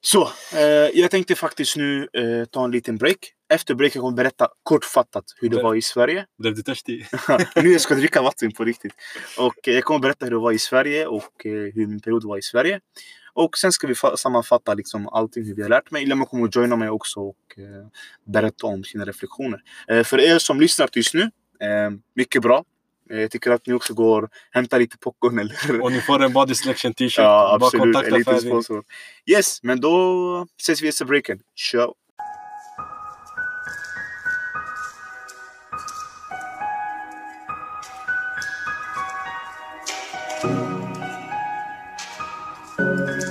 Så, 0.00 0.30
eh, 0.54 0.60
jag 0.94 1.10
tänkte 1.10 1.34
faktiskt 1.34 1.76
nu 1.76 2.08
eh, 2.12 2.44
ta 2.44 2.64
en 2.64 2.70
liten 2.70 2.96
break. 2.96 3.16
Efter 3.52 3.74
breaken 3.74 4.00
kommer 4.00 4.10
jag 4.10 4.16
berätta 4.16 4.48
kortfattat 4.62 5.24
hur 5.40 5.48
det 5.48 5.56
var 5.62 5.74
i 5.74 5.82
Sverige. 5.82 6.26
Blev 6.38 6.54
du 6.54 6.62
törstig? 6.62 7.06
nu 7.62 7.72
jag 7.72 7.80
ska 7.80 7.94
dricka 7.94 8.22
vatten 8.22 8.52
på 8.52 8.64
riktigt. 8.64 8.92
Och 9.38 9.68
eh, 9.68 9.74
jag 9.74 9.84
kommer 9.84 10.00
berätta 10.00 10.24
hur 10.24 10.30
det 10.32 10.38
var 10.38 10.52
i 10.52 10.58
Sverige 10.58 11.06
och 11.06 11.46
eh, 11.46 11.52
hur 11.52 11.86
min 11.86 12.00
period 12.00 12.24
var 12.24 12.38
i 12.38 12.42
Sverige. 12.42 12.80
Och 13.32 13.58
sen 13.58 13.72
ska 13.72 13.86
vi 13.86 13.94
fa- 13.94 14.16
sammanfatta 14.16 14.74
liksom 14.74 15.08
allting 15.08 15.44
hur 15.44 15.54
vi 15.54 15.62
har 15.62 15.68
lärt 15.68 15.90
mig. 15.90 16.06
Lemma 16.06 16.26
kommer 16.26 16.44
att 16.48 16.56
joina 16.56 16.76
mig 16.76 16.88
också 16.90 17.20
och 17.20 17.36
eh, 17.58 17.86
berätta 18.32 18.66
om 18.66 18.84
sina 18.84 19.04
reflektioner. 19.04 19.60
För 20.04 20.20
er 20.20 20.38
som 20.38 20.60
lyssnar 20.60 20.86
tills 20.86 21.14
nu, 21.14 21.30
mycket 22.16 22.42
bra. 22.42 22.64
Eh, 23.10 23.20
jag 23.20 23.30
tycker 23.30 23.50
att 23.50 23.66
ni 23.66 23.74
också 23.74 23.94
går 23.94 24.28
hämta 24.50 24.78
lite 24.78 24.98
popcorn 24.98 25.38
eller 25.68 25.80
Och 25.80 25.92
ni 25.92 26.00
får 26.00 26.22
en 26.22 26.32
Body 26.32 26.54
Selection 26.54 26.94
t-shirt. 26.94 27.18
Ja, 27.18 27.58
absolut. 27.60 27.96
En 27.96 28.14
liten 28.14 28.40
sponsor. 28.40 28.84
Yes, 29.26 29.62
men 29.62 29.80
då 29.80 30.46
ses 30.60 30.82
vi 30.82 30.88
efter 30.88 31.04
breaken. 31.04 31.40
Ciao! 31.70 31.94
Så 42.78 43.27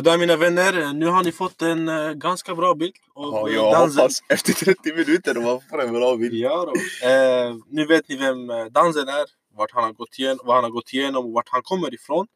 där 0.00 0.18
mina 0.18 0.36
vänner, 0.36 0.92
nu 0.92 1.06
har 1.06 1.22
ni 1.24 1.32
fått 1.32 1.62
en 1.62 1.88
eh, 1.88 2.12
ganska 2.12 2.54
bra 2.54 2.74
bild 2.74 2.94
av 3.14 3.32
Ja, 3.32 3.48
eh, 3.48 3.54
jag 3.54 3.72
dansen. 3.72 4.00
hoppas 4.02 4.22
efter 4.28 4.52
30 4.52 4.92
minuter 4.94 5.34
de 5.34 5.44
var 5.44 5.60
för 5.70 5.78
en 5.78 5.92
bra 5.92 6.16
bild. 6.16 6.34
Ja 6.34 6.64
då. 6.66 6.72
Eh, 7.08 7.56
nu 7.68 7.86
vet 7.86 8.08
ni 8.08 8.16
vem 8.16 8.46
Dansen 8.70 9.08
är, 9.08 9.24
vart 9.56 9.70
han 9.72 9.84
har 9.84 9.92
gått 9.92 10.18
igenom, 10.18 10.38
vad 10.44 10.54
han 10.56 10.64
har 10.64 10.70
gått 10.70 10.92
igenom 10.92 11.26
och 11.26 11.32
vart 11.32 11.48
han 11.48 11.62
kommer 11.62 11.94
ifrån. 11.94 12.26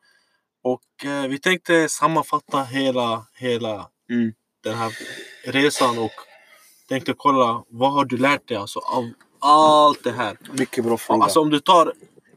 Och 0.65 0.83
vi 1.29 1.39
tänkte 1.39 1.89
sammanfatta 1.89 2.63
hela, 2.63 3.27
hela 3.39 3.89
Mm. 4.11 4.33
den 4.65 4.75
här 4.75 4.93
resan 5.45 5.99
och 5.99 6.11
tänkte 6.89 7.15
kolla 7.17 7.65
vad 7.69 7.93
har 7.93 8.05
du 8.05 8.17
lärt 8.17 8.49
dig 8.49 8.57
alltså, 8.57 8.79
av 8.79 9.11
allt 9.39 10.05
det 10.05 10.13
här. 10.13 10.39
Mycket 10.53 10.85
bra 10.85 10.97
fråga. 10.97 11.23
Alltså 11.25 11.41
om 11.41 11.51
du 11.51 11.61
tar 11.61 11.93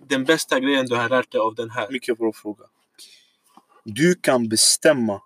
den 0.08 0.24
bästa 0.26 0.60
grejen 0.60 0.86
du 0.86 0.96
har 0.96 1.10
lärt 1.10 1.32
dig 1.32 1.42
av 1.42 1.56
den 1.56 1.70
här. 1.70 1.88
Mycket 1.92 2.18
bra 2.18 2.32
fråga. 2.34 2.66
Du 3.86 4.16
kan 4.16 4.50
bestämma 4.50 5.22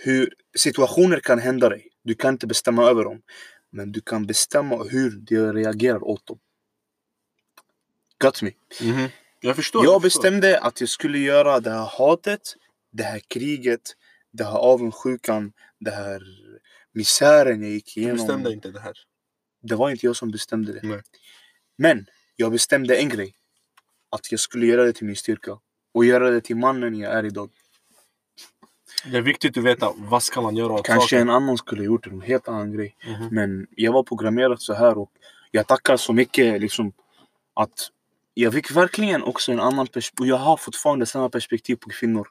hur 0.00 0.34
situationer 0.56 1.20
kan 1.20 1.38
hända 1.38 1.68
dig. 1.68 1.88
Du 2.04 2.14
kan 2.14 2.34
inte 2.34 2.46
bestämma 2.46 2.82
över 2.90 3.04
dem. 3.04 3.22
Men 3.70 3.92
du 3.92 4.00
kan 4.00 4.26
bestämma 4.26 4.84
hur 4.84 5.10
du 5.10 5.52
reagerar 5.52 6.04
åt 6.04 6.26
dem. 6.26 6.38
Got 8.18 8.42
me? 8.42 8.50
Mhm. 8.82 9.08
Jag 9.40 9.56
förstår. 9.56 9.84
Jag 9.84 10.02
förstår. 10.02 10.22
bestämde 10.22 10.60
att 10.60 10.80
jag 10.80 10.88
skulle 10.90 11.18
göra 11.18 11.60
det 11.60 11.70
här 11.70 11.90
hatet, 11.98 12.40
det 12.92 13.02
här 13.02 13.20
kriget, 13.28 13.80
det 14.32 14.44
här 14.44 14.58
avundsjukan, 14.58 15.52
det 15.80 15.90
här 15.90 16.22
misären 16.92 17.62
jag 17.62 17.70
gick 17.70 17.94
Du 17.94 18.00
igenom. 18.00 18.16
bestämde 18.16 18.52
inte 18.52 18.70
det 18.70 18.80
här. 18.80 18.94
Det 19.62 19.74
var 19.74 19.90
inte 19.90 20.06
jag 20.06 20.16
som 20.16 20.30
bestämde 20.30 20.72
det. 20.72 20.80
Nej. 20.82 21.00
Men 21.78 22.06
jag 22.36 22.52
bestämde 22.52 22.96
en 22.96 23.08
grej. 23.08 23.34
Att 24.10 24.30
jag 24.32 24.40
skulle 24.40 24.66
göra 24.66 24.84
det 24.84 24.92
till 24.92 25.06
min 25.06 25.16
styrka. 25.16 25.58
Och 25.96 26.04
göra 26.04 26.30
det 26.30 26.40
till 26.40 26.56
mannen 26.56 26.98
jag 26.98 27.12
är 27.12 27.24
idag. 27.24 27.50
Det 29.04 29.16
är 29.16 29.22
viktigt 29.22 29.56
att 29.56 29.64
veta 29.64 29.92
vad 29.96 30.22
ska 30.22 30.40
man 30.40 30.56
göra 30.56 30.72
åt 30.72 30.86
Kanske 30.86 31.16
saken. 31.16 31.28
en 31.28 31.34
annan 31.34 31.58
skulle 31.58 31.84
gjort 31.84 32.06
en 32.06 32.20
helt 32.20 32.48
annan 32.48 32.72
grej. 32.72 32.96
Mhm. 33.06 33.28
Men 33.30 33.66
jag 33.70 33.92
var 33.92 34.02
programmerad 34.02 34.60
så 34.60 34.74
här 34.74 34.98
och 34.98 35.10
jag 35.50 35.66
tackar 35.66 35.96
så 35.96 36.12
mycket 36.12 36.60
liksom 36.60 36.92
att 37.54 37.90
jag 38.34 38.52
fick 38.52 38.70
verkligen 38.70 39.22
också 39.22 39.52
en 39.52 39.60
annan 39.60 39.86
perspektiv. 39.86 40.20
Och 40.20 40.26
jag 40.26 40.36
har 40.36 40.56
fortfarande 40.56 41.06
samma 41.06 41.28
perspektiv 41.28 41.76
på 41.76 41.90
kvinnor. 41.90 42.28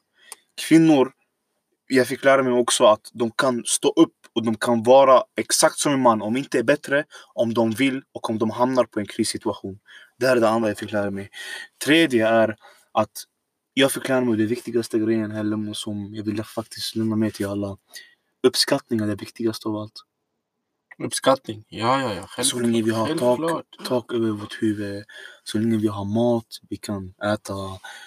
Kvinnor, 0.68 1.12
jag 1.88 2.08
fick 2.08 2.24
lära 2.24 2.44
mig 2.44 2.54
också 2.54 2.86
att 2.86 3.10
de 3.14 3.32
kan 3.32 3.64
stå 3.66 3.90
upp 3.96 4.16
och 4.34 4.46
de 4.46 4.56
kan 4.56 4.84
vara 4.84 5.24
exakt 5.36 5.80
som 5.80 5.94
en 5.94 6.02
man, 6.02 6.22
om 6.22 6.38
inte 6.38 6.64
bättre, 6.64 7.04
om 7.34 7.54
de 7.54 7.72
vill 7.72 8.02
och 8.14 8.30
om 8.30 8.38
de 8.38 8.50
hamnar 8.50 8.84
på 8.84 9.00
en 9.00 9.06
krissituation. 9.06 9.80
Det 10.20 10.26
är 10.26 10.36
det 10.36 10.50
andra 10.50 10.70
jag 10.70 10.78
fick 10.78 10.92
lära 10.92 11.12
mig. 11.12 11.30
Tredje 11.86 12.28
är 12.28 12.56
att 12.92 13.26
jag 13.78 13.92
fick 13.92 14.10
lära 14.10 14.22
mig 14.22 14.38
det 14.38 14.46
viktigaste 14.46 15.00
grejen 15.00 15.32
här 15.32 15.70
och 15.70 15.78
som 15.78 16.16
jag 16.16 16.24
vill 16.24 16.44
faktiskt 16.44 16.96
lämna 16.96 17.16
med 17.16 17.34
till 17.34 17.46
alla. 17.46 17.78
Uppskattning 18.44 19.00
är 19.00 19.08
det 19.08 19.16
viktigaste 19.16 19.68
av 19.68 19.76
allt. 19.76 20.06
Uppskattning. 21.04 21.66
Ja, 21.70 22.02
ja, 22.02 22.28
ja. 22.38 22.44
Så 22.44 22.60
länge 22.60 22.82
vi 22.82 22.92
har 22.92 23.08
tak, 23.08 23.40
Självklart. 23.40 23.66
tak 23.86 24.14
över 24.14 24.30
vårt 24.30 24.62
huvud, 24.62 25.04
så 25.44 25.58
länge 25.58 25.78
vi 25.78 25.88
har 25.88 26.06
mat 26.06 26.48
vi 26.70 26.78
kan 26.78 27.14
äta, 27.34 27.54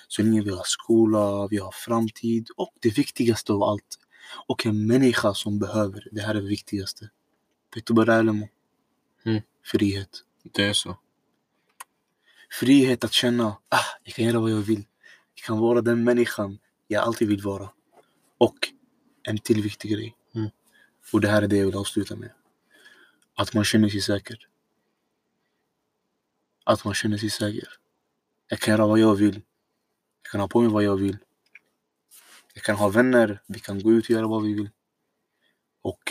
så 0.08 0.22
länge 0.22 0.42
vi 0.42 0.50
har 0.50 0.62
skola, 0.64 1.46
vi 1.50 1.58
har 1.58 1.72
framtid 1.72 2.48
och 2.56 2.72
det 2.80 2.98
viktigaste 2.98 3.52
av 3.52 3.62
allt. 3.62 3.98
Och 4.46 4.66
en 4.66 4.86
människa 4.86 5.34
som 5.34 5.58
behöver, 5.58 6.08
det 6.12 6.20
här 6.20 6.34
är 6.34 6.40
det 6.40 6.48
viktigaste. 6.48 7.10
Vet 7.74 7.86
du 7.86 7.94
vad 7.94 8.06
det 8.06 8.12
är 8.12 8.22
Lemo? 8.22 8.48
Mm. 9.24 9.42
Frihet. 9.64 10.10
Det 10.42 10.64
är 10.64 10.72
så. 10.72 10.98
Frihet 12.60 13.04
att 13.04 13.12
känna, 13.12 13.46
ah, 13.68 13.84
jag 14.04 14.14
kan 14.14 14.24
göra 14.24 14.40
vad 14.40 14.50
jag 14.50 14.56
vill. 14.56 14.84
Jag 15.38 15.44
kan 15.46 15.58
vara 15.58 15.80
den 15.80 16.04
människan 16.04 16.58
jag 16.86 17.02
alltid 17.04 17.28
vill 17.28 17.42
vara. 17.42 17.70
Och 18.38 18.58
en 19.22 19.38
till 19.38 19.62
viktig 19.62 19.90
grej. 19.90 20.16
Mm. 20.34 20.50
Och 21.12 21.20
det 21.20 21.28
här 21.28 21.42
är 21.42 21.48
det 21.48 21.56
jag 21.56 21.66
vill 21.66 21.76
avsluta 21.76 22.16
med. 22.16 22.30
Att 23.34 23.54
man 23.54 23.64
känner 23.64 23.88
sig 23.88 24.00
säker. 24.00 24.48
Att 26.64 26.84
man 26.84 26.94
känner 26.94 27.18
sig 27.18 27.30
säker. 27.30 27.68
Jag 28.48 28.60
kan 28.60 28.72
göra 28.72 28.86
vad 28.86 28.98
jag 28.98 29.14
vill. 29.14 29.34
Jag 30.22 30.30
kan 30.32 30.40
ha 30.40 30.48
på 30.48 30.60
mig 30.60 30.70
vad 30.70 30.84
jag 30.84 30.96
vill. 30.96 31.18
Jag 32.54 32.62
kan 32.64 32.76
ha 32.76 32.88
vänner. 32.88 33.42
Vi 33.46 33.58
kan 33.60 33.82
gå 33.82 33.92
ut 33.92 34.04
och 34.04 34.10
göra 34.10 34.26
vad 34.26 34.42
vi 34.42 34.52
vill. 34.54 34.70
Och 35.82 36.02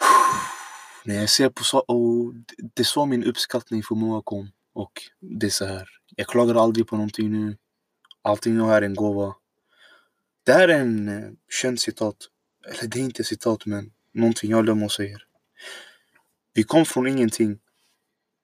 när 1.04 1.14
jag 1.14 1.30
ser 1.30 1.50
på 1.50 1.64
så, 1.64 1.78
och 1.78 2.34
det- 2.74 2.80
är 2.82 2.84
så 2.84 3.06
min 3.06 3.24
uppskattning 3.24 3.82
för 3.82 3.94
många 3.94 4.22
kom. 4.22 4.50
Och 4.80 5.02
det 5.20 5.46
är 5.46 5.50
så 5.50 5.64
här. 5.64 5.88
Jag 6.16 6.26
klagar 6.26 6.54
aldrig 6.54 6.86
på 6.86 6.96
någonting 6.96 7.30
nu. 7.30 7.56
Allting 8.22 8.56
jag 8.56 8.64
har 8.64 8.76
är 8.76 8.82
en 8.82 8.94
gåva. 8.94 9.34
Det 10.46 10.52
här 10.52 10.68
är 10.68 10.80
en 10.80 11.08
eh, 11.08 11.30
känd 11.62 11.80
citat. 11.80 12.16
Eller 12.68 12.88
det 12.88 12.98
är 12.98 13.02
inte 13.02 13.24
citat 13.24 13.66
men 13.66 13.92
någonting 14.14 14.50
jag 14.50 14.64
Lemo 14.64 14.88
säger. 14.88 15.26
Vi 16.54 16.62
kom 16.62 16.84
från 16.84 17.06
ingenting. 17.06 17.58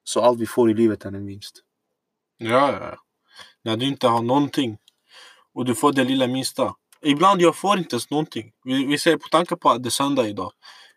Så 0.05 0.21
allt 0.21 0.41
vi 0.41 0.47
får 0.47 0.71
i 0.71 0.75
livet 0.75 1.05
är 1.05 1.09
en 1.09 1.27
vinst. 1.27 1.63
Ja, 2.39 2.73
ja, 2.73 2.79
ja. 2.81 2.97
När 3.63 3.77
du 3.77 3.87
inte 3.87 4.09
har 4.09 4.23
någonting 4.23 4.79
och 5.55 5.65
du 5.65 5.75
får 5.75 5.93
det 5.93 6.05
lilla 6.05 6.27
minsta. 6.27 6.75
Ibland 7.03 7.43
jag 7.43 7.57
får 7.57 7.79
inte 7.79 7.95
ens 7.95 8.11
någonting. 8.11 8.53
Vi, 8.65 8.87
vi 8.87 8.99
säger 8.99 9.17
på 9.17 9.29
tanke 9.29 9.57
på 9.57 9.71
att 9.71 9.83
det 9.83 9.89
är 9.89 9.91
söndag 9.91 10.29
idag. 10.29 10.53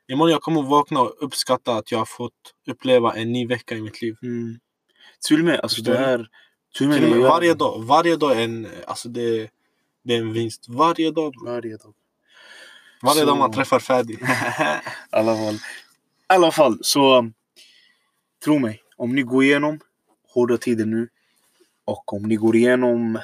Imorgon 0.08 0.32
jag 0.32 0.42
kommer 0.42 0.62
vakna 0.64 1.02
och 1.02 1.16
uppskatta 1.20 1.76
att 1.76 1.92
jag 1.92 2.00
har 2.00 2.06
fått 2.06 2.54
uppleva 2.68 3.14
en 3.16 3.32
ny 3.32 3.48
vecka 3.48 3.76
i 3.76 3.82
mitt 3.82 4.02
liv. 4.02 4.16
Mm. 4.22 4.60
Till 5.28 5.39
och 5.39 5.45
med, 5.45 5.59
alltså 5.59 5.82
det 5.82 5.91
du? 5.91 5.97
här... 5.97 6.30
Till 6.78 6.86
och 6.86 6.89
med 6.89 6.99
Till 7.01 7.11
och 7.11 7.17
med 7.17 7.30
varje 7.30 7.53
dag. 7.53 7.84
Varje 7.84 8.15
dag 8.15 8.32
är 8.39 8.43
en, 8.43 8.67
alltså 8.88 9.09
det, 9.09 9.49
det 10.03 10.13
är 10.15 10.17
en 10.20 10.34
vinst. 10.34 10.65
Varje 10.70 11.11
dag. 11.11 11.34
Varje 11.45 11.78
dag. 11.78 11.93
Varje 13.01 13.20
Så- 13.20 13.26
dag 13.26 13.38
man 13.38 13.51
träffar 13.51 13.80
färdig. 13.80 14.22
I 14.22 14.26
alla 15.09 15.36
fall. 15.36 15.55
I 15.55 15.59
alla 16.28 16.51
fall, 16.51 16.78
så 16.82 17.32
tro 18.43 18.59
mig. 18.59 18.82
Om 18.97 19.15
ni 19.15 19.22
går 19.22 19.43
igenom 19.43 19.80
hårda 20.34 20.57
tider 20.57 20.86
nu 20.86 21.09
och 21.86 22.13
om 22.13 22.24
ni 22.24 22.36
går 22.36 22.55
igenom 22.55 23.20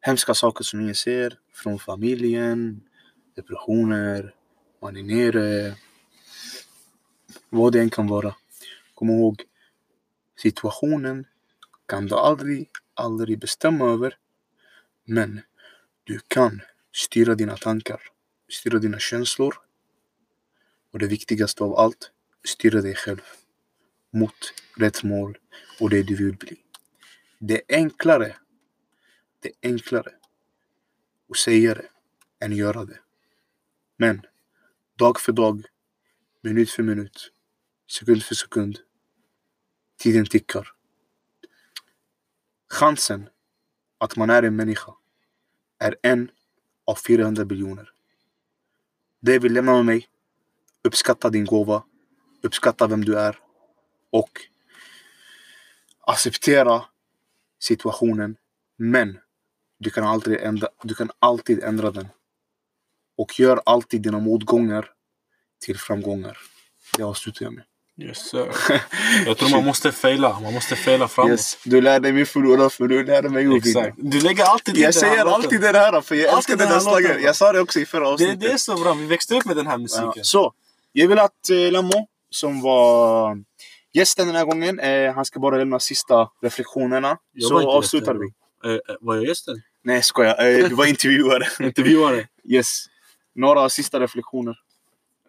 hemska 0.00 0.34
saker 0.34 0.64
som 0.64 0.86
ni 0.86 0.94
ser 0.94 1.34
från 1.54 1.78
familjen, 1.78 2.80
depressioner, 3.36 4.34
man 4.82 4.96
är 4.96 5.02
nere, 5.02 5.74
vad 7.50 7.72
det 7.72 7.80
än 7.80 7.90
kan 7.90 8.06
vara. 8.06 8.34
Kom 8.94 9.10
ihåg, 9.10 9.42
situationen 10.42 11.26
kan 11.86 12.06
du 12.06 12.14
aldrig, 12.14 12.70
aldrig 12.94 13.38
bestämma 13.38 13.84
över. 13.84 14.18
Men 15.04 15.40
du 16.04 16.20
kan 16.28 16.60
styra 16.92 17.34
dina 17.34 17.56
tankar, 17.56 18.02
styra 18.48 18.78
dina 18.78 18.98
känslor 18.98 19.54
och 20.92 20.98
det 20.98 21.06
viktigaste 21.06 21.64
av 21.64 21.74
allt, 21.74 22.10
styra 22.44 22.80
dig 22.80 22.94
själv 22.94 23.20
mot 24.10 24.54
rätt 24.76 25.02
mål 25.02 25.38
och 25.80 25.90
det 25.90 26.02
du 26.02 26.16
vill 26.16 26.36
bli. 26.36 26.56
Det 27.38 27.54
är 27.54 27.76
enklare, 27.76 28.36
det 29.40 29.48
är 29.48 29.68
enklare 29.68 30.12
att 31.30 31.36
säga 31.36 31.74
det 31.74 31.88
än 32.40 32.52
göra 32.52 32.84
det. 32.84 32.98
Men 33.96 34.26
dag 34.96 35.20
för 35.20 35.32
dag, 35.32 35.64
minut 36.40 36.70
för 36.70 36.82
minut, 36.82 37.32
sekund 37.90 38.22
för 38.22 38.34
sekund, 38.34 38.78
tiden 39.98 40.26
tickar. 40.26 40.72
Chansen 42.70 43.28
att 43.98 44.16
man 44.16 44.30
är 44.30 44.42
en 44.42 44.56
människa 44.56 44.92
är 45.78 45.96
en 46.02 46.30
av 46.86 46.94
400 46.94 47.44
biljoner. 47.44 47.90
Det 49.20 49.38
vill 49.38 49.52
lämna 49.52 49.74
med 49.74 49.84
mig 49.84 50.08
uppskatta 50.82 51.30
din 51.30 51.44
gåva, 51.44 51.82
uppskatta 52.42 52.86
vem 52.86 53.04
du 53.04 53.18
är 53.18 53.38
och 54.10 54.30
acceptera 56.06 56.84
situationen. 57.58 58.36
Men 58.76 59.18
du 59.78 59.90
kan, 59.90 60.04
aldrig 60.04 60.42
ändra, 60.42 60.68
du 60.82 60.94
kan 60.94 61.10
alltid 61.18 61.64
ändra 61.64 61.90
den. 61.90 62.08
Och 63.16 63.40
gör 63.40 63.60
alltid 63.64 64.02
dina 64.02 64.18
motgångar 64.18 64.92
till 65.58 65.78
framgångar. 65.78 66.38
Det 66.96 67.02
avslutar 67.02 67.44
jag 67.44 67.52
med. 67.52 67.64
Yes, 68.00 68.18
sir. 68.18 68.54
Jag 69.26 69.38
tror 69.38 69.50
man 69.50 69.64
måste 69.64 69.92
faila. 69.92 70.40
Man 70.40 70.54
måste 70.54 70.76
faila 70.76 71.08
framåt. 71.08 71.30
Yes, 71.30 71.58
du 71.64 71.80
lärde 71.80 72.12
mig 72.12 72.24
förlora 72.24 72.70
för 72.70 72.88
du 72.88 73.04
lärde 73.04 73.28
mig 73.28 73.46
att. 73.46 73.94
Du 73.96 74.20
lägger 74.20 74.44
alltid 74.44 74.76
Jag 74.76 74.78
den 74.78 74.84
här 74.84 74.92
säger 74.92 75.24
alltid 75.24 75.60
det 75.60 75.78
här 75.78 76.00
för 76.00 76.14
jag 76.14 76.26
Alltid 76.28 76.36
älskar 76.36 76.56
den 76.56 76.66
den 76.66 76.68
här 76.68 76.80
slagen. 76.80 77.22
Jag 77.22 77.36
sa 77.36 77.52
det 77.52 77.60
också 77.60 77.80
i 77.80 77.86
förra 77.86 78.04
Det, 78.04 78.08
avsnittet. 78.10 78.40
det 78.40 78.52
är 78.52 78.56
så 78.56 78.76
bra. 78.76 78.94
Vi 78.94 79.06
växte 79.06 79.34
upp 79.36 79.44
med 79.44 79.56
den 79.56 79.66
här 79.66 79.78
musiken. 79.78 80.12
Ja, 80.14 80.22
så, 80.22 80.52
jag 80.92 81.08
vill 81.08 81.18
att 81.18 81.50
eh, 81.50 81.72
Lamo, 81.72 82.08
som 82.30 82.60
var 82.60 83.38
gästen 83.92 84.26
den 84.26 84.36
här 84.36 84.44
gången, 84.44 84.80
eh, 84.80 85.14
han 85.14 85.24
ska 85.24 85.40
bara 85.40 85.56
lämna 85.56 85.80
sista 85.80 86.28
reflektionerna. 86.42 87.18
Jag 87.32 87.48
så 87.48 87.70
avslutar 87.70 88.14
vi. 88.14 88.26
Eh, 88.64 88.74
eh, 88.74 88.78
var 89.00 89.14
jag 89.14 89.24
gästen? 89.24 89.62
Nej, 89.82 89.94
jag 89.94 90.04
skojar. 90.04 90.46
Eh, 90.46 90.68
du 90.68 90.74
var 90.74 90.86
intervjuare. 90.94 91.46
Intervjuare? 91.60 92.26
yes. 92.44 92.84
Några 93.34 93.68
sista 93.68 94.00
reflektioner. 94.00 94.56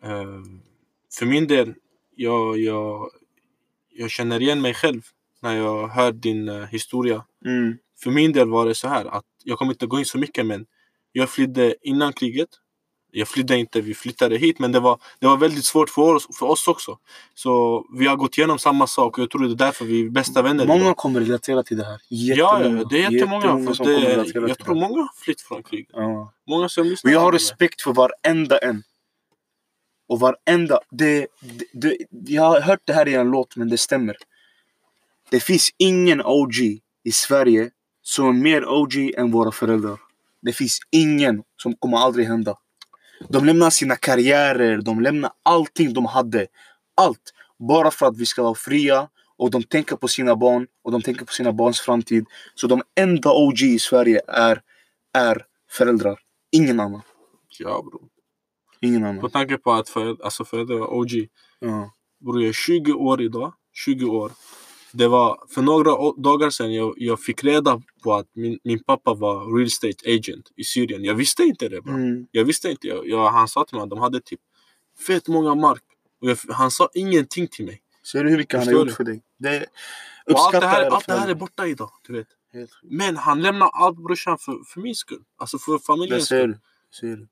Eh, 0.04 0.10
för 1.20 1.26
min 1.26 1.48
del, 1.48 1.74
jag, 2.20 2.58
jag, 2.58 3.10
jag 3.90 4.10
känner 4.10 4.42
igen 4.42 4.62
mig 4.62 4.74
själv 4.74 5.02
när 5.42 5.56
jag 5.56 5.88
hör 5.88 6.12
din 6.12 6.50
eh, 6.50 6.66
historia. 6.66 7.24
Mm. 7.46 7.78
För 8.04 8.12
min 8.12 8.32
del 8.32 8.50
var 8.50 8.66
det 8.66 8.76
så 8.76 8.88
här 8.88 9.06
att 9.06 9.26
jag 9.44 9.58
kommer 9.58 9.72
inte 9.72 9.86
gå 9.86 10.00
in 10.00 10.06
så 10.06 10.18
mycket 10.18 10.46
men 10.46 10.66
jag 11.12 11.30
flydde 11.30 11.76
innan 11.82 12.14
kriget. 12.14 12.50
Jag 13.12 13.28
flydde 13.28 13.58
inte, 13.58 13.82
vi 13.82 13.94
flyttade 13.94 14.38
hit 14.38 14.60
men 14.60 14.72
det 14.72 14.80
var, 14.80 15.00
det 15.20 15.28
var 15.28 15.38
väldigt 15.38 15.66
svårt 15.66 15.90
för 15.90 16.16
oss, 16.16 16.38
för 16.40 16.46
oss 16.46 16.68
också. 16.68 16.98
Så 17.34 17.86
vi 17.98 18.08
har 18.08 18.16
gått 18.16 18.38
igenom 18.38 18.60
samma 18.60 18.88
sak 18.88 19.18
och 19.18 19.22
jag 19.24 19.30
tror 19.30 19.42
det 19.42 19.54
är 19.54 19.56
därför 19.56 19.86
vi 19.86 20.06
är 20.06 20.10
bästa 20.10 20.42
vänner. 20.42 20.66
Många 20.68 20.82
idag. 20.82 20.98
kommer 20.98 21.20
relatera 21.20 21.64
till 21.64 21.78
det 21.78 21.86
här. 21.86 22.02
Ja, 22.10 22.60
Jättemånga. 22.60 22.80
ja, 22.82 22.88
det 22.90 23.04
är 23.04 23.12
jättemånga. 23.12 23.68
för 23.68 23.74
som 23.74 23.86
det, 23.86 24.48
jag 24.48 24.58
tror 24.58 24.76
många 24.76 25.02
har 25.02 25.10
flytt 25.16 25.42
från 25.42 25.64
kriget. 25.64 25.90
Ja. 25.94 26.34
Många 26.48 26.70
som 26.70 26.96
Och 27.04 27.10
jag 27.10 27.20
har 27.20 27.32
respekt 27.32 27.82
för 27.82 27.94
varenda 27.94 28.58
en. 28.58 28.84
Och 30.10 30.20
varenda... 30.20 30.80
Det, 30.90 31.28
det, 31.42 31.66
det, 31.72 31.98
jag 32.10 32.44
har 32.44 32.62
hört 32.62 32.82
det 32.86 32.94
här 32.94 33.08
i 33.08 33.16
en 33.16 33.32
låt, 33.32 33.56
men 33.56 33.70
det 33.70 33.78
stämmer. 33.78 34.18
Det 35.30 35.40
finns 35.40 35.70
ingen 35.78 36.22
OG 36.22 36.56
i 37.04 37.12
Sverige 37.12 37.70
som 38.02 38.28
är 38.28 38.34
mer 38.34 38.66
OG 38.66 39.14
än 39.18 39.32
våra 39.32 39.52
föräldrar. 39.52 40.00
Det 40.42 40.54
finns 40.54 40.80
ingen 40.92 41.44
som 41.62 41.76
kommer 41.76 41.98
aldrig 41.98 42.28
hända. 42.28 42.56
De 43.30 43.46
lämnar 43.46 43.70
sina 43.70 43.96
karriärer, 43.96 44.82
de 44.82 45.02
lämnar 45.02 45.32
allting 45.44 45.94
de 45.94 46.06
hade. 46.06 46.48
Allt. 46.96 47.34
Bara 47.60 47.92
för 47.92 48.06
att 48.06 48.18
vi 48.18 48.26
ska 48.26 48.44
vara 48.44 48.56
fria. 48.56 49.10
Och 49.38 49.52
de 49.52 49.64
tänker 49.64 49.96
på 49.96 50.08
sina 50.08 50.36
barn 50.36 50.68
och 50.84 50.92
de 50.92 51.02
tänker 51.02 51.26
på 51.26 51.34
sina 51.34 51.54
barns 51.54 51.82
framtid. 51.82 52.26
Så 52.56 52.68
de 52.68 52.82
enda 52.96 53.34
OG 53.34 53.62
i 53.62 53.80
Sverige 53.80 54.22
är, 54.28 54.62
är 55.14 55.46
föräldrar. 55.72 56.20
Ingen 56.52 56.80
annan. 56.80 57.02
Ja 57.60 57.82
bro. 57.82 58.10
Ingen 58.82 59.02
På 59.02 59.08
annan. 59.08 59.32
tanke 59.32 59.58
på 59.58 59.72
att 59.72 59.90
föräldrar, 59.90 60.26
alltså 60.26 60.46
föräldrar 60.46 60.78
var 60.78 60.94
OG. 60.94 61.28
Ja. 61.60 61.94
Bror 62.20 62.42
jag 62.42 62.50
är 62.50 62.54
20 62.54 62.94
år 62.94 63.22
idag. 63.22 63.54
20 63.74 64.06
år. 64.06 64.32
Det 64.92 65.08
var 65.08 65.44
för 65.50 65.62
några 65.62 65.92
dagar 66.18 66.50
sedan 66.50 66.74
jag, 66.74 66.94
jag 66.98 67.20
fick 67.20 67.44
reda 67.44 67.82
på 68.04 68.14
att 68.14 68.28
min, 68.36 68.60
min 68.64 68.84
pappa 68.84 69.14
var 69.14 69.56
real 69.58 69.68
estate 69.68 70.14
agent 70.16 70.52
i 70.56 70.64
Syrien. 70.64 71.04
Jag 71.04 71.16
visste 71.16 71.44
inte 71.44 71.70
det 71.70 71.82
bro. 71.82 71.94
Mm. 71.94 72.28
Jag 72.32 72.46
visste 72.46 72.70
inte. 72.70 72.88
Jag, 72.88 73.08
jag, 73.08 73.32
han 73.32 73.48
sa 73.48 73.66
till 73.66 73.76
mig 73.76 73.84
att 73.84 73.90
de 73.90 74.00
hade 74.00 74.22
typ 74.22 74.40
fett 75.08 75.28
många 75.28 75.56
mark. 75.56 75.84
Och 76.22 76.30
jag, 76.30 76.38
han 76.50 76.72
sa 76.72 76.90
ingenting 76.94 77.48
till 77.48 77.66
mig. 77.66 77.82
Ser 78.12 78.24
du 78.24 78.30
hur 78.30 78.38
mycket 78.38 78.60
han 78.60 78.68
har 78.68 78.74
gjort 78.74 78.92
för 78.92 79.04
dig? 79.04 79.22
Det 79.38 79.66
allt 80.36 80.52
det, 80.52 80.68
här, 80.68 80.86
allt 80.86 81.08
det 81.08 81.14
här 81.14 81.30
är 81.30 81.36
borta 81.36 81.68
idag. 81.68 81.92
Du 82.08 82.14
vet. 82.14 82.28
Men 82.84 83.18
han 83.18 83.42
lämnar 83.42 83.70
allt 83.74 83.98
brorsan 83.98 84.38
för, 84.38 84.64
för 84.74 84.82
min 84.82 84.96
skull. 84.96 85.24
Alltså 85.38 85.58
för 85.58 85.78
familjens 85.78 86.28
ser 86.28 86.40
skull. 86.40 86.52
du. 86.52 86.60
Ser 86.98 87.18
du. 87.18 87.28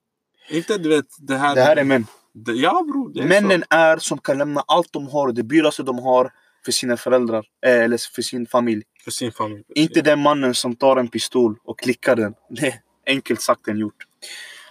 Inte 0.50 0.78
du 0.78 0.90
vet 0.90 1.06
det 1.20 1.38
här. 1.38 1.56
Det 1.56 1.62
här 1.62 1.76
är 1.76 1.84
män. 1.84 2.08
Det- 2.34 2.52
Ja 2.54 2.84
bror, 2.92 3.12
det 3.14 3.20
är 3.20 3.28
Männen 3.28 3.64
är 3.70 3.98
som 3.98 4.18
kan 4.18 4.38
lämna 4.38 4.64
allt 4.68 4.94
de 4.94 5.08
har, 5.08 5.32
det 5.32 5.42
dyraste 5.42 5.84
de 5.84 6.00
har 6.00 6.32
för 6.66 6.72
sina 6.72 6.98
föräldrar, 6.98 7.46
eh, 7.66 7.72
eller 7.84 8.16
för 8.16 8.22
sin 8.22 8.48
familj. 8.48 8.82
så. 8.98 9.04
För 9.04 9.12
sin 9.12 9.32
familj. 9.32 9.64
Inte 9.76 10.02
den 10.02 10.20
mannen 10.20 10.54
som 10.56 10.76
tar 10.76 10.98
en 10.98 11.08
pistol 11.08 11.56
och 11.64 11.80
klickar 11.80 12.16
den. 12.16 12.34
Det 12.50 12.68
är 12.68 12.74
enkelt 13.08 13.42
sagt 13.42 13.68
än 13.68 13.78
gjort. 13.78 14.04
I 14.04 14.26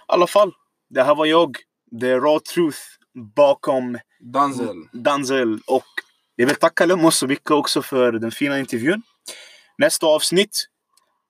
alla 0.07 0.27
fall, 0.27 0.51
det 0.89 1.03
här 1.03 1.15
var 1.15 1.25
jag. 1.25 1.57
The 2.01 2.13
raw 2.15 2.39
truth 2.39 2.77
bakom 3.35 3.97
Danzel. 4.19 4.75
Danzel. 4.91 5.59
Och 5.67 5.83
jag 6.35 6.47
vill 6.47 6.55
tacka 6.55 6.85
Lemos 6.85 7.17
så 7.17 7.27
mycket 7.27 7.51
också 7.51 7.81
för 7.81 8.11
den 8.11 8.31
fina 8.31 8.59
intervjun. 8.59 9.01
Nästa 9.77 10.05
avsnitt. 10.07 10.65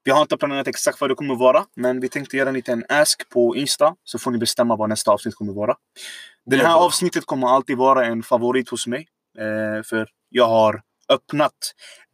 Vi 0.08 0.12
har 0.12 0.22
inte 0.22 0.38
planerat 0.38 0.68
exakt 0.68 1.02
vad 1.02 1.10
det 1.10 1.16
kommer 1.16 1.36
vara, 1.36 1.66
men 1.76 2.00
vi 2.00 2.10
tänkte 2.10 2.38
göra 2.38 2.50
en 2.50 2.56
liten 2.56 2.86
ask 2.90 3.30
på 3.30 3.56
Insta 3.56 3.96
så 4.04 4.20
får 4.20 4.32
ni 4.32 4.38
bestämma 4.38 4.76
vad 4.76 4.90
nästa 4.90 5.12
avsnitt 5.12 5.36
kommer 5.36 5.54
vara. 5.54 5.76
Det 6.46 6.56
Det 6.56 6.62
är 6.62 6.66
här 6.66 6.76
avsnittet 6.76 7.26
kommer 7.26 7.48
alltid 7.48 7.78
vara 7.78 8.06
en 8.06 8.24
favorit 8.24 8.70
hos 8.70 8.88
mig. 8.88 9.08
Eh, 9.38 9.84
för 9.84 10.08
jag 10.30 10.48
har 10.48 10.82
öppnat 11.10 11.54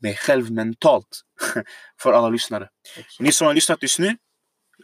mig 0.02 0.16
själv 0.16 0.52
mentalt 0.52 1.22
för 2.02 2.14
alla 2.14 2.30
lyssnare. 2.30 2.70
Ni 3.20 3.32
som 3.32 3.48
har 3.48 3.54
lyssnat 3.54 3.82
just 3.82 4.00
nu, 4.00 4.18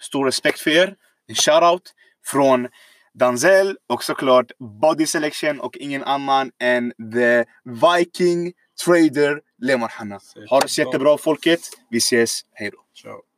stor 0.02 0.26
respekt 0.26 0.60
för 0.60 0.72
er. 0.72 0.96
En 1.28 1.36
shoutout 1.36 1.94
från 2.26 2.68
Danzel 3.14 3.78
och 3.88 4.04
såklart 4.04 4.52
Body 4.82 5.06
Selection 5.06 5.60
och 5.60 5.78
ingen 5.78 6.04
annan 6.04 6.52
än 6.60 6.94
The 7.14 7.46
Viking 7.64 8.54
Trader 8.86 9.42
Lemar 9.62 9.90
Hanna. 9.90 10.20
Ha 10.50 10.60
det 10.60 10.68
så 10.68 10.82
jättebra 10.82 11.18
folket. 11.18 11.60
Vi 11.90 11.98
ses. 11.98 12.42
Hej 12.54 12.72
då. 12.72 12.78
Ciao. 13.02 13.29